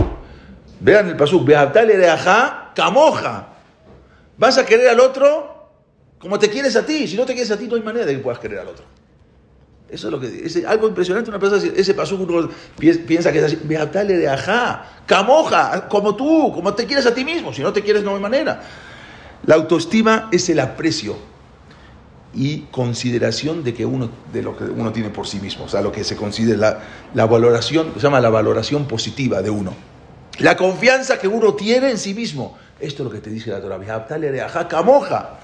Vean 0.80 1.10
el 1.10 1.18
pasuk, 1.18 1.50
Kamoja. 2.76 3.48
Vas 4.38 4.58
a 4.58 4.66
querer 4.66 4.90
al 4.90 5.00
otro 5.00 5.56
como 6.20 6.40
te 6.40 6.50
quieres 6.50 6.76
a 6.76 6.86
ti. 6.86 7.08
Si 7.08 7.16
no 7.16 7.26
te 7.26 7.34
quieres 7.34 7.52
a 7.52 7.58
ti, 7.58 7.68
no 7.68 7.76
hay 7.76 7.82
manera 7.82 8.06
de 8.06 8.16
que 8.16 8.20
puedas 8.20 8.40
querer 8.40 8.60
al 8.60 8.68
otro. 8.68 8.84
Eso 9.88 10.08
es 10.08 10.12
lo 10.12 10.20
que 10.20 10.28
es 10.46 10.66
algo 10.66 10.88
impresionante. 10.88 11.30
Una 11.30 11.40
persona, 11.40 11.72
ese 11.76 11.94
paso 11.94 12.16
uno 12.16 12.50
piensa 12.78 13.32
que 13.32 13.38
es 13.38 13.46
así. 13.46 13.56
De 13.58 14.28
ajá, 14.28 15.04
camoja, 15.06 15.88
como 15.88 16.16
tú, 16.16 16.52
como 16.54 16.74
te 16.74 16.86
quieres 16.86 17.06
a 17.06 17.14
ti 17.14 17.24
mismo. 17.24 17.54
Si 17.54 17.62
no 17.62 17.72
te 17.72 17.82
quieres, 17.82 18.04
no 18.04 18.16
hay 18.16 18.22
manera. 18.22 18.62
La 19.46 19.56
autoestima 19.56 20.28
es 20.32 20.50
el 20.50 20.60
aprecio 20.60 21.16
y 22.34 22.62
consideración 22.72 23.64
de 23.64 23.74
que 23.74 23.86
uno 23.86 24.10
de 24.34 24.42
lo 24.42 24.58
que 24.58 24.64
uno 24.64 24.92
tiene 24.92 25.10
por 25.10 25.28
sí 25.28 25.40
mismo, 25.40 25.66
o 25.66 25.70
sea, 25.70 25.82
lo 25.82 25.92
que 25.92 26.04
se 26.04 26.18
considera 26.18 26.82
la 27.14 27.26
valoración, 27.28 27.94
se 27.94 28.02
llama 28.02 28.20
la 28.20 28.30
valoración 28.30 28.88
positiva 28.88 29.42
de 29.42 29.52
uno. 29.52 29.95
La 30.40 30.58
confianza 30.58 31.18
que 31.18 31.28
uno 31.28 31.54
tiene 31.54 31.92
en 31.92 31.98
sí 31.98 32.14
mismo. 32.14 32.58
Esto 32.80 33.04
es 33.04 33.06
lo 33.06 33.12
que 33.12 33.22
te 33.22 33.30
dice 33.30 33.52
la 33.52 33.62
Torah. 33.62 34.68
camoja. 34.68 35.40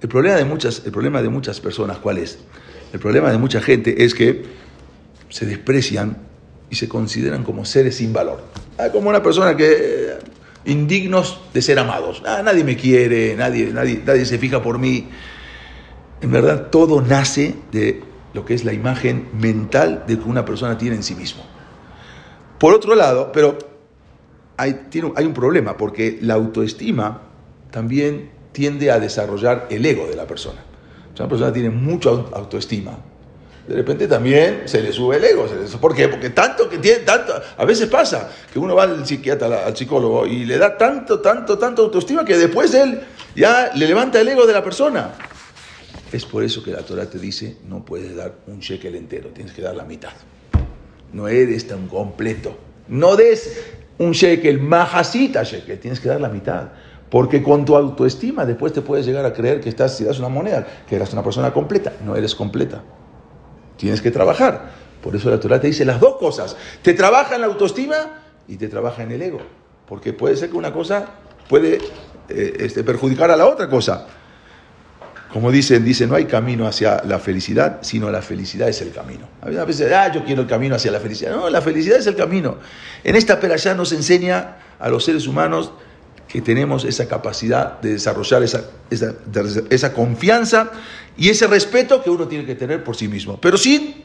El 0.00 0.08
problema 0.08 0.36
de 0.36 0.44
muchas, 0.44 0.82
el 0.84 0.92
problema 0.92 1.22
de 1.22 1.28
muchas 1.28 1.60
personas, 1.60 1.98
¿cuál 1.98 2.18
es? 2.18 2.38
El 2.92 3.00
problema 3.00 3.30
de 3.30 3.38
mucha 3.38 3.60
gente 3.60 4.04
es 4.04 4.14
que 4.14 4.44
se 5.28 5.46
desprecian 5.46 6.16
y 6.70 6.76
se 6.76 6.88
consideran 6.88 7.44
como 7.44 7.64
seres 7.64 7.96
sin 7.96 8.12
valor. 8.12 8.42
Ah, 8.78 8.88
como 8.90 9.08
una 9.08 9.22
persona 9.22 9.56
que 9.56 9.72
eh, 9.72 10.18
indignos 10.66 11.40
de 11.52 11.62
ser 11.62 11.78
amados. 11.78 12.22
Ah, 12.26 12.42
nadie 12.44 12.64
me 12.64 12.76
quiere, 12.76 13.34
nadie, 13.36 13.70
nadie, 13.72 14.02
nadie 14.04 14.24
se 14.24 14.38
fija 14.38 14.62
por 14.62 14.78
mí. 14.78 15.08
En 16.20 16.30
verdad, 16.30 16.68
todo 16.70 17.00
nace 17.00 17.54
de 17.72 18.02
lo 18.32 18.44
que 18.44 18.54
es 18.54 18.64
la 18.64 18.72
imagen 18.72 19.28
mental 19.34 20.04
de 20.06 20.18
que 20.18 20.24
una 20.24 20.44
persona 20.44 20.78
tiene 20.78 20.96
en 20.96 21.02
sí 21.02 21.14
mismo. 21.14 21.44
Por 22.58 22.74
otro 22.74 22.94
lado, 22.94 23.30
pero 23.32 23.73
hay, 24.56 24.86
tiene, 24.90 25.12
hay 25.16 25.26
un 25.26 25.34
problema, 25.34 25.76
porque 25.76 26.18
la 26.20 26.34
autoestima 26.34 27.22
también 27.70 28.30
tiende 28.52 28.90
a 28.90 29.00
desarrollar 29.00 29.66
el 29.70 29.84
ego 29.84 30.06
de 30.06 30.16
la 30.16 30.26
persona. 30.26 30.60
O 31.12 31.16
sea, 31.16 31.26
una 31.26 31.30
persona 31.30 31.52
tiene 31.52 31.70
mucha 31.70 32.10
autoestima. 32.10 32.98
De 33.66 33.74
repente 33.76 34.06
también 34.06 34.62
se 34.66 34.82
le 34.82 34.92
sube 34.92 35.16
el 35.16 35.24
ego. 35.24 35.46
¿Por 35.80 35.94
qué? 35.94 36.08
Porque 36.08 36.30
tanto 36.30 36.68
que 36.68 36.78
tiene, 36.78 37.00
tanto. 37.00 37.32
A 37.56 37.64
veces 37.64 37.88
pasa 37.88 38.30
que 38.52 38.58
uno 38.58 38.74
va 38.74 38.82
al 38.82 39.06
psiquiatra, 39.06 39.64
al 39.64 39.76
psicólogo, 39.76 40.26
y 40.26 40.44
le 40.44 40.58
da 40.58 40.76
tanto, 40.76 41.20
tanto, 41.20 41.58
tanto 41.58 41.82
autoestima 41.82 42.24
que 42.24 42.36
después 42.36 42.74
él 42.74 43.00
ya 43.34 43.70
le 43.74 43.86
levanta 43.86 44.20
el 44.20 44.28
ego 44.28 44.46
de 44.46 44.52
la 44.52 44.62
persona. 44.62 45.12
Es 46.12 46.26
por 46.26 46.44
eso 46.44 46.62
que 46.62 46.70
la 46.70 46.82
Torah 46.82 47.06
te 47.06 47.18
dice, 47.18 47.56
no 47.66 47.84
puedes 47.84 48.14
dar 48.14 48.34
un 48.46 48.60
shekel 48.60 48.94
entero, 48.94 49.30
tienes 49.30 49.52
que 49.54 49.62
dar 49.62 49.74
la 49.74 49.84
mitad. 49.84 50.12
No 51.12 51.26
eres 51.26 51.66
tan 51.66 51.88
completo. 51.88 52.56
No 52.86 53.16
des 53.16 53.64
un 53.98 54.12
shekel, 54.12 54.60
majasita 54.60 55.42
shekel, 55.42 55.78
tienes 55.78 56.00
que 56.00 56.08
dar 56.08 56.20
la 56.20 56.28
mitad. 56.28 56.68
Porque 57.10 57.42
con 57.42 57.64
tu 57.64 57.76
autoestima 57.76 58.44
después 58.44 58.72
te 58.72 58.80
puedes 58.80 59.06
llegar 59.06 59.24
a 59.24 59.32
creer 59.32 59.60
que 59.60 59.68
estás, 59.68 59.96
si 59.96 60.04
das 60.04 60.18
una 60.18 60.28
moneda, 60.28 60.66
que 60.88 60.96
eres 60.96 61.12
una 61.12 61.22
persona 61.22 61.52
completa. 61.52 61.92
No 62.04 62.16
eres 62.16 62.34
completa. 62.34 62.82
Tienes 63.76 64.00
que 64.00 64.10
trabajar. 64.10 64.70
Por 65.02 65.14
eso 65.14 65.30
la 65.30 65.38
Torah 65.38 65.60
te 65.60 65.68
dice 65.68 65.84
las 65.84 66.00
dos 66.00 66.16
cosas. 66.16 66.56
Te 66.82 66.94
trabaja 66.94 67.34
en 67.36 67.42
la 67.42 67.46
autoestima 67.46 67.94
y 68.48 68.56
te 68.56 68.68
trabaja 68.68 69.02
en 69.02 69.12
el 69.12 69.22
ego. 69.22 69.38
Porque 69.86 70.12
puede 70.12 70.36
ser 70.36 70.50
que 70.50 70.56
una 70.56 70.72
cosa 70.72 71.06
puede 71.48 71.78
eh, 72.28 72.56
este, 72.58 72.82
perjudicar 72.82 73.30
a 73.30 73.36
la 73.36 73.46
otra 73.46 73.68
cosa. 73.68 74.06
Como 75.34 75.50
dicen, 75.50 75.84
dice, 75.84 76.06
no 76.06 76.14
hay 76.14 76.26
camino 76.26 76.64
hacia 76.64 77.02
la 77.02 77.18
felicidad, 77.18 77.80
sino 77.82 78.08
la 78.08 78.22
felicidad 78.22 78.68
es 78.68 78.80
el 78.82 78.92
camino. 78.92 79.28
A 79.42 79.64
veces, 79.64 79.90
ah, 79.92 80.08
yo 80.12 80.24
quiero 80.24 80.42
el 80.42 80.46
camino 80.46 80.76
hacia 80.76 80.92
la 80.92 81.00
felicidad. 81.00 81.32
No, 81.32 81.50
la 81.50 81.60
felicidad 81.60 81.98
es 81.98 82.06
el 82.06 82.14
camino. 82.14 82.58
En 83.02 83.16
esta 83.16 83.40
ya 83.56 83.74
nos 83.74 83.90
enseña 83.90 84.58
a 84.78 84.88
los 84.88 85.04
seres 85.04 85.26
humanos 85.26 85.72
que 86.28 86.40
tenemos 86.40 86.84
esa 86.84 87.08
capacidad 87.08 87.80
de 87.80 87.94
desarrollar 87.94 88.44
esa, 88.44 88.62
esa, 89.70 89.92
confianza 89.92 90.70
y 91.16 91.30
ese 91.30 91.48
respeto 91.48 92.00
que 92.00 92.10
uno 92.10 92.28
tiene 92.28 92.46
que 92.46 92.54
tener 92.54 92.84
por 92.84 92.94
sí 92.94 93.08
mismo, 93.08 93.40
pero 93.40 93.58
sin 93.58 94.04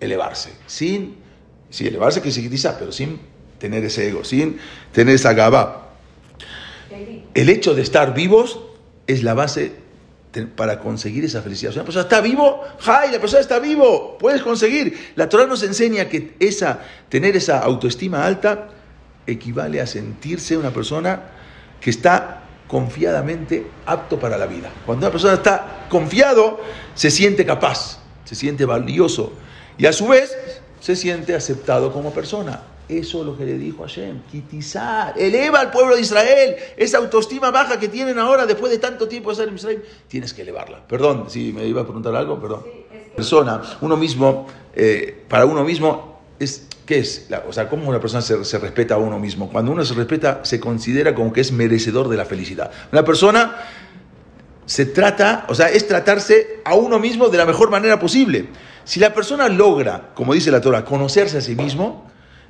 elevarse, 0.00 0.50
sin, 0.66 1.14
sí, 1.70 1.86
elevarse 1.86 2.20
que 2.20 2.32
se 2.32 2.50
quizá, 2.50 2.76
pero 2.76 2.90
sin 2.90 3.20
tener 3.60 3.84
ese 3.84 4.08
ego, 4.08 4.24
sin 4.24 4.58
tener 4.90 5.14
esa 5.14 5.32
gaba. 5.32 5.92
El 7.34 7.48
hecho 7.48 7.76
de 7.76 7.82
estar 7.82 8.14
vivos 8.14 8.58
es 9.06 9.22
la 9.22 9.34
base 9.34 9.86
para 10.54 10.78
conseguir 10.78 11.24
esa 11.24 11.42
felicidad. 11.42 11.72
Si 11.72 11.78
una 11.78 11.84
persona 11.84 12.02
está 12.02 12.20
vivo, 12.20 12.62
¡ay! 12.86 13.10
La 13.10 13.18
persona 13.18 13.40
está 13.40 13.58
vivo, 13.58 14.16
puedes 14.18 14.42
conseguir. 14.42 15.12
La 15.16 15.28
Torah 15.28 15.46
nos 15.46 15.62
enseña 15.62 16.08
que 16.08 16.34
esa, 16.38 16.80
tener 17.08 17.36
esa 17.36 17.60
autoestima 17.60 18.24
alta 18.24 18.68
equivale 19.26 19.80
a 19.80 19.86
sentirse 19.86 20.56
una 20.56 20.70
persona 20.70 21.22
que 21.80 21.90
está 21.90 22.42
confiadamente 22.66 23.66
apto 23.86 24.18
para 24.18 24.36
la 24.36 24.46
vida. 24.46 24.70
Cuando 24.84 25.06
una 25.06 25.12
persona 25.12 25.34
está 25.34 25.86
confiado, 25.88 26.60
se 26.94 27.10
siente 27.10 27.46
capaz, 27.46 27.98
se 28.24 28.34
siente 28.34 28.64
valioso 28.64 29.32
y 29.78 29.86
a 29.86 29.92
su 29.92 30.08
vez 30.08 30.36
se 30.80 30.94
siente 30.94 31.34
aceptado 31.34 31.92
como 31.92 32.12
persona. 32.12 32.62
Eso 32.88 33.20
es 33.20 33.26
lo 33.26 33.36
que 33.36 33.44
le 33.44 33.58
dijo 33.58 33.82
Hashem. 33.82 34.22
Kitizar. 34.30 35.14
Eleva 35.18 35.60
al 35.60 35.70
pueblo 35.70 35.94
de 35.94 36.00
Israel. 36.00 36.56
Esa 36.76 36.98
autoestima 36.98 37.50
baja 37.50 37.78
que 37.78 37.88
tienen 37.88 38.18
ahora 38.18 38.46
después 38.46 38.72
de 38.72 38.78
tanto 38.78 39.06
tiempo 39.06 39.28
de 39.28 39.32
estar 39.34 39.48
en 39.48 39.54
Israel. 39.54 39.84
Tienes 40.08 40.32
que 40.32 40.42
elevarla. 40.42 40.86
Perdón, 40.86 41.26
si 41.28 41.52
me 41.52 41.66
iba 41.66 41.82
a 41.82 41.84
preguntar 41.84 42.16
algo, 42.16 42.40
perdón. 42.40 42.62
Persona, 43.14 43.60
uno 43.82 43.96
mismo, 43.96 44.46
eh, 44.74 45.24
para 45.28 45.44
uno 45.44 45.64
mismo, 45.64 46.20
es, 46.38 46.66
¿qué 46.86 47.00
es? 47.00 47.28
o 47.46 47.52
sea, 47.52 47.68
¿cómo 47.68 47.88
una 47.88 48.00
persona 48.00 48.22
se, 48.22 48.42
se, 48.44 48.58
respeta 48.58 48.94
a 48.94 48.98
uno 48.98 49.18
mismo? 49.18 49.50
Cuando 49.50 49.72
uno 49.72 49.84
se 49.84 49.94
respeta, 49.94 50.44
se 50.44 50.58
considera 50.60 51.14
como 51.14 51.32
que 51.32 51.40
es 51.40 51.52
merecedor 51.52 52.08
de 52.08 52.16
la 52.16 52.24
felicidad. 52.24 52.70
Una 52.92 53.04
persona 53.04 53.56
se 54.64 54.86
trata, 54.86 55.46
o 55.48 55.54
sea, 55.54 55.68
es 55.68 55.88
tratarse 55.88 56.60
a 56.64 56.74
uno 56.74 56.98
mismo 56.98 57.28
de 57.28 57.38
la 57.38 57.44
mejor 57.46 57.70
manera 57.70 57.98
posible. 57.98 58.48
Si 58.84 59.00
la 59.00 59.12
persona 59.12 59.48
logra, 59.48 60.10
como 60.14 60.32
dice 60.32 60.50
la 60.50 60.60
Torah, 60.60 60.84
conocerse 60.84 61.38
a 61.38 61.40
sí 61.40 61.54
mismo, 61.56 62.08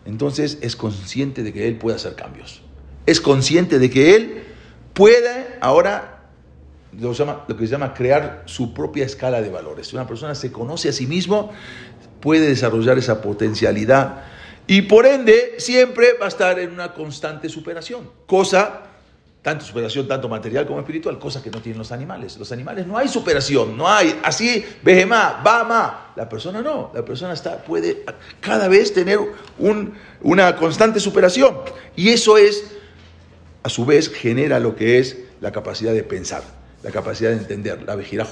entonces 0.08 0.58
es 0.62 0.74
consciente 0.74 1.42
de 1.42 1.52
que 1.52 1.68
él 1.68 1.76
puede 1.76 1.96
hacer 1.96 2.14
cambios. 2.14 2.62
Es 3.04 3.20
consciente 3.20 3.78
de 3.78 3.90
que 3.90 4.16
él 4.16 4.42
puede 4.94 5.58
ahora 5.60 6.30
lo, 6.98 7.10
que 7.10 7.66
se 7.66 7.66
llama 7.66 7.92
crear 7.92 8.42
su 8.46 8.72
propia 8.72 9.04
escala 9.04 9.42
de 9.42 9.50
valores. 9.50 9.88
Si 9.88 9.96
una 9.96 10.06
persona 10.06 10.34
se 10.34 10.50
conoce 10.50 10.88
a 10.88 10.92
sí 10.92 11.06
mismo, 11.06 11.52
puede 12.20 12.48
desarrollar 12.48 12.96
esa 12.96 13.20
potencialidad 13.20 14.24
y 14.66 14.82
por 14.82 15.06
ende 15.06 15.54
siempre 15.58 16.14
va 16.20 16.24
a 16.24 16.28
estar 16.28 16.58
en 16.58 16.72
una 16.72 16.94
constante 16.94 17.48
superación, 17.48 18.10
cosa 18.26 18.87
tanto 19.48 19.64
superación, 19.64 20.06
tanto 20.06 20.28
material 20.28 20.66
como 20.66 20.78
espiritual, 20.80 21.18
cosas 21.18 21.42
que 21.42 21.50
no 21.50 21.62
tienen 21.62 21.78
los 21.78 21.90
animales. 21.90 22.36
Los 22.36 22.52
animales 22.52 22.86
no 22.86 22.98
hay 22.98 23.08
superación, 23.08 23.78
no 23.78 23.88
hay 23.88 24.20
así, 24.22 24.62
va 24.86 25.40
bama. 25.42 26.12
La 26.16 26.28
persona 26.28 26.60
no, 26.60 26.90
la 26.94 27.02
persona 27.02 27.32
está, 27.32 27.56
puede 27.64 28.04
cada 28.40 28.68
vez 28.68 28.92
tener 28.92 29.18
un, 29.58 29.94
una 30.20 30.54
constante 30.54 31.00
superación. 31.00 31.56
Y 31.96 32.10
eso 32.10 32.36
es, 32.36 32.62
a 33.62 33.70
su 33.70 33.86
vez, 33.86 34.12
genera 34.12 34.60
lo 34.60 34.76
que 34.76 34.98
es 34.98 35.16
la 35.40 35.50
capacidad 35.50 35.94
de 35.94 36.02
pensar, 36.02 36.42
la 36.82 36.90
capacidad 36.90 37.30
de 37.30 37.38
entender, 37.38 37.84
la 37.86 37.96
vejira 37.96 38.26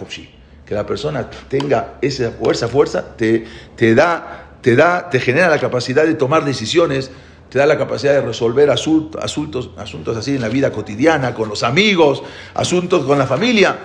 Que 0.67 0.75
la 0.75 0.85
persona 0.85 1.31
tenga 1.49 1.95
esa 2.03 2.31
fuerza, 2.31 2.69
fuerza, 2.69 3.17
te, 3.17 3.47
te 3.75 3.95
da, 3.95 4.59
te 4.61 4.77
da, 4.77 5.09
te 5.09 5.19
genera 5.19 5.49
la 5.49 5.59
capacidad 5.59 6.05
de 6.05 6.13
tomar 6.13 6.45
decisiones 6.45 7.11
te 7.57 7.61
da 7.61 7.67
la 7.67 7.79
capacidad 7.79 8.13
de 8.13 8.21
resolver 8.21 8.69
asuntos, 8.69 9.25
asuntos, 9.25 9.71
asuntos 9.79 10.15
así 10.15 10.35
en 10.35 10.43
la 10.43 10.51
vida 10.51 10.71
cotidiana, 10.71 11.33
con 11.33 11.49
los 11.49 11.63
amigos, 11.63 12.23
asuntos 12.53 13.07
con 13.07 13.19
la 13.19 13.27
familia. 13.27 13.79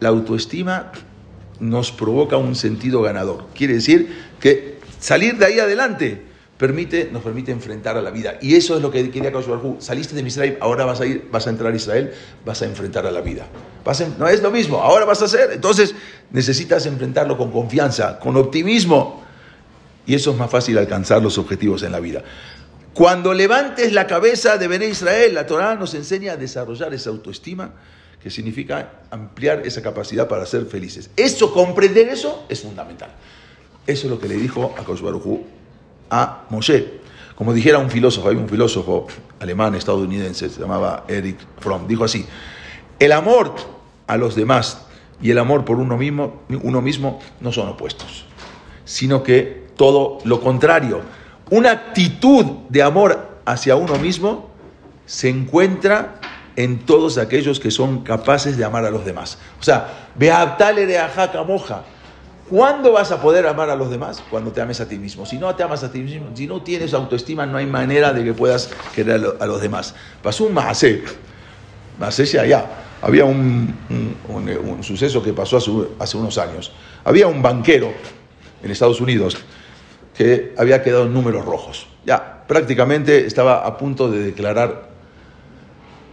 La 0.00 0.08
autoestima 0.08 0.90
nos 1.60 1.92
provoca 1.92 2.38
un 2.38 2.56
sentido 2.56 3.00
ganador. 3.00 3.44
Quiere 3.54 3.74
decir 3.74 4.32
que 4.40 4.80
salir 4.98 5.38
de 5.38 5.46
ahí 5.46 5.60
adelante 5.60 6.24
permite, 6.58 7.08
nos 7.12 7.22
permite 7.22 7.52
enfrentar 7.52 7.96
a 7.96 8.02
la 8.02 8.10
vida. 8.10 8.38
Y 8.42 8.56
eso 8.56 8.74
es 8.74 8.82
lo 8.82 8.90
que 8.90 9.12
quería 9.12 9.30
Hu. 9.30 9.76
Saliste 9.78 10.16
de 10.16 10.22
Israel, 10.22 10.58
ahora 10.60 10.84
vas 10.84 11.00
a 11.00 11.06
ir, 11.06 11.28
vas 11.30 11.46
a 11.46 11.50
entrar 11.50 11.72
a 11.72 11.76
Israel, 11.76 12.12
vas 12.44 12.62
a 12.62 12.64
enfrentar 12.64 13.06
a 13.06 13.12
la 13.12 13.20
vida. 13.20 13.46
no 14.18 14.26
es 14.26 14.42
lo 14.42 14.50
mismo, 14.50 14.78
ahora 14.78 15.04
vas 15.04 15.22
a 15.22 15.26
hacer. 15.26 15.52
Entonces 15.52 15.94
necesitas 16.32 16.84
enfrentarlo 16.86 17.38
con 17.38 17.52
confianza, 17.52 18.18
con 18.18 18.36
optimismo. 18.36 19.22
Y 20.04 20.16
eso 20.16 20.32
es 20.32 20.36
más 20.36 20.50
fácil 20.50 20.78
alcanzar 20.78 21.22
los 21.22 21.38
objetivos 21.38 21.84
en 21.84 21.92
la 21.92 22.00
vida. 22.00 22.24
Cuando 22.94 23.32
levantes 23.32 23.92
la 23.92 24.06
cabeza 24.06 24.58
de 24.58 24.68
Bené 24.68 24.86
Israel, 24.86 25.34
la 25.34 25.46
Torah 25.46 25.76
nos 25.76 25.94
enseña 25.94 26.32
a 26.32 26.36
desarrollar 26.36 26.92
esa 26.92 27.08
autoestima, 27.10 27.72
que 28.22 28.30
significa 28.30 29.00
ampliar 29.10 29.66
esa 29.66 29.82
capacidad 29.82 30.28
para 30.28 30.44
ser 30.46 30.66
felices. 30.66 31.10
Eso, 31.16 31.52
comprender 31.52 32.08
eso, 32.08 32.44
es 32.48 32.60
fundamental. 32.60 33.10
Eso 33.86 34.06
es 34.06 34.10
lo 34.10 34.20
que 34.20 34.28
le 34.28 34.36
dijo 34.36 34.74
a 34.78 34.82
Baruj 34.82 35.40
a 36.10 36.44
Moshe. 36.50 37.00
Como 37.34 37.54
dijera 37.54 37.78
un 37.78 37.90
filósofo, 37.90 38.28
hay 38.28 38.36
un 38.36 38.48
filósofo 38.48 39.06
alemán, 39.40 39.74
estadounidense, 39.74 40.50
se 40.50 40.60
llamaba 40.60 41.04
Eric 41.08 41.38
Fromm, 41.58 41.88
dijo 41.88 42.04
así, 42.04 42.26
el 42.98 43.10
amor 43.10 43.54
a 44.06 44.16
los 44.18 44.36
demás 44.36 44.82
y 45.20 45.30
el 45.30 45.38
amor 45.38 45.64
por 45.64 45.78
uno 45.78 45.96
mismo, 45.96 46.42
uno 46.62 46.82
mismo 46.82 47.20
no 47.40 47.50
son 47.50 47.68
opuestos, 47.68 48.26
sino 48.84 49.22
que 49.22 49.66
todo 49.76 50.18
lo 50.24 50.40
contrario 50.40 51.00
una 51.52 51.70
actitud 51.70 52.46
de 52.70 52.82
amor 52.82 53.28
hacia 53.44 53.76
uno 53.76 53.96
mismo 53.98 54.48
se 55.04 55.28
encuentra 55.28 56.14
en 56.56 56.78
todos 56.86 57.18
aquellos 57.18 57.60
que 57.60 57.70
son 57.70 58.04
capaces 58.04 58.56
de 58.56 58.64
amar 58.64 58.86
a 58.86 58.90
los 58.90 59.04
demás. 59.04 59.36
O 59.60 59.62
sea, 59.62 60.08
Beabtale 60.14 60.86
de 60.86 60.98
Ajaca 60.98 61.42
Moja. 61.42 61.82
¿Cuándo 62.48 62.92
vas 62.92 63.12
a 63.12 63.20
poder 63.20 63.46
amar 63.46 63.68
a 63.68 63.76
los 63.76 63.90
demás? 63.90 64.22
Cuando 64.30 64.50
te 64.50 64.62
ames 64.62 64.80
a 64.80 64.88
ti 64.88 64.96
mismo. 64.96 65.26
Si 65.26 65.36
no 65.36 65.54
te 65.54 65.62
amas 65.62 65.84
a 65.84 65.92
ti 65.92 65.98
mismo, 65.98 66.30
si 66.32 66.46
no 66.46 66.62
tienes 66.62 66.94
autoestima, 66.94 67.44
no 67.44 67.58
hay 67.58 67.66
manera 67.66 68.14
de 68.14 68.24
que 68.24 68.32
puedas 68.32 68.70
querer 68.94 69.22
a 69.38 69.44
los 69.44 69.60
demás. 69.60 69.94
Pasó 70.22 70.44
un 70.44 70.54
Maase, 70.54 71.02
Maase 71.98 72.40
allá. 72.40 72.64
Había 73.02 73.26
un, 73.26 73.76
un, 74.26 74.82
suceso 74.82 75.22
que 75.22 75.34
pasó 75.34 75.58
hace, 75.58 75.70
hace 75.98 76.16
unos 76.16 76.38
años. 76.38 76.72
Había 77.04 77.26
un 77.26 77.42
banquero 77.42 77.92
en 78.62 78.70
Estados 78.70 79.02
Unidos 79.02 79.36
que 80.16 80.54
había 80.56 80.82
quedado 80.82 81.04
en 81.06 81.14
números 81.14 81.44
rojos. 81.44 81.88
Ya, 82.04 82.44
prácticamente 82.46 83.26
estaba 83.26 83.66
a 83.66 83.76
punto 83.76 84.10
de 84.10 84.24
declarar 84.24 84.88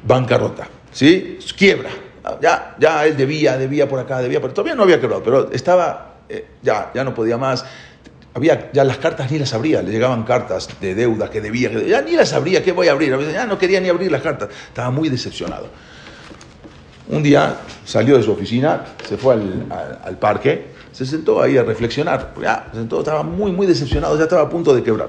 bancarrota, 0.04 0.68
¿sí? 0.91 1.39
Quiebra. 1.58 1.89
Ya, 2.41 2.76
ya 2.80 3.06
él 3.06 3.18
debía, 3.18 3.58
debía 3.58 3.88
por 3.88 4.00
acá, 4.00 4.22
debía 4.22 4.39
por... 4.39 4.54
Todavía 4.54 4.76
no 4.76 4.84
había 4.84 5.00
quebrado, 5.00 5.24
pero 5.24 5.52
estaba, 5.52 6.18
eh, 6.30 6.45
ya, 6.62 6.91
ya 6.93 7.04
no 7.04 7.14
podía 7.14 7.38
más. 7.38 7.66
Había, 8.34 8.72
ya 8.72 8.84
las 8.84 9.00
cartas 9.00 9.32
ni 9.32 9.39
las 9.39 9.54
abría, 9.54 9.82
le 9.82 9.91
llegaban 9.91 10.24
cartas 10.24 10.70
de 10.80 10.93
deuda 10.93 11.30
que 11.30 11.41
debía, 11.41 11.72
ya 11.72 12.02
ni 12.02 12.12
las 12.12 12.32
abría, 12.34 12.64
¿qué 12.64 12.72
voy 12.72 12.88
a 12.88 12.91
abrir? 12.91 13.18
Ya 13.34 13.45
no 13.45 13.58
quería 13.58 13.82
ni 13.82 13.89
abrir 13.89 14.12
las 14.12 14.22
cartas, 14.22 14.50
estaba 14.68 14.91
muy 14.91 15.10
decepcionado. 15.10 15.68
Un 17.10 17.24
día 17.24 17.56
salió 17.86 18.18
de 18.18 18.24
su 18.24 18.32
oficina, 18.32 18.86
se 19.08 19.18
fue 19.18 19.34
al, 19.34 19.66
al 20.04 20.18
parque, 20.20 20.68
se 21.00 21.06
sentó 21.06 21.41
ahí 21.41 21.56
a 21.56 21.64
reflexionar. 21.64 22.34
Ya, 22.41 22.68
se 22.74 22.80
sentó, 22.80 23.00
estaba 23.00 23.24
muy, 23.24 23.54
muy 23.54 23.66
decepcionado, 23.66 24.18
ya 24.18 24.24
estaba 24.24 24.41
a 24.41 24.50
punto 24.50 24.76
de 24.76 24.84
quebrar. 24.84 25.08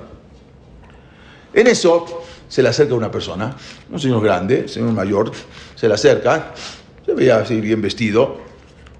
En 1.52 1.66
eso 1.66 2.22
se 2.46 2.62
le 2.62 2.68
acerca 2.68 2.94
una 2.94 3.10
persona, 3.10 3.56
un 3.90 3.98
señor 3.98 4.22
grande, 4.22 4.68
señor 4.68 4.92
mayor, 4.92 5.32
se 5.74 5.88
le 5.88 5.94
acerca, 5.94 6.54
se 7.04 7.12
veía 7.12 7.38
así 7.38 7.60
bien 7.60 7.82
vestido, 7.82 8.38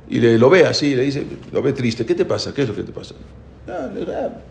y 0.09 0.19
le, 0.19 0.37
lo 0.37 0.51
ve 0.51 0.67
así, 0.67 0.97
le 0.97 1.03
dice, 1.03 1.25
lo 1.53 1.63
ve 1.63 1.73
triste, 1.75 2.05
¿qué 2.05 2.17
te 2.17 2.25
pasa? 2.25 2.53
¿Qué 2.53 2.63
es 2.63 2.69
lo 2.69 2.75
que 2.75 2.83
te 2.83 2.91
pasa? 2.91 3.15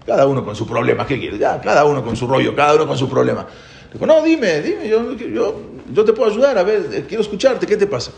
cada 0.06 0.26
uno 0.26 0.46
con 0.46 0.56
su 0.56 0.66
problema, 0.66 1.06
¿qué 1.06 1.20
quieres? 1.20 1.42
Ya, 1.42 1.60
cada 1.60 1.84
uno 1.84 2.02
con 2.06 2.16
su 2.16 2.26
rollo, 2.26 2.56
cada 2.56 2.76
uno 2.76 2.88
con 2.88 2.98
su 2.98 3.10
problema. 3.10 3.46
Le 3.88 3.94
dijo, 3.94 4.06
no, 4.06 4.22
dime, 4.24 4.62
dime, 4.62 4.88
yo, 4.88 5.14
yo, 5.14 5.62
yo 5.92 6.06
te 6.06 6.14
puedo 6.14 6.32
ayudar, 6.32 6.58
a 6.58 6.64
ver, 6.64 7.06
quiero 7.06 7.22
escucharte, 7.22 7.68
¿qué 7.68 7.76
te 7.76 7.86
pasa? 7.86 8.12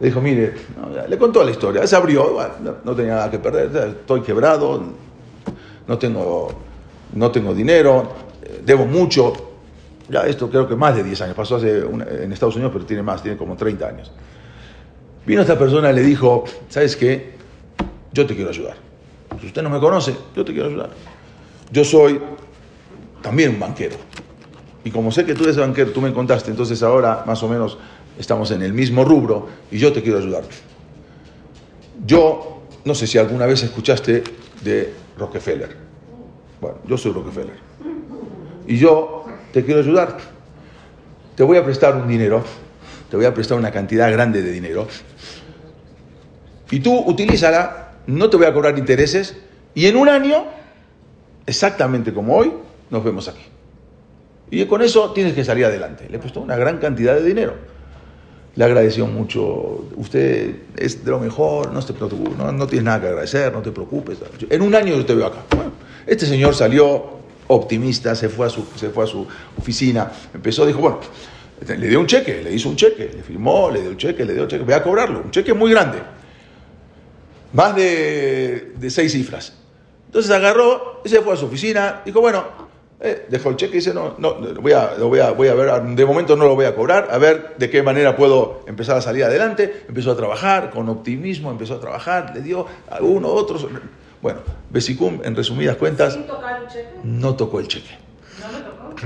Le 0.00 0.08
dijo, 0.08 0.20
mire, 0.20 0.54
le 1.08 1.18
contó 1.18 1.44
la 1.44 1.50
historia, 1.50 1.86
se 1.86 1.94
abrió, 1.94 2.36
no, 2.84 2.94
tenía 2.94 3.14
nada 3.14 3.30
que 3.30 3.38
perder, 3.38 3.96
estoy 4.00 4.22
quebrado, 4.22 4.82
no 5.86 5.98
tengo, 5.98 6.52
no 7.14 7.30
tengo 7.30 7.54
dinero, 7.54 8.12
debo 8.64 8.86
mucho. 8.86 9.32
Ya 10.08 10.26
esto 10.26 10.50
creo 10.50 10.68
que 10.68 10.76
más 10.76 10.96
de 10.96 11.02
10 11.02 11.20
años, 11.22 11.36
pasó 11.36 11.56
hace 11.56 11.78
en 11.78 12.32
Estados 12.32 12.56
Unidos, 12.56 12.72
pero 12.74 12.84
tiene 12.84 13.02
más, 13.02 13.22
tiene 13.22 13.38
como 13.38 13.56
30 13.56 13.86
años. 13.86 14.12
Vino 15.24 15.40
esta 15.40 15.58
persona 15.58 15.90
y 15.90 15.94
le 15.94 16.02
dijo, 16.02 16.44
¿sabes 16.68 16.96
qué? 16.96 17.34
Yo 18.12 18.26
te 18.26 18.34
quiero 18.34 18.50
ayudar. 18.50 18.76
Si 19.40 19.46
usted 19.46 19.62
no 19.62 19.70
me 19.70 19.80
conoce, 19.80 20.14
yo 20.36 20.44
te 20.44 20.52
quiero 20.52 20.68
ayudar. 20.68 20.90
Yo 21.72 21.84
soy 21.84 22.20
también 23.22 23.50
un 23.50 23.60
banquero. 23.60 23.96
Y 24.84 24.90
como 24.90 25.10
sé 25.10 25.24
que 25.24 25.34
tú 25.34 25.44
eres 25.44 25.56
banquero, 25.56 25.92
tú 25.92 26.02
me 26.02 26.12
contaste, 26.12 26.50
entonces 26.50 26.82
ahora 26.82 27.24
más 27.26 27.42
o 27.42 27.48
menos 27.48 27.78
estamos 28.18 28.50
en 28.50 28.62
el 28.62 28.72
mismo 28.72 29.04
rubro 29.04 29.48
y 29.70 29.78
yo 29.78 29.92
te 29.92 30.02
quiero 30.02 30.18
ayudar. 30.18 30.44
Yo, 32.06 32.62
no 32.84 32.94
sé 32.94 33.06
si 33.06 33.18
alguna 33.18 33.46
vez 33.46 33.62
escuchaste 33.62 34.22
de 34.62 34.92
Rockefeller. 35.18 35.76
Bueno, 36.60 36.78
yo 36.86 36.96
soy 36.96 37.12
Rockefeller. 37.12 37.56
Y 38.66 38.78
yo 38.78 39.24
te 39.52 39.64
quiero 39.64 39.80
ayudar. 39.80 40.18
Te 41.36 41.42
voy 41.42 41.56
a 41.56 41.64
prestar 41.64 41.96
un 41.96 42.06
dinero, 42.06 42.44
te 43.10 43.16
voy 43.16 43.26
a 43.26 43.34
prestar 43.34 43.58
una 43.58 43.72
cantidad 43.72 44.10
grande 44.12 44.42
de 44.42 44.52
dinero. 44.52 44.86
Y 46.70 46.80
tú 46.80 46.96
utilízala, 47.06 47.94
no 48.06 48.30
te 48.30 48.36
voy 48.36 48.46
a 48.46 48.52
cobrar 48.52 48.78
intereses, 48.78 49.36
y 49.74 49.86
en 49.86 49.96
un 49.96 50.08
año, 50.08 50.44
exactamente 51.46 52.14
como 52.14 52.36
hoy, 52.36 52.52
nos 52.90 53.02
vemos 53.02 53.26
aquí. 53.26 53.42
Y 54.50 54.64
con 54.66 54.82
eso 54.82 55.10
tienes 55.12 55.34
que 55.34 55.44
salir 55.44 55.64
adelante. 55.64 56.06
Le 56.08 56.16
he 56.16 56.20
puesto 56.20 56.40
una 56.40 56.56
gran 56.56 56.78
cantidad 56.78 57.14
de 57.14 57.24
dinero 57.24 57.73
le 58.56 58.64
agradeció 58.64 59.06
mucho. 59.06 59.86
Usted 59.96 60.56
es 60.76 61.04
de 61.04 61.10
lo 61.10 61.20
mejor, 61.20 61.72
no, 61.72 61.84
te 61.84 61.92
no, 61.92 62.52
no 62.52 62.66
tienes 62.66 62.84
nada 62.84 63.00
que 63.00 63.08
agradecer, 63.08 63.52
no 63.52 63.62
te 63.62 63.72
preocupes. 63.72 64.18
En 64.48 64.62
un 64.62 64.74
año 64.74 64.96
yo 64.96 65.04
te 65.04 65.14
veo 65.14 65.26
acá. 65.26 65.44
este 66.06 66.26
señor 66.26 66.54
salió 66.54 67.14
optimista, 67.46 68.14
se 68.14 68.28
fue, 68.28 68.46
a 68.46 68.50
su, 68.50 68.64
se 68.76 68.90
fue 68.90 69.04
a 69.04 69.06
su 69.06 69.26
oficina, 69.58 70.10
empezó, 70.32 70.64
dijo, 70.66 70.80
bueno, 70.80 71.00
le 71.66 71.88
dio 71.88 72.00
un 72.00 72.06
cheque, 72.06 72.42
le 72.42 72.52
hizo 72.52 72.68
un 72.68 72.76
cheque, 72.76 73.10
le 73.14 73.22
firmó, 73.22 73.70
le 73.70 73.82
dio 73.82 73.90
un 73.90 73.96
cheque, 73.96 74.24
le 74.24 74.32
dio 74.32 74.42
un 74.44 74.48
cheque, 74.48 74.64
voy 74.64 74.74
a 74.74 74.82
cobrarlo, 74.82 75.20
un 75.24 75.30
cheque 75.30 75.52
muy 75.52 75.70
grande, 75.70 75.98
más 77.52 77.76
de, 77.76 78.72
de 78.76 78.90
seis 78.90 79.12
cifras. 79.12 79.52
Entonces 80.06 80.30
agarró 80.30 81.02
y 81.04 81.08
se 81.08 81.20
fue 81.20 81.34
a 81.34 81.36
su 81.36 81.46
oficina, 81.46 82.02
dijo, 82.04 82.20
bueno, 82.20 82.44
eh, 83.06 83.26
dejó 83.28 83.50
el 83.50 83.56
cheque 83.56 83.74
y 83.74 83.80
dice, 83.80 83.92
no, 83.92 84.14
no, 84.16 84.36
voy 84.62 84.72
a, 84.72 84.94
voy, 84.98 85.20
a, 85.20 85.32
voy 85.32 85.48
a 85.48 85.54
ver, 85.54 85.82
de 85.82 86.06
momento 86.06 86.36
no 86.36 86.46
lo 86.46 86.54
voy 86.54 86.64
a 86.64 86.74
cobrar, 86.74 87.08
a 87.10 87.18
ver 87.18 87.54
de 87.58 87.68
qué 87.68 87.82
manera 87.82 88.16
puedo 88.16 88.62
empezar 88.66 88.96
a 88.96 89.02
salir 89.02 89.24
adelante. 89.24 89.84
Empezó 89.88 90.12
a 90.12 90.16
trabajar 90.16 90.70
con 90.70 90.88
optimismo, 90.88 91.50
empezó 91.50 91.74
a 91.74 91.80
trabajar, 91.80 92.32
le 92.34 92.40
dio 92.40 92.66
a 92.90 93.02
uno, 93.02 93.28
otros. 93.28 93.66
Bueno, 94.22 94.40
Besicum, 94.70 95.20
en 95.22 95.36
resumidas 95.36 95.76
cuentas, 95.76 96.16
no 97.02 97.34
tocó 97.36 97.60
el 97.60 97.68
cheque. 97.68 97.98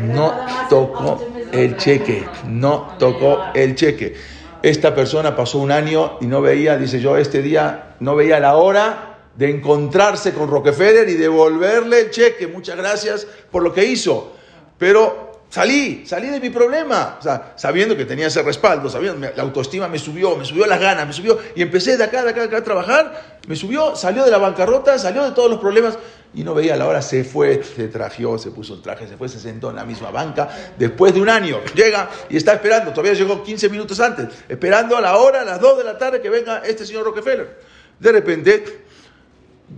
No 0.01 0.33
tocó 0.71 1.21
el 1.51 1.77
cheque, 1.77 2.25
no 2.47 2.95
tocó 3.01 3.41
el 3.53 3.75
cheque. 3.75 4.15
Esta 4.63 4.95
persona 4.95 5.35
pasó 5.35 5.59
un 5.59 5.73
año 5.73 6.19
y 6.21 6.27
no 6.27 6.41
veía, 6.41 6.77
dice 6.77 7.01
yo, 7.01 7.17
este 7.17 7.43
día 7.43 7.97
no 7.99 8.15
veía 8.15 8.39
la 8.39 8.57
hora 8.57 9.08
de 9.39 9.49
encontrarse 9.49 10.35
con 10.35 10.51
Rockefeller 10.51 11.09
y 11.09 11.15
devolverle 11.15 12.01
el 12.01 12.11
cheque. 12.11 12.49
Muchas 12.49 12.77
gracias 12.77 13.25
por 13.53 13.63
lo 13.63 13.73
que 13.73 13.85
hizo. 13.85 14.33
Pero 14.77 15.45
salí, 15.49 16.05
salí 16.05 16.29
de 16.29 16.41
mi 16.41 16.51
problema. 16.51 17.19
O 17.21 17.23
sea, 17.23 17.53
sabiendo 17.55 17.97
que 17.97 18.05
tenía 18.05 18.27
ese 18.27 18.43
respaldo, 18.43 18.91
sabiendo, 18.91 19.31
la 19.37 19.43
autoestima 19.45 19.87
me 19.87 20.01
subió, 20.01 20.35
me 20.35 20.45
subió 20.45 20.67
las 20.67 20.81
ganas, 20.81 21.07
me 21.07 21.13
subió. 21.13 21.39
Y 21.55 21.63
empecé 21.63 21.97
de 21.97 22.03
acá, 22.03 22.25
de 22.25 22.31
acá, 22.31 22.41
de 22.41 22.47
acá 22.49 22.57
a 22.57 22.65
trabajar. 22.65 23.39
Me 23.47 23.55
subió, 23.55 23.95
salió 23.95 24.25
de 24.25 24.33
la 24.33 24.39
bancarrota, 24.39 24.99
salió 24.99 25.23
de 25.23 25.31
todos 25.31 25.49
los 25.49 25.61
problemas. 25.61 25.97
Y 26.35 26.43
no 26.43 26.53
veía 26.53 26.75
la 26.75 26.89
hora, 26.89 27.01
se 27.01 27.23
fue, 27.23 27.63
se 27.63 27.87
trajeó, 27.87 28.39
se 28.39 28.51
puso 28.51 28.75
el 28.75 28.83
traje, 28.83 29.07
se 29.07 29.17
fue, 29.17 29.29
se 29.29 29.39
sentó 29.39 29.71
en 29.71 29.77
la 29.77 29.85
misma 29.85 30.11
banca. 30.11 30.49
Después 30.77 31.15
de 31.15 31.21
un 31.21 31.29
año, 31.29 31.61
llega 31.77 32.11
y 32.29 32.37
está 32.37 32.55
esperando, 32.55 32.91
todavía 32.91 33.13
llegó 33.13 33.45
15 33.45 33.69
minutos 33.69 34.01
antes, 34.01 34.27
esperando 34.49 34.97
a 34.97 35.01
la 35.01 35.17
hora, 35.17 35.43
a 35.43 35.45
las 35.45 35.61
2 35.61 35.79
de 35.79 35.85
la 35.85 35.97
tarde, 35.97 36.21
que 36.21 36.29
venga 36.29 36.59
este 36.67 36.85
señor 36.85 37.05
Rockefeller. 37.05 37.79
De 37.99 38.13
repente, 38.13 38.88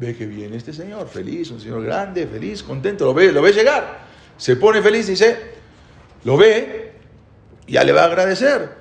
ve 0.01 0.17
que 0.17 0.27
viene 0.27 0.57
este 0.57 0.73
señor, 0.73 1.07
feliz, 1.09 1.51
un 1.51 1.61
señor 1.61 1.85
grande, 1.85 2.27
feliz, 2.27 2.63
contento, 2.63 3.05
lo 3.05 3.13
ve, 3.13 3.31
lo 3.31 3.43
ve 3.43 3.53
llegar, 3.53 3.99
se 4.39 4.57
pone 4.57 4.81
feliz, 4.81 5.07
dice, 5.07 5.37
lo 6.25 6.39
ve, 6.39 6.93
ya 7.69 7.85
le 7.85 7.93
va 7.93 8.03
a 8.03 8.07
agradecer. 8.07 8.81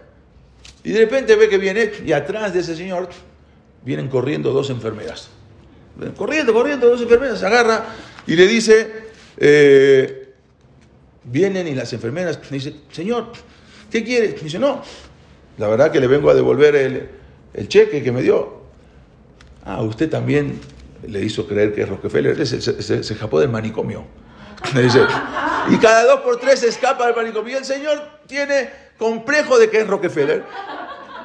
Y 0.82 0.92
de 0.92 1.00
repente 1.00 1.36
ve 1.36 1.50
que 1.50 1.58
viene, 1.58 1.92
y 2.06 2.14
atrás 2.14 2.54
de 2.54 2.62
ese 2.62 2.74
señor 2.74 3.10
vienen 3.84 4.08
corriendo 4.08 4.54
dos 4.54 4.70
enfermeras. 4.70 5.30
Corriendo, 6.16 6.54
corriendo, 6.54 6.88
dos 6.88 7.02
enfermeras, 7.02 7.38
se 7.38 7.46
agarra 7.46 7.84
y 8.26 8.38
le 8.38 8.48
dice, 8.48 8.90
eh, 9.36 10.34
vienen 11.26 11.68
y 11.68 11.76
las 11.76 11.92
enfermeras 11.92 12.40
dice, 12.50 12.76
señor, 12.92 13.34
¿qué 13.92 14.06
quiere? 14.06 14.30
Dice, 14.42 14.58
no, 14.58 14.82
la 15.58 15.68
verdad 15.68 15.92
que 15.92 16.00
le 16.00 16.08
vengo 16.08 16.30
a 16.30 16.34
devolver 16.34 16.78
el, 16.78 17.10
el 17.54 17.68
cheque 17.68 18.02
que 18.02 18.14
me 18.14 18.22
dio. 18.22 18.60
Ah, 19.66 19.82
usted 19.82 20.10
también 20.10 20.58
le 21.08 21.22
hizo 21.22 21.48
creer 21.48 21.74
que 21.74 21.86
Rockefeller, 21.86 22.46
se, 22.46 22.62
se, 22.62 23.00
escapó 23.00 23.40
del 23.40 23.50
manicomio. 23.50 24.06
y 25.70 25.78
cada 25.78 26.04
dos 26.04 26.20
por 26.22 26.38
tres 26.38 26.60
se 26.60 26.68
escapa 26.68 27.06
del 27.06 27.16
manicomio. 27.16 27.58
El 27.58 27.66
señor 27.66 28.02
tiene 28.28 28.70
complejo 28.98 29.58
de 29.58 29.70
que 29.70 29.80
es 29.80 29.88
Rockefeller. 29.88 30.44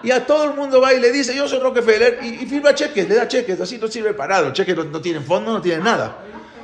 Y 0.03 0.11
a 0.11 0.27
todo 0.27 0.45
el 0.45 0.55
mundo 0.55 0.81
va 0.81 0.93
y 0.93 1.01
le 1.01 1.11
dice, 1.11 1.35
yo 1.35 1.49
soy 1.49 1.61
Rockefeller, 1.61 2.21
y, 2.23 2.45
firma 2.47 2.75
cheques, 2.75 3.09
le 3.09 3.15
da 3.15 3.27
cheques, 3.27 3.59
así 3.59 3.79
no 3.79 3.89
sirve 3.89 4.13
para 4.13 4.35
nada. 4.35 4.49
Los 4.49 4.53
cheques 4.53 4.77
no, 4.77 5.01
tienen 5.01 5.25
fondo, 5.25 5.53
no 5.53 5.63
tienen 5.63 5.83
nada. 5.83 6.19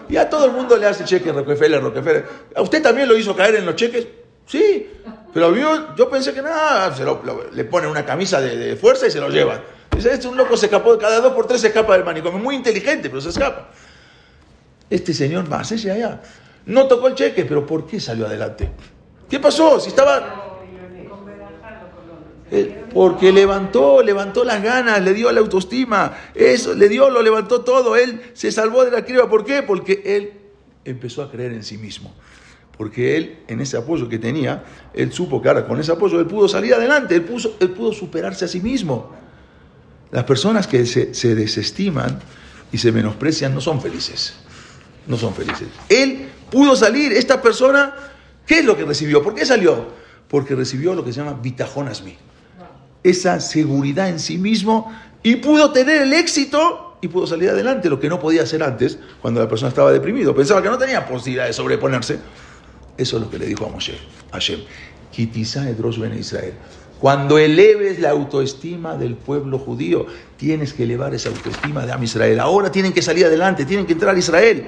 Y 0.09 0.17
a 0.17 0.29
todo 0.29 0.45
el 0.45 0.53
mundo 0.53 0.77
le 0.77 0.87
hace 0.87 1.05
cheques 1.05 1.35
Rockefeller, 1.35 1.83
Rockefeller. 1.83 2.27
¿A 2.55 2.61
usted 2.61 2.83
también 2.83 3.09
lo 3.09 3.17
hizo 3.17 3.35
caer 3.35 3.57
en 3.57 3.67
los 3.67 3.77
cheques? 3.77 4.07
Sí, 4.45 4.91
pero 5.33 5.57
yo, 5.57 5.95
yo 5.97 6.11
pensé 6.11 6.35
que 6.35 6.43
nada, 6.43 6.95
se 6.95 7.05
le 7.53 7.65
pone 7.65 7.87
una 7.87 8.05
camisa 8.05 8.41
de, 8.41 8.57
de 8.57 8.77
fuerza 8.77 9.07
y 9.07 9.11
se 9.11 9.21
lo 9.21 9.31
llevan. 9.31 9.63
Este 9.97 10.29
un 10.29 10.37
loco 10.37 10.57
se 10.57 10.67
escapó, 10.67 10.97
cada 10.99 11.21
dos 11.21 11.33
por 11.33 11.47
tres 11.47 11.61
se 11.61 11.69
escapa 11.69 11.95
del 11.95 12.05
manicomio. 12.05 12.39
Muy 12.39 12.55
inteligente, 12.55 13.09
pero 13.09 13.21
se 13.21 13.31
escapa. 13.31 13.69
Este 14.89 15.13
señor 15.13 15.49
más 15.49 15.71
ese 15.73 15.91
allá. 15.91 16.23
No 16.67 16.87
tocó 16.87 17.09
el 17.09 17.15
cheque, 17.15 17.45
pero 17.45 17.67
¿por 17.67 17.87
qué 17.87 18.01
salió 18.01 18.27
adelante? 18.27 18.71
¿Qué 19.29 19.39
pasó? 19.39 19.79
Si 19.81 19.89
estaba... 19.89 20.47
Eh, 22.53 22.85
porque 22.93 23.31
levantó, 23.31 24.03
levantó 24.03 24.43
las 24.43 24.61
ganas, 24.61 25.01
le 25.03 25.15
dio 25.15 25.31
la 25.31 25.39
autoestima, 25.39 26.17
eso, 26.35 26.75
le 26.75 26.89
dio, 26.89 27.09
lo 27.09 27.23
levantó 27.23 27.61
todo, 27.61 27.95
él 27.95 28.21
se 28.33 28.51
salvó 28.51 28.85
de 28.85 28.91
la 28.91 29.05
criba. 29.05 29.29
¿Por 29.29 29.45
qué? 29.45 29.63
Porque 29.63 30.03
él 30.05 30.33
empezó 30.85 31.23
a 31.23 31.31
creer 31.31 31.53
en 31.53 31.63
sí 31.63 31.79
mismo. 31.79 32.13
Porque 32.77 33.17
él, 33.17 33.39
en 33.47 33.61
ese 33.61 33.77
apoyo 33.77 34.09
que 34.09 34.19
tenía, 34.19 34.65
él 34.95 35.13
supo 35.13 35.41
que 35.41 35.49
ahora 35.49 35.65
con 35.67 35.79
ese 35.79 35.93
apoyo 35.93 36.19
él 36.19 36.27
pudo 36.27 36.49
salir 36.49 36.75
adelante, 36.75 37.15
él, 37.15 37.27
él 37.61 37.71
pudo 37.71 37.93
superarse 37.93 38.47
a 38.47 38.49
sí 38.49 38.61
mismo. 38.61 39.13
Las 40.13 40.25
personas 40.25 40.67
que 40.67 40.87
se, 40.87 41.35
desestiman 41.35 42.19
y 42.73 42.79
se 42.79 42.93
menosprecian 42.93 43.55
no 43.55 43.61
son 43.61 43.81
felices. 43.81 44.35
No 45.07 45.17
son 45.17 45.35
felices. 45.35 45.69
Él 45.89 46.29
pudo 46.51 46.75
salir, 46.77 47.13
esta 47.13 47.41
persona, 47.41 47.95
¿qué 48.47 48.61
es 48.61 48.65
lo 48.65 48.77
que 48.77 48.85
recibió? 48.85 49.23
¿Por 49.23 49.35
qué 49.35 49.47
salió? 49.47 49.89
Porque 50.29 50.55
recibió 50.55 50.95
lo 50.95 51.05
que 51.05 51.13
se 51.13 51.21
llama 51.21 51.39
bitajón 51.41 51.89
asmi. 51.89 52.17
esa 53.03 53.41
seguridad 53.41 54.09
en 54.09 54.19
sí 54.19 54.37
mismo 54.37 54.93
y 55.23 55.37
pudo 55.37 55.73
tener 55.73 56.03
el 56.03 56.13
éxito 56.13 56.99
y 57.01 57.09
pudo 57.09 57.27
salir 57.27 57.49
adelante, 57.49 57.89
lo 57.89 57.99
que 57.99 58.09
no 58.09 58.21
podía 58.21 58.43
hacer 58.43 58.63
antes 58.63 58.99
cuando 59.23 59.41
la 59.41 59.49
persona 59.49 59.71
estaba 59.71 59.91
deprimido. 59.91 60.35
Pensaba 60.35 60.63
que 60.63 60.69
no 60.69 60.77
tenía 60.77 61.07
posibilidad 61.07 61.47
de 61.47 61.53
sobreponerse. 61.53 62.19
Eso 62.97 63.17
es 63.17 63.23
lo 63.23 63.31
que 63.31 63.39
le 63.39 63.47
dijo 63.47 63.65
a 63.65 63.69
Moshe, 63.71 63.97
a 64.31 64.35
Hashem. 64.35 64.61
ben 65.17 66.19
Israel. 66.19 66.55
Cuando 67.01 67.39
eleves 67.39 67.99
la 67.99 68.11
autoestima 68.11 68.97
del 68.97 69.15
pueblo 69.15 69.59
judío, 69.59 70.07
tienes 70.37 70.75
que 70.75 70.83
elevar 70.83 71.15
esa 71.15 71.31
autoestima 71.31 71.87
de 71.87 71.93
Am 71.93 72.03
Israel. 72.03 72.39
Ahora 72.41 72.71
tienen 72.71 72.93
que 72.93 73.03
salir 73.03 73.25
adelante, 73.25 73.65
tienen 73.65 73.87
que 73.87 73.95
entrar 73.95 74.15
a 74.15 74.19
Israel. 74.19 74.67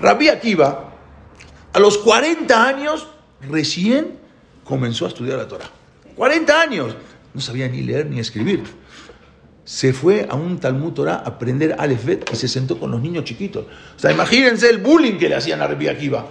Rabbi 0.00 0.28
Akiva, 0.28 0.94
a 1.72 1.78
los 1.78 1.98
40 1.98 2.66
años, 2.66 3.08
recién 3.48 4.18
comenzó 4.64 5.04
a 5.04 5.08
estudiar 5.08 5.38
la 5.38 5.46
Torah. 5.46 5.70
40 6.16 6.60
años. 6.60 6.96
No 7.34 7.40
sabía 7.40 7.68
ni 7.68 7.82
leer 7.82 8.06
ni 8.06 8.18
escribir 8.18 8.64
se 9.68 9.92
fue 9.92 10.26
a 10.30 10.34
un 10.34 10.58
Talmud 10.58 10.94
Torah 10.94 11.16
a 11.16 11.28
aprender 11.28 11.76
Aleph 11.78 12.02
Bet 12.06 12.30
y 12.32 12.36
se 12.36 12.48
sentó 12.48 12.80
con 12.80 12.90
los 12.90 13.02
niños 13.02 13.24
chiquitos. 13.24 13.66
O 13.94 13.98
sea, 13.98 14.10
imagínense 14.10 14.70
el 14.70 14.78
bullying 14.78 15.18
que 15.18 15.28
le 15.28 15.34
hacían 15.34 15.60
a 15.60 15.66
Rabbi 15.66 15.88
Akiva. 15.88 16.24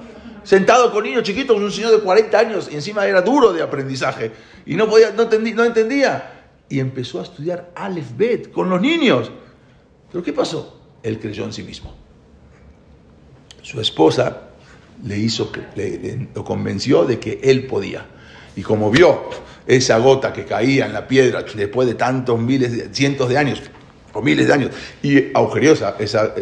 Sentado 0.48 0.93
con 0.93 1.04
niños 1.04 1.24
chiquitos, 1.24 1.58
un 1.58 1.70
señor 1.70 1.91
de 1.91 2.00
40 2.00 2.39
años, 2.39 2.70
y 2.72 2.76
encima 2.76 3.06
era 3.06 3.22
duro 3.22 3.52
de 3.52 3.62
aprendizaje. 3.62 4.32
Y 4.66 4.76
no, 4.76 4.88
podía, 4.88 5.12
no, 5.12 5.26
no 5.26 5.64
entendía. 5.66 6.54
Y 6.70 6.80
empezó 6.80 7.20
a 7.20 7.24
estudiar 7.24 7.72
Aleph 7.76 8.16
Bet 8.16 8.52
con 8.54 8.70
los 8.70 8.80
niños. 8.80 9.30
¿Pero 10.10 10.24
qué 10.24 10.32
pasó? 10.32 10.80
Él 11.04 11.20
creyó 11.20 11.43
en 11.43 11.52
sí 11.52 11.64
mismo. 11.64 11.93
Su 13.62 13.82
esposa 13.82 14.43
le 15.04 15.18
hizo, 15.18 15.52
lo 16.34 16.45
convenció 16.45 17.04
de 17.04 17.20
que 17.20 17.41
él 17.43 17.68
podía. 17.68 18.06
Y 18.56 18.62
como 18.62 18.89
vio 18.89 19.24
esa 19.66 19.98
gota 19.98 20.32
que 20.32 20.45
caía 20.45 20.86
en 20.86 20.93
la 20.93 21.10
piedra 21.10 21.43
después 21.43 21.89
de 21.89 21.95
tantos 21.95 22.39
miles, 22.39 22.88
cientos 22.93 23.28
de 23.28 23.38
años, 23.38 23.62
o 24.14 24.22
miles 24.22 24.48
de 24.48 24.54
años, 24.54 24.72
y 25.04 25.26
agujeriosa 25.36 25.98
esa, 26.00 26.34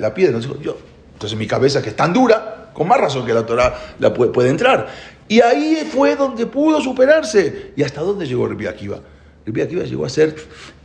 la, 0.00 0.12
piedra. 0.12 0.38
Entonces, 0.38 0.60
yo, 0.60 0.76
entonces 1.12 1.38
mi 1.38 1.46
cabeza, 1.46 1.80
que 1.80 1.90
es 1.90 1.96
tan 1.96 2.12
dura, 2.12 2.61
con 2.72 2.88
más 2.88 3.00
razón 3.00 3.26
que 3.26 3.34
la 3.34 3.44
Torah 3.44 3.94
la 3.98 4.12
puede, 4.12 4.48
entrar. 4.48 4.88
Y 5.28 5.40
ahí 5.40 5.88
fue 5.90 6.16
donde 6.16 6.46
pudo 6.46 6.80
superarse. 6.80 7.72
¿Y 7.76 7.82
hasta 7.82 8.00
dónde 8.00 8.26
llegó 8.26 8.46
Rabbi 8.46 8.66
Akiva? 8.66 9.00
Rabbi 9.46 9.60
Akiva 9.60 9.84
llegó 9.84 10.04
a 10.04 10.08
ser 10.08 10.34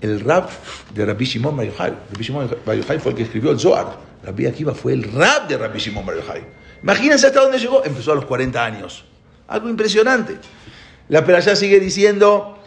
el 0.01 0.19
rap 0.19 0.49
de 0.93 1.05
Rabbi 1.05 1.25
Shimon 1.25 1.57
Bar. 1.57 1.67
Rabbi 1.77 2.23
Shimon 2.23 2.49
Bar 2.65 2.99
fue 2.99 3.11
el 3.11 3.15
que 3.15 3.23
escribió 3.23 3.51
el 3.51 3.59
Zohar. 3.59 3.97
Rabbi 4.23 4.45
Akiva 4.45 4.73
fue 4.73 4.93
el 4.93 5.03
rap 5.11 5.47
de 5.49 5.57
Rabbi 5.57 5.79
Shimon 5.79 6.05
Bar. 6.05 6.15
Imagínense 6.81 7.27
hasta 7.27 7.41
dónde 7.41 7.59
llegó. 7.59 7.83
Empezó 7.83 8.11
a 8.11 8.15
los 8.15 8.25
40 8.25 8.63
años. 8.63 9.05
Algo 9.47 9.69
impresionante. 9.69 10.37
La 11.09 11.23
perashá 11.25 11.55
sigue 11.55 11.79
diciendo, 11.79 12.57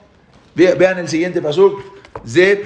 vean 0.55 0.99
el 0.99 1.09
siguiente 1.09 1.43
pasuk, 1.43 1.83
Zet, 2.27 2.65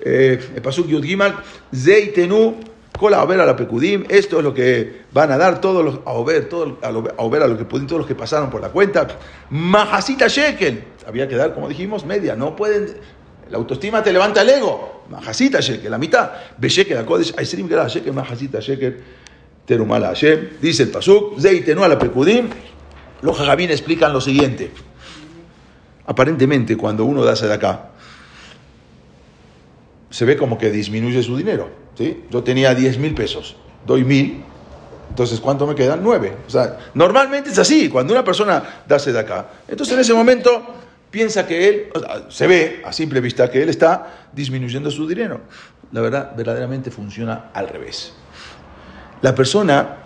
eh, 0.00 0.40
el 0.54 0.62
pasuk 0.62 0.86
Yud 0.86 1.04
Gimal, 1.04 1.36
Zeitenu, 1.74 2.56
Kola 2.98 3.22
a 3.22 3.26
la 3.26 3.56
Pekudim, 3.56 4.04
esto 4.08 4.38
es 4.38 4.44
lo 4.44 4.52
que 4.52 5.02
van 5.12 5.32
a 5.32 5.38
dar 5.38 5.60
todos 5.60 5.84
los, 5.84 6.00
a 6.04 6.12
Ober, 6.12 6.48
todo, 6.48 6.78
a, 6.82 6.90
Ober, 7.22 7.42
a 7.42 7.46
lo 7.46 7.56
que 7.56 7.64
pueden, 7.64 7.86
todos 7.86 8.00
los 8.00 8.06
que 8.06 8.14
pasaron 8.14 8.50
por 8.50 8.60
la 8.60 8.68
cuenta. 8.68 9.06
Mahasita 9.48 10.28
Shekel, 10.28 10.84
había 11.06 11.26
que 11.26 11.36
dar, 11.36 11.54
como 11.54 11.68
dijimos, 11.68 12.04
media, 12.04 12.36
no 12.36 12.54
pueden, 12.54 12.96
la 13.48 13.56
autoestima 13.56 14.02
te 14.02 14.12
levanta 14.12 14.42
el 14.42 14.50
ego. 14.50 15.04
Mahasita 15.08 15.60
Shekel, 15.60 15.90
la 15.90 15.98
mitad. 15.98 16.30
Beshekel, 16.58 16.96
la 16.96 17.06
Kodesh, 17.06 17.32
Aisrim 17.36 17.68
Gerah 17.68 17.88
Shekel, 17.88 18.12
Mahasita 18.12 18.60
Shekel, 18.60 19.00
Terumala 19.64 20.08
Hashem. 20.08 20.60
Dice 20.60 20.82
el 20.82 20.90
pasuk, 20.90 21.40
Zeitenu 21.40 21.82
a 21.82 21.88
la 21.88 21.98
Pekudim. 21.98 22.50
Los 23.22 23.36
jajamín 23.36 23.70
explican 23.70 24.12
lo 24.12 24.20
siguiente. 24.20 24.70
Aparentemente, 26.06 26.76
cuando 26.76 27.04
uno 27.04 27.24
da 27.24 27.34
de 27.34 27.52
acá, 27.52 27.90
se 30.10 30.24
ve 30.24 30.36
como 30.36 30.58
que 30.58 30.70
disminuye 30.70 31.22
su 31.22 31.36
dinero. 31.36 31.70
¿sí? 31.96 32.24
Yo 32.30 32.42
tenía 32.42 32.74
10 32.74 32.98
mil 32.98 33.14
pesos, 33.14 33.56
doy 33.86 34.04
mil, 34.04 34.44
entonces 35.08 35.40
¿cuánto 35.40 35.66
me 35.66 35.74
quedan? 35.74 36.00
9. 36.02 36.36
O 36.46 36.50
sea, 36.50 36.78
normalmente 36.94 37.50
es 37.50 37.58
así, 37.58 37.88
cuando 37.88 38.12
una 38.12 38.24
persona 38.24 38.82
da 38.86 38.98
de 38.98 39.18
acá. 39.18 39.50
Entonces 39.68 39.94
en 39.94 40.00
ese 40.00 40.14
momento 40.14 40.62
piensa 41.10 41.46
que 41.46 41.68
él, 41.68 41.92
se 42.28 42.46
ve 42.46 42.82
a 42.84 42.92
simple 42.92 43.20
vista 43.20 43.50
que 43.50 43.62
él 43.62 43.68
está 43.68 44.28
disminuyendo 44.32 44.90
su 44.90 45.06
dinero. 45.08 45.40
La 45.92 46.00
verdad, 46.00 46.32
verdaderamente 46.36 46.90
funciona 46.90 47.50
al 47.52 47.68
revés. 47.68 48.12
La 49.22 49.34
persona 49.34 49.96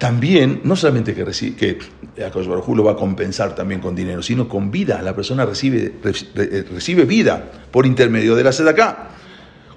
también, 0.00 0.62
no 0.64 0.76
solamente 0.76 1.14
que, 1.14 1.26
recibe, 1.26 1.56
que 1.56 1.78
lo 2.16 2.84
va 2.84 2.92
a 2.92 2.96
compensar 2.96 3.54
también 3.54 3.82
con 3.82 3.94
dinero, 3.94 4.22
sino 4.22 4.48
con 4.48 4.70
vida. 4.70 5.02
La 5.02 5.14
persona 5.14 5.44
recibe, 5.44 5.92
eh, 6.02 6.64
recibe 6.72 7.04
vida 7.04 7.44
por 7.70 7.84
intermedio 7.84 8.34
de 8.34 8.42
la 8.42 8.70
acá. 8.70 9.08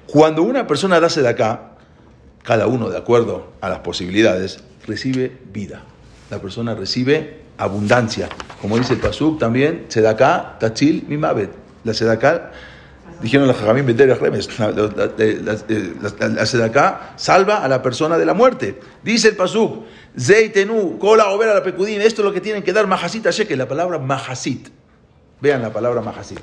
Cuando 0.08 0.44
una 0.44 0.66
persona 0.66 1.02
da 1.02 1.30
acá, 1.30 1.74
cada 2.42 2.68
uno 2.68 2.90
de 2.90 2.98
acuerdo 2.98 3.52
a 3.60 3.68
las 3.68 3.80
posibilidades, 3.80 4.64
recibe 4.88 5.40
vida. 5.52 5.84
La 6.30 6.40
persona 6.40 6.74
recibe 6.74 7.42
abundancia. 7.58 8.30
Como 8.62 8.78
dice 8.78 8.94
el 8.94 9.02
Pasuk 9.02 9.40
también, 9.40 9.88
sedaká, 9.90 10.56
tachil, 10.58 11.04
mimavet. 11.10 11.52
La 11.84 11.94
sedaká 11.94 12.54
dijeron 13.22 13.47
los 13.47 13.57
Jajamín 13.57 13.97
Remes, 13.97 14.49
la 14.59 16.45
sedaká 16.45 17.14
salva 17.16 17.64
a 17.64 17.68
la 17.68 17.82
persona 17.82 18.18
de 18.18 18.26
la 18.26 18.34
muerte. 18.34 18.80
Dice 19.03 19.30
el 19.30 19.36
Pasuk, 19.36 19.86
Zeitenu, 20.20 20.97
cola 20.99 21.30
o 21.30 21.43
la 21.43 21.64
pecudín, 21.64 22.01
esto 22.01 22.22
es 22.22 22.26
lo 22.26 22.34
que 22.34 22.41
tienen 22.41 22.64
que 22.64 22.74
dar 22.74 22.88
majasita 22.88 23.32
shekel, 23.32 23.57
la 23.57 23.68
palabra 23.68 23.99
mahasit. 23.99 24.70
Vean 25.41 25.61
la 25.61 25.72
palabra 25.72 26.01
mahasit, 26.01 26.39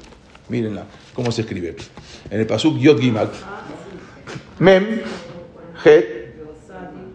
mírenla, 0.49 0.85
cómo 1.15 1.33
se 1.33 1.43
escribe. 1.43 1.77
En 2.31 2.41
el 2.41 2.47
Pasuk 2.47 2.79
Yod 2.79 3.01
Gimal, 3.01 3.31
Mem, 4.59 5.01
Het, 5.85 6.35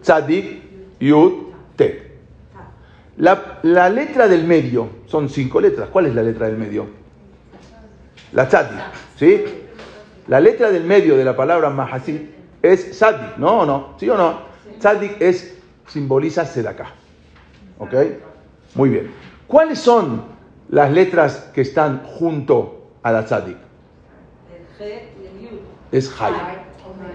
Tzadik, 0.02 0.62
Yud, 1.00 1.32
Te. 1.76 2.06
La, 3.18 3.60
la, 3.62 3.88
letra 3.88 4.28
del 4.28 4.44
medio, 4.44 4.88
son 5.06 5.28
cinco 5.28 5.60
letras. 5.60 5.88
¿Cuál 5.90 6.06
es 6.06 6.14
la 6.14 6.22
letra 6.22 6.46
del 6.46 6.58
medio? 6.58 7.05
La 8.32 8.48
Tzadik, 8.48 8.78
¿sí? 9.16 9.44
La 10.28 10.40
letra 10.40 10.70
del 10.70 10.84
medio 10.84 11.16
de 11.16 11.24
la 11.24 11.36
palabra 11.36 11.70
mahasit 11.70 12.22
es 12.62 12.90
Tzadik, 12.90 13.36
¿no 13.36 13.60
o 13.60 13.66
no? 13.66 13.94
¿Sí 13.98 14.08
o 14.08 14.16
no? 14.16 14.40
Tzadik 14.78 15.20
es 15.20 15.56
simboliza 15.86 16.44
Sedaka. 16.44 16.86
¿Ok? 17.78 17.94
Muy 18.74 18.90
bien. 18.90 19.10
¿Cuáles 19.46 19.78
son 19.78 20.24
las 20.68 20.90
letras 20.90 21.50
que 21.54 21.60
están 21.60 22.02
junto 22.04 22.90
a 23.02 23.12
la 23.12 23.24
tzadik? 23.24 23.56
Es 25.92 26.12
Hay. 26.20 26.34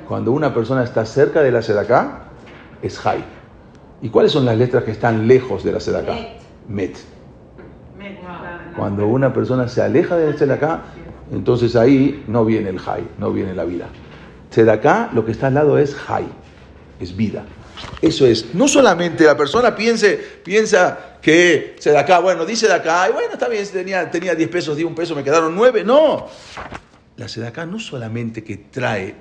Cuando 0.08 0.32
una 0.32 0.54
persona 0.54 0.84
está 0.84 1.06
cerca 1.06 1.42
de 1.42 1.52
la 1.52 1.62
Sedaka, 1.62 2.24
es 2.82 3.06
Hay. 3.06 3.24
¿Y 4.02 4.10
cuáles 4.10 4.32
son 4.32 4.46
las 4.46 4.58
letras 4.58 4.84
que 4.84 4.92
están 4.92 5.28
lejos 5.28 5.64
de 5.64 5.72
la 5.74 5.80
Sedaka? 5.80 6.16
Met. 6.68 6.98
Cuando 8.76 9.08
una 9.08 9.34
persona 9.34 9.68
se 9.68 9.82
aleja 9.82 10.16
de 10.16 10.32
la 10.32 10.38
Sedaka, 10.38 10.82
entonces 11.32 11.76
ahí 11.76 12.24
no 12.28 12.46
viene 12.46 12.70
el 12.70 12.80
Hay, 12.86 13.08
no 13.18 13.32
viene 13.32 13.56
la 13.56 13.64
vida. 13.64 13.88
Sedaka, 14.50 15.10
lo 15.14 15.26
que 15.26 15.32
está 15.32 15.48
al 15.48 15.54
lado 15.54 15.78
es 15.78 15.96
Hay, 16.08 16.28
es 17.00 17.16
vida. 17.16 17.46
Eso 18.02 18.26
es, 18.26 18.54
no 18.54 18.68
solamente 18.68 19.24
la 19.24 19.38
persona 19.38 19.76
piense, 19.76 20.18
piensa 20.44 21.18
que 21.22 21.76
acá, 21.98 22.20
bueno, 22.20 22.46
dice 22.46 22.68
de 22.68 22.74
acá, 22.74 23.08
y 23.10 23.14
bueno, 23.14 23.34
está 23.34 23.48
bien, 23.48 23.66
tenía, 23.72 24.10
tenía 24.12 24.36
10 24.36 24.50
pesos, 24.50 24.78
di 24.78 24.84
un 24.84 24.94
peso, 24.94 25.16
me 25.16 25.24
quedaron 25.24 25.56
9. 25.56 25.84
No, 25.84 26.28
la 27.18 27.28
sedaká 27.28 27.66
no 27.66 27.80
solamente 27.80 28.44
que 28.44 28.58
trae 28.58 29.16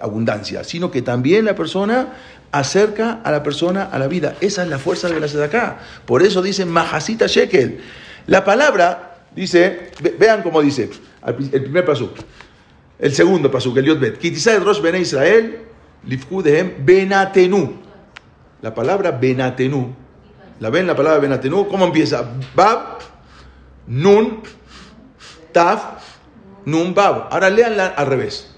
abundancia, 0.00 0.64
sino 0.64 0.90
que 0.90 1.02
también 1.02 1.44
la 1.44 1.54
persona 1.54 2.14
acerca 2.52 3.20
a 3.24 3.30
la 3.30 3.42
persona 3.42 3.84
a 3.84 3.98
la 3.98 4.06
vida. 4.06 4.36
Esa 4.40 4.62
es 4.62 4.68
la 4.68 4.78
fuerza 4.78 5.08
de 5.08 5.20
la 5.20 5.28
sedaká. 5.28 5.78
Por 6.06 6.22
eso 6.22 6.42
dice 6.42 6.64
Mahasita 6.64 7.26
Shekel. 7.26 7.80
La 8.26 8.44
palabra 8.44 9.09
dice, 9.34 9.90
vean 10.18 10.42
cómo 10.42 10.60
dice, 10.62 10.90
el 11.26 11.62
primer 11.62 11.84
pasuk, 11.84 12.12
el 12.98 13.12
segundo 13.14 13.50
pasuk, 13.50 13.76
el 13.78 13.86
Yotbet, 13.86 14.18
Kitisay 14.18 14.58
Rosh 14.58 14.80
Bene 14.80 15.00
Israel, 15.00 15.58
Lifkudehem 16.04 16.84
Benatenu. 16.84 17.80
La 18.62 18.74
palabra 18.74 19.12
Benatenu. 19.12 19.94
¿La 20.60 20.68
ven 20.68 20.86
la 20.86 20.94
palabra 20.94 21.18
Benatenu? 21.18 21.66
¿Cómo 21.68 21.86
empieza? 21.86 22.30
Bab, 22.54 22.98
Nun, 23.86 24.42
Taf, 25.52 26.04
Nun 26.66 26.94
Bab. 26.94 27.28
Ahora 27.30 27.48
leanla 27.48 27.86
al 27.88 28.06
revés. 28.06 28.54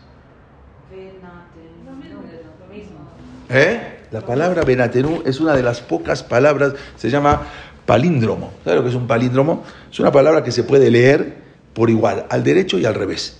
¿Eh? 3.49 3.99
La 4.11 4.23
palabra 4.23 4.62
Benatenu 4.62 5.23
es 5.25 5.41
una 5.41 5.55
de 5.55 5.62
las 5.62 5.81
pocas 5.81 6.23
palabras, 6.23 6.75
se 6.97 7.11
llama 7.11 7.43
palíndromo. 7.87 8.53
¿Sabes 8.64 8.78
lo 8.78 8.83
que 8.85 8.91
es 8.91 8.95
un 8.95 9.07
palíndromo? 9.07 9.64
Es 9.91 10.01
una 10.01 10.12
palabra 10.12 10.43
que 10.43 10.53
se 10.53 10.64
puede 10.64 10.91
leer 10.91 11.43
por 11.74 11.91
igual, 11.91 12.26
al 12.28 12.45
derecho 12.45 12.78
y 12.78 12.85
al 12.85 12.95
revés. 12.95 13.39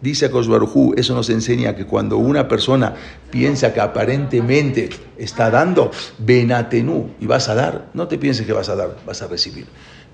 Dice 0.00 0.26
Akosbarujú, 0.26 0.94
eso 0.96 1.14
nos 1.14 1.30
enseña 1.30 1.76
que 1.76 1.86
cuando 1.86 2.16
una 2.16 2.48
persona 2.48 2.94
piensa 3.30 3.72
que 3.72 3.80
aparentemente 3.80 4.90
está 5.16 5.48
dando, 5.48 5.92
benatenú, 6.18 7.12
y 7.20 7.26
vas 7.26 7.48
a 7.48 7.54
dar, 7.54 7.86
no 7.94 8.08
te 8.08 8.18
pienses 8.18 8.44
que 8.44 8.52
vas 8.52 8.68
a 8.68 8.74
dar, 8.74 8.96
vas 9.06 9.22
a 9.22 9.28
recibir. 9.28 9.66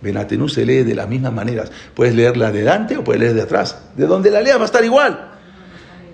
Benatenú 0.03 0.49
se 0.49 0.67
lee 0.67 0.83
de 0.83 0.95
las 0.95 1.09
mismas 1.09 1.33
maneras. 1.33 1.73
Puedes 1.95 2.15
leerla 2.15 2.53
de 2.53 2.59
delante 2.59 2.99
o 2.99 3.03
puedes 3.03 3.21
leer 3.21 3.35
de 3.35 3.43
atrás. 3.43 3.79
De 3.97 4.07
donde 4.07 4.31
la 4.31 4.43
leas 4.43 4.59
va 4.59 4.63
a 4.63 4.67
estar 4.67 4.85
igual. 4.85 5.33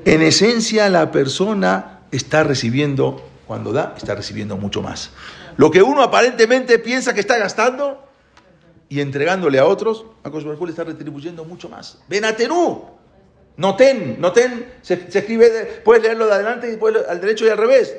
En 0.05 0.23
esencia, 0.23 0.89
la 0.89 1.11
persona 1.11 2.01
está 2.13 2.45
recibiendo, 2.45 3.29
cuando 3.47 3.73
da, 3.73 3.95
está 3.97 4.15
recibiendo 4.15 4.57
mucho 4.57 4.83
más. 4.83 5.11
Lo 5.57 5.71
que 5.71 5.83
uno 5.83 6.03
aparentemente 6.03 6.79
piensa 6.79 7.15
que 7.15 7.21
está 7.21 7.39
gastando 7.39 8.05
y 8.89 9.01
entregándole 9.01 9.59
a 9.59 9.67
otros, 9.67 10.05
a 10.23 10.31
le 10.31 10.71
está 10.71 10.85
retribuyendo 10.85 11.45
mucho 11.45 11.69
más. 11.69 11.99
Benatenú. 12.09 12.85
Noten, 13.57 14.21
noten, 14.21 14.73
se, 14.83 14.95
escribe, 14.95 15.83
puedes 15.85 16.03
leerlo 16.03 16.27
de 16.27 16.33
adelante 16.33 16.67
y 16.67 16.71
después 16.71 16.95
al 17.09 17.21
derecho 17.21 17.47
y 17.47 17.51
al 17.51 17.59
revés. 17.59 17.97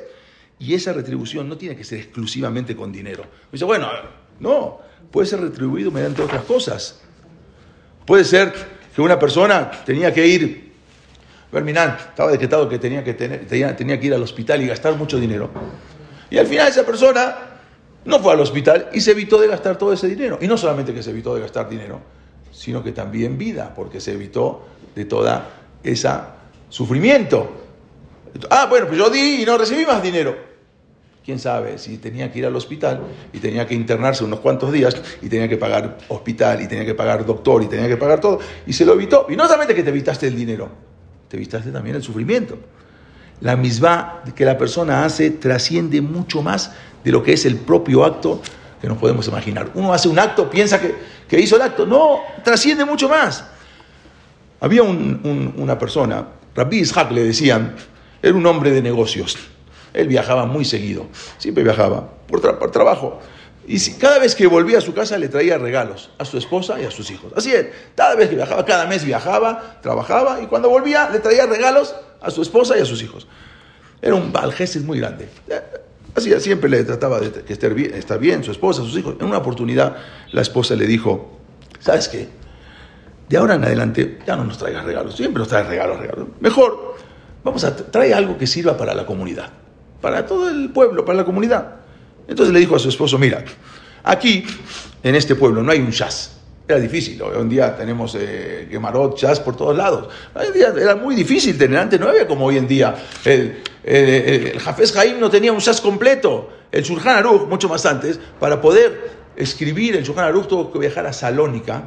Y 0.58 0.74
esa 0.74 0.92
retribución 0.92 1.48
no 1.48 1.56
tiene 1.56 1.76
que 1.76 1.84
ser 1.84 1.98
exclusivamente 1.98 2.76
con 2.76 2.92
dinero. 2.92 3.24
Dice, 3.50 3.64
bueno, 3.64 3.88
no, 4.38 4.80
puede 5.10 5.26
ser 5.26 5.40
retribuido 5.40 5.90
mediante 5.90 6.22
otras 6.22 6.44
cosas. 6.44 7.00
Puede 8.04 8.24
ser 8.24 8.52
que 8.94 9.00
una 9.02 9.18
persona 9.18 9.70
tenía 9.84 10.12
que 10.12 10.26
ir, 10.26 10.72
Verminán, 11.50 11.96
estaba 11.98 12.30
decretado 12.30 12.68
que 12.68 12.78
tenía 12.78 13.02
que, 13.02 13.14
tener, 13.14 13.46
tenía, 13.46 14.00
que 14.00 14.06
ir 14.06 14.14
al 14.14 14.22
hospital 14.22 14.62
y 14.62 14.66
gastar 14.66 14.94
mucho 14.94 15.18
dinero. 15.18 15.50
Y 16.30 16.38
al 16.38 16.46
final 16.46 16.68
esa 16.68 16.84
persona 16.84 17.36
no 18.06 18.20
fue 18.20 18.32
al 18.32 18.40
hospital 18.40 18.88
y 18.92 19.00
se 19.00 19.12
evitó 19.12 19.40
de 19.40 19.48
gastar 19.48 19.76
todo 19.76 19.92
ese 19.92 20.08
dinero. 20.08 20.38
Y 20.40 20.46
no 20.46 20.56
solamente 20.56 20.94
que 20.94 21.02
se 21.02 21.10
evitó 21.10 21.34
de 21.34 21.40
gastar 21.42 21.68
dinero, 21.68 22.00
sino 22.52 22.82
que 22.82 22.92
también 22.92 23.36
vida, 23.36 23.72
porque 23.74 24.00
se 24.00 24.12
evitó 24.12 24.66
de 24.94 25.04
toda 25.04 25.50
esa 25.82 26.36
sufrimiento. 26.68 27.50
Ah, 28.50 28.66
bueno, 28.68 28.86
pues 28.86 28.98
yo 28.98 29.10
di 29.10 29.42
y 29.42 29.46
no 29.46 29.56
recibí 29.58 29.84
más 29.84 30.02
dinero 30.02 30.56
quién 31.26 31.40
sabe 31.40 31.76
si 31.76 31.98
tenía 31.98 32.30
que 32.30 32.38
ir 32.38 32.46
al 32.46 32.54
hospital 32.54 33.00
y 33.32 33.40
tenía 33.40 33.66
que 33.66 33.74
internarse 33.74 34.22
unos 34.22 34.38
cuantos 34.38 34.70
días 34.70 34.96
y 35.20 35.28
tenía 35.28 35.48
que 35.48 35.56
pagar 35.56 35.98
hospital 36.06 36.62
y 36.62 36.68
tenía 36.68 36.84
que 36.84 36.94
pagar 36.94 37.26
doctor 37.26 37.64
y 37.64 37.66
tenía 37.66 37.88
que 37.88 37.96
pagar 37.96 38.20
todo 38.20 38.38
y 38.64 38.72
se 38.72 38.84
lo 38.84 38.92
evitó. 38.92 39.26
Y 39.28 39.34
no 39.34 39.44
solamente 39.44 39.74
que 39.74 39.82
te 39.82 39.90
evitaste 39.90 40.28
el 40.28 40.36
dinero, 40.36 40.70
te 41.28 41.36
evitaste 41.36 41.72
también 41.72 41.96
el 41.96 42.02
sufrimiento. 42.02 42.56
La 43.40 43.56
misma 43.56 44.22
que 44.36 44.44
la 44.44 44.56
persona 44.56 45.04
hace 45.04 45.30
trasciende 45.30 46.00
mucho 46.00 46.42
más 46.42 46.72
de 47.06 47.12
lo 47.12 47.22
que 47.22 47.32
es 47.32 47.46
el 47.46 47.56
propio 47.56 48.04
acto 48.04 48.42
que 48.82 48.88
nos 48.88 48.98
podemos 48.98 49.26
imaginar. 49.28 49.70
Uno 49.74 49.94
hace 49.94 50.08
un 50.08 50.18
acto, 50.18 50.50
piensa 50.50 50.80
que, 50.80 51.40
hizo 51.40 51.56
el 51.56 51.62
acto. 51.62 51.86
No, 51.86 52.20
trasciende 52.44 52.84
mucho 52.84 53.08
más. 53.08 53.44
Había 54.60 54.82
una 54.82 55.78
persona, 55.78 56.26
Rabbi 56.54 56.80
Ishaq 56.80 57.12
le 57.12 57.24
decían, 57.24 57.76
era 58.20 58.34
un 58.34 58.44
hombre 58.44 58.70
de 58.72 58.82
negocios 58.82 59.38
él 59.96 60.08
viajaba 60.08 60.44
muy 60.44 60.64
seguido, 60.64 61.06
siempre 61.38 61.64
viajaba 61.64 62.08
por, 62.28 62.70
trabajo. 62.70 63.18
Y 63.66 63.80
cada 63.92 64.18
vez 64.18 64.34
que 64.34 64.46
volvía 64.46 64.78
a 64.78 64.80
su 64.80 64.92
casa 64.92 65.18
le 65.18 65.28
traía 65.28 65.58
regalos 65.58 66.10
a 66.18 66.24
su 66.24 66.36
esposa 66.36 66.80
y 66.80 66.84
a 66.84 66.90
sus 66.90 67.10
hijos. 67.10 67.32
Así 67.34 67.52
es, 67.52 67.68
cada 67.96 68.14
vez 68.14 68.28
que 68.28 68.36
viajaba, 68.36 68.64
cada 68.64 68.86
mes 68.86 69.04
viajaba, 69.04 69.80
trabajaba 69.82 70.40
y 70.42 70.46
cuando 70.46 70.68
volvía 70.68 71.08
le 71.10 71.18
traía 71.18 71.46
regalos 71.46 71.96
a 72.20 72.30
su 72.30 72.42
esposa 72.42 72.76
y 72.76 72.82
a 72.82 72.84
sus 72.84 73.02
hijos. 73.02 73.26
Era 74.02 74.14
un 74.14 74.32
valgeses 74.32 74.84
muy 74.84 75.00
grande. 75.00 75.28
Así 76.16 76.32
siempre 76.40 76.70
le 76.70 76.82
trataba 76.84 77.20
de 77.20 77.30
bien, 77.74 77.94
estar 77.94 78.18
bien, 78.18 78.42
su 78.42 78.50
esposa, 78.50 78.82
sus 78.82 78.96
hijos. 78.96 79.16
En 79.20 79.26
una 79.26 79.38
oportunidad 79.38 79.96
la 80.32 80.40
esposa 80.40 80.74
le 80.74 80.86
dijo, 80.86 81.38
¿sabes 81.78 82.08
qué? 82.08 82.28
De 83.28 83.36
ahora 83.36 83.56
en 83.56 83.64
adelante 83.64 84.18
ya 84.26 84.36
no 84.36 84.44
nos 84.44 84.56
traigas 84.56 84.84
regalos, 84.84 85.16
siempre 85.16 85.40
nos 85.40 85.48
traes 85.48 85.66
regalos, 85.66 85.98
regalos. 85.98 86.28
Mejor, 86.40 86.96
vamos 87.44 87.64
a 87.64 87.76
traer 87.76 88.14
algo 88.14 88.38
que 88.38 88.46
sirva 88.46 88.76
para 88.76 88.94
la 88.94 89.04
comunidad 89.04 89.50
para 90.00 90.26
todo 90.26 90.48
el 90.48 90.70
pueblo, 90.70 91.04
para 91.04 91.18
la 91.18 91.24
comunidad. 91.24 91.76
Entonces 92.28 92.52
le 92.52 92.60
dijo 92.60 92.76
a 92.76 92.78
su 92.78 92.88
esposo, 92.88 93.18
mira, 93.18 93.44
aquí 94.04 94.44
en 95.02 95.14
este 95.14 95.34
pueblo 95.34 95.62
no 95.62 95.72
hay 95.72 95.80
un 95.80 95.90
jazz. 95.90 96.35
Era 96.68 96.80
difícil, 96.80 97.22
hoy 97.22 97.40
en 97.40 97.48
día 97.48 97.76
tenemos 97.76 98.16
eh, 98.18 98.68
jazz 99.16 99.38
por 99.38 99.56
todos 99.56 99.76
lados. 99.76 100.08
Hoy 100.34 100.46
en 100.46 100.52
día 100.52 100.74
era 100.76 100.96
muy 100.96 101.14
difícil 101.14 101.56
tener, 101.56 102.00
no 102.00 102.08
había 102.08 102.26
como 102.26 102.46
hoy 102.46 102.56
en 102.58 102.66
día. 102.66 102.94
El, 103.24 103.62
el, 103.84 104.08
el 104.08 104.58
Jafes 104.58 104.92
Jaim 104.92 105.20
no 105.20 105.30
tenía 105.30 105.52
un 105.52 105.60
jazz 105.60 105.80
completo. 105.80 106.50
El 106.72 106.82
Shulchan 106.82 107.18
Aruch, 107.18 107.48
mucho 107.48 107.68
más 107.68 107.86
antes, 107.86 108.18
para 108.40 108.60
poder 108.60 109.10
escribir 109.36 109.94
el 109.94 110.02
Shulchan 110.02 110.24
Aruch 110.24 110.48
tuvo 110.48 110.72
que 110.72 110.80
viajar 110.80 111.06
a 111.06 111.12
Salónica. 111.12 111.84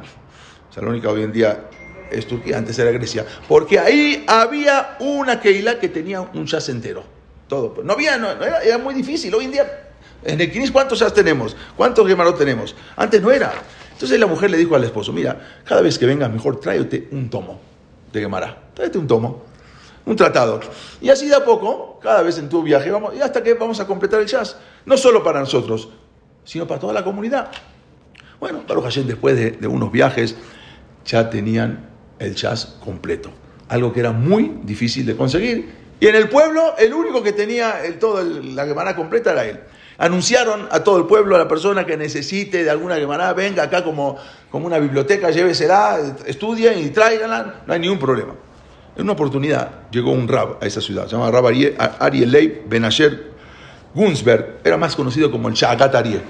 Salónica 0.74 1.10
hoy 1.10 1.24
en 1.24 1.32
día 1.32 1.68
es 2.10 2.26
Turquía, 2.26 2.56
antes 2.56 2.78
era 2.78 2.90
Grecia, 2.90 3.26
porque 3.46 3.78
ahí 3.78 4.24
había 4.26 4.96
una 5.00 5.40
Keila 5.40 5.78
que 5.78 5.90
tenía 5.90 6.22
un 6.22 6.46
jazz 6.46 6.70
entero 6.70 7.20
todo. 7.50 7.82
No 7.82 7.92
había, 7.92 8.16
no, 8.16 8.30
era, 8.30 8.78
muy 8.78 8.94
difícil. 8.94 9.34
Hoy 9.34 9.44
en 9.44 9.52
día, 9.52 9.90
en 10.24 10.40
el 10.40 10.50
Kinis, 10.50 10.70
¿cuántos 10.70 11.00
ya 11.00 11.10
tenemos? 11.10 11.54
¿Cuántos 11.76 12.06
Gemarot 12.08 12.38
tenemos? 12.38 12.74
Antes 12.96 13.20
no 13.20 13.30
era. 13.30 13.52
Entonces 14.00 14.18
la 14.18 14.26
mujer 14.26 14.50
le 14.50 14.56
dijo 14.56 14.74
al 14.74 14.82
esposo, 14.82 15.12
mira, 15.12 15.38
cada 15.62 15.82
vez 15.82 15.98
que 15.98 16.06
vengas 16.06 16.32
mejor 16.32 16.58
tráete 16.58 17.08
un 17.12 17.28
tomo 17.28 17.60
de 18.10 18.22
Gemara. 18.22 18.70
Tráete 18.72 18.96
un 18.96 19.06
tomo, 19.06 19.42
un 20.06 20.16
tratado. 20.16 20.58
Y 21.02 21.10
así 21.10 21.28
de 21.28 21.34
a 21.34 21.44
poco, 21.44 22.00
cada 22.02 22.22
vez 22.22 22.38
en 22.38 22.48
tu 22.48 22.62
viaje, 22.62 22.90
vamos, 22.90 23.14
y 23.14 23.20
hasta 23.20 23.42
que 23.42 23.52
vamos 23.52 23.78
a 23.78 23.86
completar 23.86 24.22
el 24.22 24.26
jazz. 24.26 24.56
No 24.86 24.96
solo 24.96 25.22
para 25.22 25.40
nosotros, 25.40 25.90
sino 26.44 26.66
para 26.66 26.80
toda 26.80 26.94
la 26.94 27.04
comunidad. 27.04 27.50
Bueno, 28.40 28.62
Baruch 28.66 28.84
Hashem, 28.84 29.06
después 29.06 29.36
de, 29.36 29.66
unos 29.66 29.92
viajes, 29.92 30.34
ya 31.04 31.28
tenían 31.28 31.90
el 32.18 32.34
jazz 32.34 32.78
completo. 32.82 33.30
Algo 33.68 33.92
que 33.92 34.00
era 34.00 34.12
muy 34.12 34.60
difícil 34.64 35.04
de 35.04 35.14
conseguir 35.14 35.68
y 36.00 36.06
en 36.06 36.14
el 36.14 36.30
pueblo, 36.30 36.74
el 36.78 36.94
único 36.94 37.22
que 37.22 37.32
tenía 37.32 37.84
el, 37.84 37.98
todo 37.98 38.22
la 38.22 38.64
Gemara 38.64 38.96
completa 38.96 39.32
era 39.32 39.44
él. 39.44 39.60
Anunciaron 40.00 40.66
a 40.70 40.82
todo 40.82 40.98
el 40.98 41.06
pueblo, 41.06 41.36
a 41.36 41.38
la 41.38 41.46
persona 41.46 41.86
que 41.86 41.96
necesite 41.96 42.64
de 42.64 42.70
alguna 42.70 42.96
Gemara, 42.96 43.32
venga 43.34 43.62
acá 43.62 43.84
como, 43.84 44.16
como 44.50 44.66
una 44.66 44.78
biblioteca, 44.78 45.30
llévesela, 45.30 46.16
estudien 46.26 46.78
y 46.78 46.90
tráiganla, 46.90 47.62
no 47.66 47.72
hay 47.72 47.78
ningún 47.78 47.98
problema. 47.98 48.34
En 48.96 49.02
una 49.04 49.12
oportunidad 49.12 49.88
llegó 49.90 50.10
un 50.10 50.26
rab 50.26 50.56
a 50.60 50.66
esa 50.66 50.80
ciudad, 50.80 51.04
se 51.04 51.12
llama 51.12 51.30
Rab 51.30 51.46
Ariel 52.00 52.32
Leib 52.32 52.68
Benasher 52.68 53.30
Gunsberg, 53.94 54.58
era 54.64 54.76
más 54.76 54.96
conocido 54.96 55.30
como 55.30 55.48
el 55.48 55.54
Shagat 55.54 55.94
Ariel. 55.94 56.22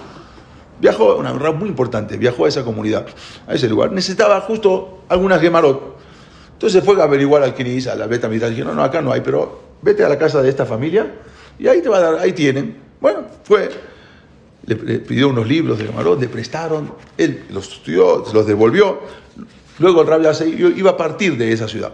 Viajó, 0.80 1.16
un 1.16 1.40
rab 1.40 1.54
muy 1.54 1.68
importante, 1.68 2.16
viajó 2.16 2.44
a 2.44 2.48
esa 2.48 2.64
comunidad, 2.64 3.06
a 3.46 3.54
ese 3.54 3.68
lugar. 3.68 3.92
Necesitaba 3.92 4.40
justo 4.42 5.04
algunas 5.08 5.40
Gemarot 5.40 6.00
entonces 6.60 6.84
fue 6.84 7.00
a 7.00 7.04
averiguar 7.04 7.42
al 7.42 7.54
Kiris, 7.54 7.86
a 7.86 7.94
la 7.94 8.06
Beta 8.06 8.28
Midrash, 8.28 8.50
dijeron, 8.50 8.76
no, 8.76 8.82
no, 8.82 8.84
acá 8.84 9.00
no 9.00 9.12
hay, 9.12 9.22
pero 9.22 9.62
vete 9.80 10.04
a 10.04 10.10
la 10.10 10.18
casa 10.18 10.42
de 10.42 10.50
esta 10.50 10.66
familia 10.66 11.10
y 11.58 11.66
ahí 11.66 11.80
te 11.80 11.88
va 11.88 11.96
a 11.96 12.00
dar, 12.00 12.14
ahí 12.16 12.34
tienen. 12.34 12.76
Bueno, 13.01 13.22
fue, 13.44 13.70
le, 14.66 14.76
pidió 14.98 15.28
unos 15.28 15.46
libros 15.46 15.78
de 15.78 15.86
Gamarot, 15.86 16.20
le 16.20 16.28
prestaron, 16.28 16.92
él 17.16 17.44
los 17.51 17.72
estudió, 17.72 18.24
los 18.32 18.46
devolvió, 18.46 19.01
luego 19.78 20.03
el 20.03 20.07
rabia 20.07 20.32
iba 20.44 20.90
a 20.90 20.96
partir 20.96 21.36
de 21.36 21.53
esa 21.53 21.66
ciudad. 21.66 21.92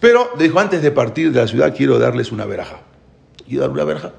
Pero 0.00 0.30
dijo, 0.38 0.58
antes 0.58 0.82
de 0.82 0.90
partir 0.90 1.32
de 1.32 1.40
la 1.40 1.48
ciudad 1.48 1.74
quiero 1.74 1.98
darles 1.98 2.32
una 2.32 2.44
veraja. 2.44 2.80
Quiero 3.46 3.62
dar 3.62 3.70
una 3.70 3.84
veraja, 3.84 4.12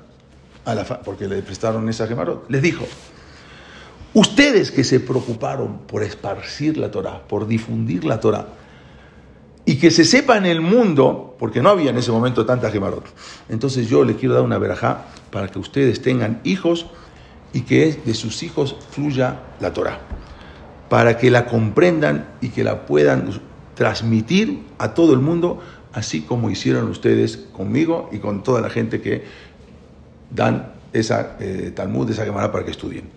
a 0.65 0.73
la 0.73 0.83
porque 0.85 1.27
le 1.27 1.41
prestaron 1.41 1.87
esa 1.89 2.07
Gemarot. 2.07 2.49
Les 2.49 2.61
dijo, 2.61 2.85
ustedes 4.13 4.71
que 4.71 4.83
se 4.83 4.99
preocuparon 4.99 5.79
por 5.79 6.03
esparcir 6.03 6.77
la 6.77 6.89
Torah, 6.89 7.27
por 7.27 7.47
difundir 7.47 8.05
la 8.05 8.19
Torah, 8.19 8.47
y 9.67 9.75
que 9.75 9.91
se 9.91 10.05
sepa 10.05 10.37
en 10.37 10.45
el 10.45 10.61
mundo, 10.61 11.35
porque 11.37 11.61
no 11.61 11.69
había 11.69 11.89
en 11.89 11.97
ese 11.97 12.09
momento 12.09 12.45
tantas 12.45 12.71
gemarot. 12.71 13.03
Entonces 13.49 13.89
yo 13.89 14.05
les 14.05 14.15
quiero 14.15 14.33
dar 14.33 14.43
una 14.43 14.57
verajá 14.57 15.07
para 15.29 15.49
que 15.49 15.59
ustedes 15.59 16.01
tengan 16.01 16.39
hijos 16.45 16.85
y 17.51 17.61
que 17.61 17.99
de 18.05 18.13
sus 18.13 18.43
hijos 18.43 18.77
fluya 18.91 19.41
la 19.59 19.73
Torah, 19.73 19.99
para 20.87 21.17
que 21.17 21.29
la 21.29 21.47
comprendan 21.47 22.29
y 22.39 22.47
que 22.47 22.63
la 22.63 22.85
puedan 22.85 23.41
transmitir 23.75 24.63
a 24.77 24.93
todo 24.93 25.11
el 25.11 25.19
mundo, 25.19 25.59
así 25.91 26.21
como 26.21 26.49
hicieron 26.49 26.89
ustedes 26.89 27.35
conmigo 27.35 28.09
y 28.13 28.19
con 28.19 28.43
toda 28.43 28.61
la 28.61 28.69
gente 28.69 29.01
que 29.01 29.25
dan 30.31 30.71
esa 30.93 31.35
eh, 31.41 31.73
Talmud, 31.75 32.09
esa 32.09 32.23
Gemara 32.23 32.53
para 32.53 32.63
que 32.63 32.71
estudien. 32.71 33.09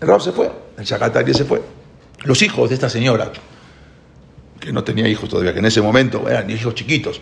El 0.00 0.08
Rab 0.08 0.20
se 0.20 0.32
fue, 0.32 0.50
el 0.76 0.84
Shakatari 0.84 1.34
se 1.34 1.44
fue. 1.44 1.62
Los 2.24 2.42
hijos 2.42 2.68
de 2.68 2.74
esta 2.74 2.90
señora, 2.90 3.30
que 4.66 4.72
no 4.72 4.82
tenía 4.82 5.06
hijos 5.06 5.28
todavía, 5.28 5.52
que 5.52 5.60
en 5.60 5.66
ese 5.66 5.80
momento 5.80 6.28
eran 6.28 6.50
hijos 6.50 6.74
chiquitos. 6.74 7.20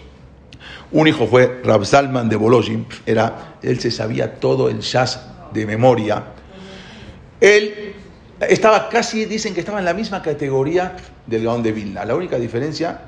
Un 0.92 1.06
hijo 1.06 1.26
fue 1.26 1.60
Rab 1.62 1.84
Salman 1.84 2.26
de 2.30 2.36
Bolojin, 2.36 2.86
era, 3.04 3.56
él 3.62 3.78
se 3.80 3.90
sabía 3.90 4.36
todo 4.36 4.70
el 4.70 4.80
jazz 4.80 5.20
de 5.52 5.66
memoria. 5.66 6.24
Él 7.42 7.94
estaba 8.48 8.88
casi, 8.88 9.26
dicen 9.26 9.52
que 9.52 9.60
estaba 9.60 9.78
en 9.78 9.84
la 9.84 9.92
misma 9.92 10.22
categoría 10.22 10.96
del 11.26 11.44
Gaón 11.44 11.62
de 11.62 11.72
Vilna. 11.72 12.06
La 12.06 12.14
única 12.14 12.38
diferencia 12.38 13.02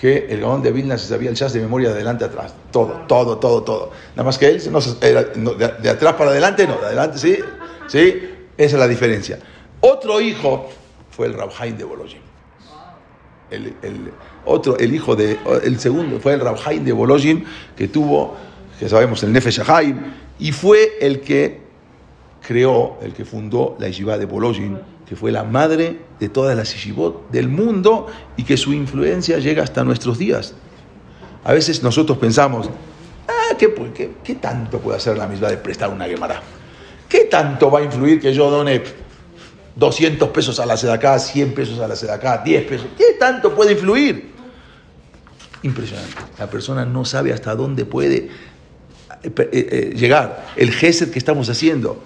que 0.00 0.26
el 0.30 0.40
Gaón 0.40 0.62
de 0.62 0.72
Vilna 0.72 0.96
se 0.96 1.08
sabía 1.08 1.28
el 1.28 1.36
jazz 1.36 1.52
de 1.52 1.60
memoria 1.60 1.90
de 1.90 1.96
adelante 1.96 2.24
a 2.24 2.28
atrás. 2.28 2.54
Todo, 2.70 3.02
todo, 3.06 3.36
todo, 3.36 3.62
todo. 3.62 3.90
Nada 4.12 4.24
más 4.24 4.38
que 4.38 4.46
él, 4.46 4.62
no, 4.70 4.80
de, 4.80 5.68
de, 5.82 5.90
atrás 5.90 6.14
para 6.14 6.30
adelante 6.30 6.66
no, 6.66 6.78
de 6.78 6.86
adelante 6.86 7.18
sí, 7.18 7.36
sí, 7.88 8.30
esa 8.56 8.76
es 8.76 8.80
la 8.80 8.88
diferencia. 8.88 9.38
Otro 9.80 10.18
hijo 10.18 10.70
fue 11.10 11.26
el 11.26 11.34
Rabhaim 11.34 11.76
de 11.76 11.84
Bolojin 11.84 12.31
el, 13.54 14.12
otro, 14.44 14.78
el 14.78 14.94
hijo 14.94 15.14
de, 15.16 15.38
el 15.64 15.78
segundo 15.78 16.20
fue 16.20 16.34
el 16.34 16.40
Rabhaim 16.40 16.84
de 16.84 16.92
Bolojin, 16.92 17.44
que 17.76 17.88
tuvo, 17.88 18.36
que 18.78 18.88
sabemos, 18.88 19.22
el 19.22 19.32
Nefesh 19.32 19.60
y 20.38 20.52
fue 20.52 20.98
el 21.00 21.20
que 21.20 21.60
creó, 22.46 22.98
el 23.02 23.12
que 23.12 23.24
fundó 23.24 23.76
la 23.78 23.88
yeshiva 23.88 24.18
de 24.18 24.26
Bolojin, 24.26 24.78
que 25.08 25.16
fue 25.16 25.30
la 25.30 25.44
madre 25.44 25.98
de 26.18 26.28
todas 26.28 26.56
las 26.56 26.72
yeshivot 26.72 27.30
del 27.30 27.48
mundo 27.48 28.06
y 28.36 28.44
que 28.44 28.56
su 28.56 28.72
influencia 28.72 29.38
llega 29.38 29.62
hasta 29.62 29.84
nuestros 29.84 30.18
días. 30.18 30.54
A 31.44 31.52
veces 31.52 31.82
nosotros 31.82 32.18
pensamos, 32.18 32.70
ah, 33.28 33.54
¿qué, 33.58 33.72
qué, 33.94 34.12
qué 34.22 34.34
tanto 34.36 34.78
puede 34.78 34.96
hacer 34.96 35.18
la 35.18 35.26
misma 35.26 35.48
de 35.48 35.58
prestar 35.58 35.90
una 35.90 36.06
Gemara? 36.06 36.40
¿Qué 37.08 37.24
tanto 37.24 37.70
va 37.70 37.80
a 37.80 37.82
influir 37.82 38.20
que 38.20 38.32
yo 38.32 38.50
done 38.50 38.82
200 39.76 40.28
pesos 40.30 40.60
a 40.60 40.66
la 40.66 40.76
sedaká, 40.76 41.18
100 41.18 41.54
pesos 41.54 41.78
a 41.80 41.88
la 41.88 41.96
sedaká, 41.96 42.42
10 42.44 42.66
pesos? 42.66 42.86
¿Qué 42.96 43.16
tanto 43.18 43.54
puede 43.54 43.72
influir? 43.72 44.32
Impresionante. 45.62 46.16
La 46.38 46.48
persona 46.48 46.84
no 46.84 47.04
sabe 47.04 47.32
hasta 47.32 47.54
dónde 47.54 47.84
puede 47.84 48.16
eh, 49.22 49.32
eh, 49.36 49.48
eh, 49.52 49.94
llegar 49.96 50.46
el 50.56 50.72
gesed 50.72 51.10
que 51.10 51.18
estamos 51.18 51.48
haciendo. 51.48 52.02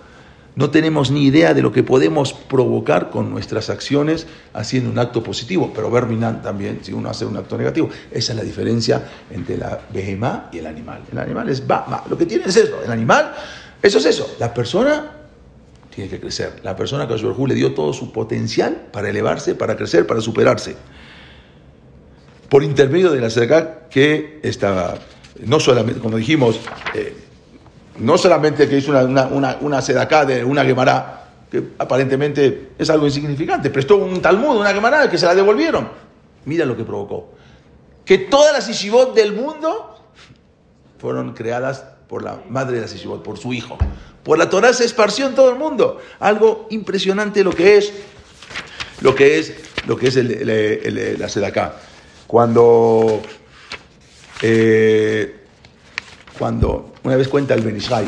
No 0.54 0.70
tenemos 0.70 1.10
ni 1.10 1.24
idea 1.24 1.52
de 1.52 1.60
lo 1.60 1.70
que 1.70 1.82
podemos 1.82 2.32
provocar 2.32 3.10
con 3.10 3.30
nuestras 3.30 3.68
acciones 3.68 4.26
haciendo 4.54 4.90
un 4.90 4.98
acto 4.98 5.22
positivo, 5.22 5.70
pero 5.74 5.90
verminan 5.90 6.40
también 6.40 6.80
si 6.82 6.94
uno 6.94 7.10
hace 7.10 7.26
un 7.26 7.36
acto 7.36 7.58
negativo. 7.58 7.90
Esa 8.10 8.32
es 8.32 8.38
la 8.38 8.42
diferencia 8.42 9.06
entre 9.30 9.58
la 9.58 9.80
behemá 9.92 10.48
y 10.52 10.58
el 10.58 10.66
animal. 10.66 11.02
El 11.12 11.18
animal 11.18 11.50
es 11.50 11.66
ba, 11.66 12.04
Lo 12.08 12.16
que 12.16 12.24
tiene 12.24 12.44
es 12.46 12.56
eso. 12.56 12.82
El 12.82 12.90
animal, 12.90 13.34
eso 13.82 13.98
es 13.98 14.06
eso. 14.06 14.36
La 14.38 14.52
persona 14.54 15.15
tiene 15.96 16.10
que 16.10 16.20
crecer. 16.20 16.60
La 16.62 16.76
persona 16.76 17.08
que 17.08 17.14
a 17.14 17.18
su 17.18 17.46
le 17.46 17.54
dio 17.54 17.72
todo 17.72 17.94
su 17.94 18.12
potencial 18.12 18.88
para 18.92 19.08
elevarse, 19.08 19.54
para 19.54 19.76
crecer, 19.76 20.06
para 20.06 20.20
superarse. 20.20 20.76
Por 22.50 22.62
intermedio 22.62 23.10
de 23.10 23.18
la 23.18 23.30
cerca 23.30 23.88
que 23.88 24.38
estaba, 24.42 24.98
no 25.46 25.58
solamente, 25.58 25.98
como 25.98 26.18
dijimos, 26.18 26.60
eh, 26.92 27.16
no 27.98 28.18
solamente 28.18 28.68
que 28.68 28.76
hizo 28.76 28.90
una, 28.90 29.24
una, 29.24 29.56
una, 29.62 29.80
sedacá 29.80 30.26
de 30.26 30.44
una 30.44 30.66
Gemara, 30.66 31.30
que 31.50 31.62
aparentemente 31.78 32.72
es 32.78 32.90
algo 32.90 33.06
insignificante, 33.06 33.70
prestó 33.70 33.96
un 33.96 34.20
Talmud, 34.20 34.60
una 34.60 34.74
Gemara, 34.74 35.08
que 35.08 35.16
se 35.16 35.24
la 35.24 35.34
devolvieron. 35.34 35.88
Mira 36.44 36.66
lo 36.66 36.76
que 36.76 36.84
provocó. 36.84 37.32
Que 38.04 38.18
todas 38.18 38.52
las 38.52 38.68
Ishibot 38.68 39.14
del 39.14 39.32
mundo 39.32 39.98
fueron 40.98 41.32
creadas 41.32 41.95
por 42.08 42.22
la 42.22 42.40
madre 42.48 42.76
de 42.76 42.82
las 42.82 42.94
Ishibot, 42.94 43.22
por 43.22 43.38
su 43.38 43.52
hijo. 43.52 43.78
Por 44.22 44.38
la 44.38 44.50
Torah 44.50 44.72
se 44.72 44.84
esparció 44.84 45.26
en 45.26 45.34
todo 45.34 45.50
el 45.50 45.56
mundo. 45.56 46.00
Algo 46.18 46.66
impresionante 46.70 47.44
lo 47.44 47.52
que 47.52 47.78
es, 47.78 47.92
lo 49.00 49.14
que 49.14 49.38
es, 49.38 49.54
lo 49.86 49.96
que 49.96 50.08
es 50.08 50.16
el, 50.16 51.16
la 51.18 51.28
sedacá. 51.28 51.76
Cuando 52.26 53.22
eh, 54.42 55.34
cuando 56.38 56.92
una 57.04 57.16
vez 57.16 57.28
cuenta 57.28 57.54
el 57.54 57.62
Benishai 57.62 58.04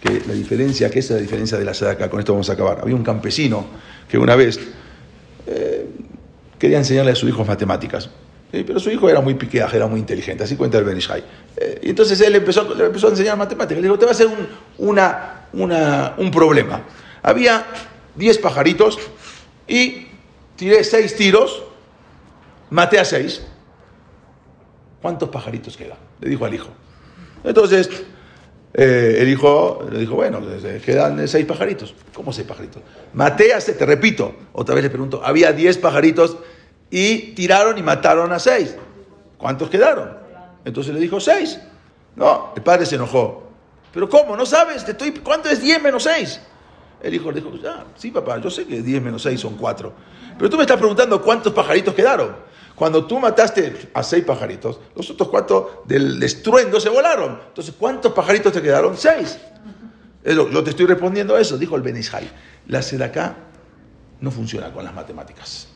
que 0.00 0.22
la 0.26 0.34
diferencia, 0.34 0.90
que 0.90 0.98
es 0.98 1.10
la 1.10 1.18
diferencia 1.18 1.58
de 1.58 1.64
la 1.64 1.74
sedaka, 1.74 2.10
con 2.10 2.20
esto 2.20 2.32
vamos 2.32 2.48
a 2.50 2.52
acabar. 2.52 2.78
Había 2.82 2.94
un 2.94 3.02
campesino 3.02 3.66
que 4.08 4.18
una 4.18 4.36
vez 4.36 4.60
eh, 5.46 5.86
quería 6.58 6.78
enseñarle 6.78 7.12
a 7.12 7.14
su 7.14 7.28
hijo 7.28 7.44
matemáticas, 7.44 8.10
pero 8.50 8.78
su 8.78 8.90
hijo 8.90 9.08
era 9.08 9.20
muy 9.20 9.34
piqueaje, 9.34 9.76
era 9.76 9.86
muy 9.86 9.98
inteligente, 9.98 10.44
así 10.44 10.56
cuenta 10.56 10.78
el 10.78 10.84
Benishai. 10.84 11.24
Eh, 11.56 11.80
y 11.82 11.90
entonces 11.90 12.20
él 12.20 12.34
empezó, 12.34 12.74
le 12.74 12.86
empezó 12.86 13.06
a 13.06 13.10
enseñar 13.10 13.36
matemáticas, 13.36 13.80
le 13.80 13.88
dijo, 13.88 13.98
te 13.98 14.04
va 14.04 14.10
a 14.10 14.14
hacer 14.14 14.26
un, 14.26 14.48
una, 14.78 15.46
una, 15.52 16.14
un 16.16 16.30
problema. 16.30 16.82
Había 17.22 17.64
10 18.16 18.38
pajaritos 18.38 18.98
y 19.66 20.08
tiré 20.56 20.82
6 20.82 21.16
tiros, 21.16 21.62
maté 22.70 22.98
a 22.98 23.04
6. 23.04 23.42
¿Cuántos 25.00 25.28
pajaritos 25.28 25.76
quedan? 25.76 25.98
Le 26.20 26.30
dijo 26.30 26.44
al 26.44 26.54
hijo. 26.54 26.70
Entonces, 27.44 27.90
eh, 28.72 29.18
el 29.20 29.28
hijo 29.28 29.86
le 29.92 30.00
dijo, 30.00 30.16
bueno, 30.16 30.40
quedan 30.84 31.28
seis 31.28 31.46
pajaritos. 31.46 31.94
¿Cómo 32.12 32.32
seis 32.32 32.46
pajaritos? 32.46 32.82
Maté 33.12 33.54
a 33.54 33.60
te 33.60 33.86
repito, 33.86 34.34
otra 34.52 34.74
vez 34.74 34.82
le 34.82 34.90
pregunto, 34.90 35.20
había 35.24 35.52
diez 35.52 35.78
pajaritos 35.78 36.38
y 36.90 37.34
tiraron 37.34 37.78
y 37.78 37.82
mataron 37.82 38.32
a 38.32 38.38
seis. 38.38 38.74
¿Cuántos 39.38 39.70
quedaron? 39.70 40.23
Entonces 40.64 40.94
le 40.94 41.00
dijo, 41.00 41.20
seis. 41.20 41.60
No, 42.16 42.52
el 42.56 42.62
padre 42.62 42.86
se 42.86 42.94
enojó. 42.94 43.48
¿Pero 43.92 44.08
cómo? 44.08 44.36
¿No 44.36 44.46
sabes? 44.46 44.84
Te 44.84 44.92
estoy... 44.92 45.12
¿Cuánto 45.12 45.48
es 45.48 45.60
diez 45.60 45.80
menos 45.82 46.04
seis? 46.04 46.40
El 47.02 47.14
hijo 47.14 47.30
le 47.30 47.40
dijo, 47.40 47.52
ah, 47.68 47.84
sí 47.96 48.10
papá, 48.10 48.40
yo 48.40 48.50
sé 48.50 48.66
que 48.66 48.80
diez 48.80 49.02
menos 49.02 49.22
seis 49.22 49.40
son 49.40 49.56
cuatro. 49.56 49.92
Pero 50.38 50.48
tú 50.48 50.56
me 50.56 50.62
estás 50.62 50.78
preguntando 50.78 51.20
cuántos 51.22 51.52
pajaritos 51.52 51.94
quedaron. 51.94 52.34
Cuando 52.74 53.06
tú 53.06 53.20
mataste 53.20 53.90
a 53.94 54.02
seis 54.02 54.24
pajaritos, 54.24 54.80
los 54.96 55.08
otros 55.10 55.28
cuatro 55.28 55.84
del 55.86 56.20
estruendo 56.22 56.80
se 56.80 56.88
volaron. 56.88 57.40
Entonces, 57.46 57.74
¿cuántos 57.78 58.12
pajaritos 58.12 58.52
te 58.52 58.60
quedaron? 58.60 58.96
Seis. 58.96 59.38
Yo 60.24 60.64
te 60.64 60.70
estoy 60.70 60.86
respondiendo 60.86 61.36
a 61.36 61.40
eso, 61.40 61.56
dijo 61.56 61.76
el 61.76 61.82
Benishai. 61.82 62.28
La 62.66 62.82
sedaká 62.82 63.36
no 64.20 64.30
funciona 64.30 64.72
con 64.72 64.84
las 64.84 64.94
matemáticas. 64.94 65.68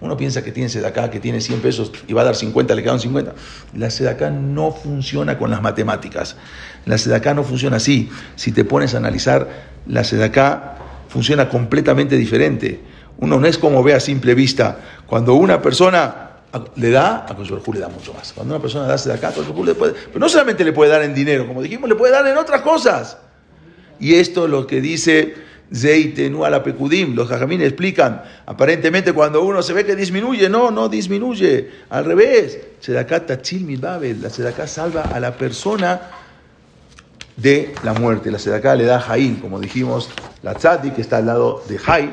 Uno 0.00 0.16
piensa 0.16 0.42
que 0.42 0.50
tiene 0.50 0.68
sedaká, 0.68 1.10
que 1.10 1.20
tiene 1.20 1.40
100 1.40 1.60
pesos 1.60 1.92
y 2.08 2.14
va 2.14 2.22
a 2.22 2.24
dar 2.24 2.36
50, 2.36 2.74
le 2.74 2.82
quedan 2.82 3.00
50. 3.00 3.34
La 3.76 3.90
sedaká 3.90 4.30
no 4.30 4.72
funciona 4.72 5.36
con 5.36 5.50
las 5.50 5.60
matemáticas. 5.60 6.36
La 6.86 6.96
sedaká 6.96 7.34
no 7.34 7.44
funciona 7.44 7.76
así. 7.76 8.08
Si 8.36 8.52
te 8.52 8.64
pones 8.64 8.94
a 8.94 8.98
analizar, 8.98 9.48
la 9.86 10.04
sedaká 10.04 10.78
funciona 11.08 11.48
completamente 11.48 12.16
diferente. 12.16 12.80
Uno 13.18 13.38
no 13.38 13.46
es 13.46 13.58
como 13.58 13.82
ve 13.82 13.92
a 13.92 14.00
simple 14.00 14.34
vista. 14.34 14.78
Cuando 15.06 15.34
una 15.34 15.60
persona 15.60 16.30
le 16.76 16.90
da, 16.90 17.26
a 17.28 17.36
Koshberhu 17.36 17.74
le 17.74 17.80
da 17.80 17.88
mucho 17.88 18.14
más. 18.14 18.32
Cuando 18.32 18.54
una 18.54 18.62
persona 18.62 18.86
da 18.86 18.96
de 18.96 19.12
acá, 19.12 19.28
a 19.28 19.64
le 19.64 19.74
puede. 19.74 19.92
Pero 19.92 20.18
no 20.18 20.28
solamente 20.28 20.64
le 20.64 20.72
puede 20.72 20.90
dar 20.90 21.02
en 21.02 21.14
dinero, 21.14 21.46
como 21.46 21.62
dijimos, 21.62 21.88
le 21.88 21.94
puede 21.94 22.12
dar 22.12 22.26
en 22.26 22.38
otras 22.38 22.62
cosas. 22.62 23.18
Y 23.98 24.14
esto 24.14 24.46
es 24.46 24.50
lo 24.50 24.66
que 24.66 24.80
dice 24.80 25.34
Zeitenu 25.72 26.44
a 26.44 26.50
la. 26.50 26.62
Los 27.14 27.28
jajamines 27.28 27.68
explican. 27.68 28.22
Aparentemente, 28.46 29.12
cuando 29.12 29.42
uno 29.42 29.62
se 29.62 29.72
ve 29.72 29.84
que 29.84 29.96
disminuye, 29.96 30.48
no, 30.48 30.70
no 30.70 30.88
disminuye. 30.88 31.70
Al 31.90 32.04
revés. 32.04 32.58
Sedaká 32.80 33.26
Tachil 33.26 33.64
Milbabel. 33.64 34.22
La 34.22 34.30
Sedaká 34.30 34.66
salva 34.66 35.02
a 35.02 35.20
la 35.20 35.36
persona 35.36 36.00
de 37.36 37.74
la 37.82 37.94
muerte. 37.94 38.30
La 38.30 38.38
Sedaká 38.38 38.74
le 38.74 38.84
da 38.84 39.00
Jaín, 39.00 39.36
como 39.36 39.60
dijimos, 39.60 40.10
la 40.42 40.54
Tzadi, 40.54 40.90
que 40.90 41.00
está 41.00 41.18
al 41.18 41.26
lado 41.26 41.62
de 41.68 41.78
Jai 41.78 42.10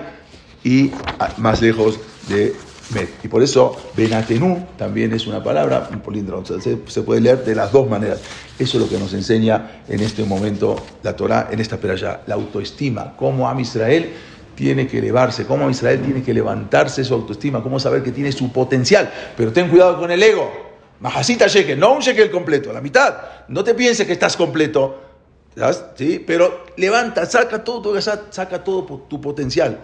y 0.63 0.91
más 1.37 1.61
lejos 1.61 1.99
de 2.27 2.55
Met. 2.93 3.09
Y 3.23 3.27
por 3.27 3.43
eso 3.43 3.75
Benatenu 3.95 4.65
también 4.77 5.13
es 5.13 5.27
una 5.27 5.43
palabra, 5.43 5.89
un 5.91 5.99
políndromo, 5.99 6.45
se, 6.45 7.01
puede 7.01 7.21
leer 7.21 7.43
de 7.43 7.55
las 7.55 7.71
dos 7.71 7.89
maneras. 7.89 8.19
Eso 8.57 8.77
es 8.77 8.83
lo 8.83 8.89
que 8.89 8.97
nos 8.97 9.13
enseña 9.13 9.83
en 9.87 9.99
este 9.99 10.23
momento 10.23 10.75
la 11.03 11.15
Torah, 11.15 11.49
en 11.51 11.59
esta 11.59 11.77
peralla, 11.77 12.21
la 12.25 12.35
autoestima, 12.35 13.15
cómo 13.17 13.47
Am 13.49 13.59
Israel 13.59 14.09
tiene 14.55 14.87
que 14.87 14.99
elevarse, 14.99 15.45
cómo 15.45 15.69
Israel 15.69 16.01
tiene 16.01 16.23
que 16.23 16.33
levantarse 16.33 17.03
su 17.03 17.13
autoestima, 17.13 17.61
cómo 17.61 17.79
saber 17.79 18.03
que 18.03 18.11
tiene 18.11 18.31
su 18.31 18.51
potencial. 18.51 19.11
Pero 19.35 19.51
ten 19.51 19.69
cuidado 19.69 19.99
con 19.99 20.09
el 20.09 20.23
ego. 20.23 20.51
Majasita 20.99 21.47
shekel, 21.47 21.79
no 21.79 21.93
un 21.93 21.99
shekel 21.99 22.31
completo, 22.31 22.73
la 22.73 22.81
mitad. 22.81 23.15
No 23.49 23.63
te 23.63 23.75
pienses 23.75 24.07
que 24.07 24.13
estás 24.13 24.35
completo, 24.35 24.99
¿sí? 25.95 26.23
pero 26.25 26.63
levanta, 26.77 27.25
saca 27.25 27.63
todo, 27.63 27.99
saca 28.01 28.63
todo 28.63 29.05
tu 29.07 29.21
potencial 29.21 29.79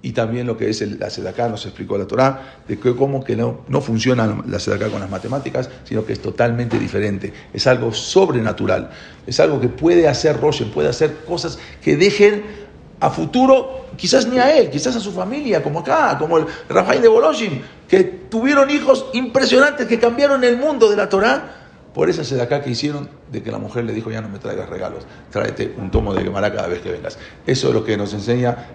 y 0.00 0.12
también 0.12 0.46
lo 0.46 0.56
que 0.56 0.70
es 0.70 0.80
el, 0.80 0.98
la 0.98 1.10
sedaká, 1.10 1.48
nos 1.48 1.66
explicó 1.66 1.98
la 1.98 2.06
Torá, 2.06 2.60
de 2.68 2.78
que 2.78 2.94
cómo 2.94 3.24
que 3.24 3.34
no, 3.34 3.60
no 3.68 3.80
funciona 3.80 4.42
la 4.46 4.60
sedaká 4.60 4.88
con 4.88 5.00
las 5.00 5.10
matemáticas, 5.10 5.68
sino 5.84 6.04
que 6.04 6.12
es 6.12 6.22
totalmente 6.22 6.78
diferente, 6.78 7.32
es 7.52 7.66
algo 7.66 7.92
sobrenatural, 7.92 8.90
es 9.26 9.40
algo 9.40 9.60
que 9.60 9.68
puede 9.68 10.06
hacer 10.06 10.40
Roshen, 10.40 10.70
puede 10.70 10.88
hacer 10.88 11.24
cosas 11.26 11.58
que 11.82 11.96
dejen 11.96 12.68
a 13.00 13.10
futuro, 13.10 13.86
quizás 13.96 14.26
ni 14.26 14.38
a 14.38 14.56
él, 14.56 14.70
quizás 14.70 14.94
a 14.96 15.00
su 15.00 15.12
familia, 15.12 15.62
como 15.62 15.80
acá, 15.80 16.16
como 16.18 16.38
el 16.38 16.46
Rafael 16.68 17.02
de 17.02 17.08
Boloshin, 17.08 17.62
que 17.88 18.04
tuvieron 18.04 18.70
hijos 18.70 19.06
impresionantes 19.12 19.86
que 19.86 19.98
cambiaron 19.98 20.44
el 20.44 20.56
mundo 20.56 20.90
de 20.90 20.96
la 20.96 21.08
Torá 21.08 21.54
por 21.94 22.08
esa 22.08 22.22
sedaká 22.22 22.62
que 22.62 22.70
hicieron 22.70 23.08
de 23.32 23.42
que 23.42 23.50
la 23.50 23.58
mujer 23.58 23.84
le 23.84 23.92
dijo 23.92 24.10
ya 24.10 24.20
no 24.20 24.28
me 24.28 24.38
traigas 24.38 24.68
regalos, 24.68 25.04
tráete 25.30 25.74
un 25.78 25.90
tomo 25.90 26.14
de 26.14 26.22
Gemara 26.22 26.52
cada 26.52 26.68
vez 26.68 26.80
que 26.80 26.92
vengas. 26.92 27.18
Eso 27.46 27.68
es 27.68 27.74
lo 27.74 27.84
que 27.84 27.96
nos 27.96 28.12
enseña 28.14 28.68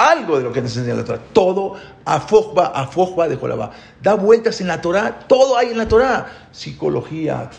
algo 0.00 0.38
de 0.38 0.44
lo 0.44 0.52
que 0.52 0.62
nos 0.62 0.76
enseña 0.76 0.94
la 0.94 1.04
Torah. 1.04 1.20
Todo 1.32 1.74
afojba, 2.04 2.66
afojba 2.68 3.28
de 3.28 3.36
Jolabá. 3.36 3.72
Da 4.02 4.14
vueltas 4.14 4.60
en 4.60 4.68
la 4.68 4.80
Torah, 4.80 5.20
todo 5.26 5.56
hay 5.56 5.70
en 5.70 5.78
la 5.78 5.88
Torah. 5.88 6.48
Psicología, 6.52 7.50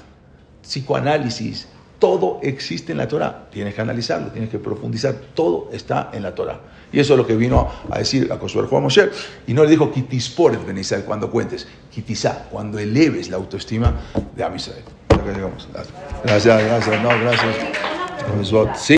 psicoanálisis, 0.61 1.67
todo 1.99 2.39
existe 2.41 2.91
en 2.91 2.97
la 2.97 3.07
Torah. 3.07 3.47
Tienes 3.51 3.75
que 3.75 3.81
analizarlo, 3.81 4.31
tienes 4.31 4.49
que 4.49 4.59
profundizar, 4.59 5.13
todo 5.35 5.69
está 5.71 6.09
en 6.13 6.23
la 6.23 6.33
Torah. 6.33 6.59
Y 6.91 6.99
eso 6.99 7.13
es 7.13 7.17
lo 7.17 7.25
que 7.25 7.35
vino 7.35 7.69
a 7.89 7.99
decir 7.99 8.29
a 8.31 8.37
Josué 8.37 8.63
Juan 8.63 8.83
Moshe. 8.83 9.09
Y 9.47 9.53
no 9.53 9.63
le 9.63 9.69
dijo 9.69 9.91
kitisporet 9.91 10.65
benizal 10.65 11.05
cuando 11.05 11.29
cuentes, 11.29 11.67
kitizá, 11.93 12.47
cuando 12.49 12.79
eleves 12.79 13.29
la 13.29 13.37
autoestima 13.37 13.93
de 14.35 14.43
Amisrael. 14.43 14.83
Gracias, 16.23 16.63
gracias, 16.63 17.03
no, 17.03 17.09
gracias. 17.09 17.55
Sí. 18.75 18.89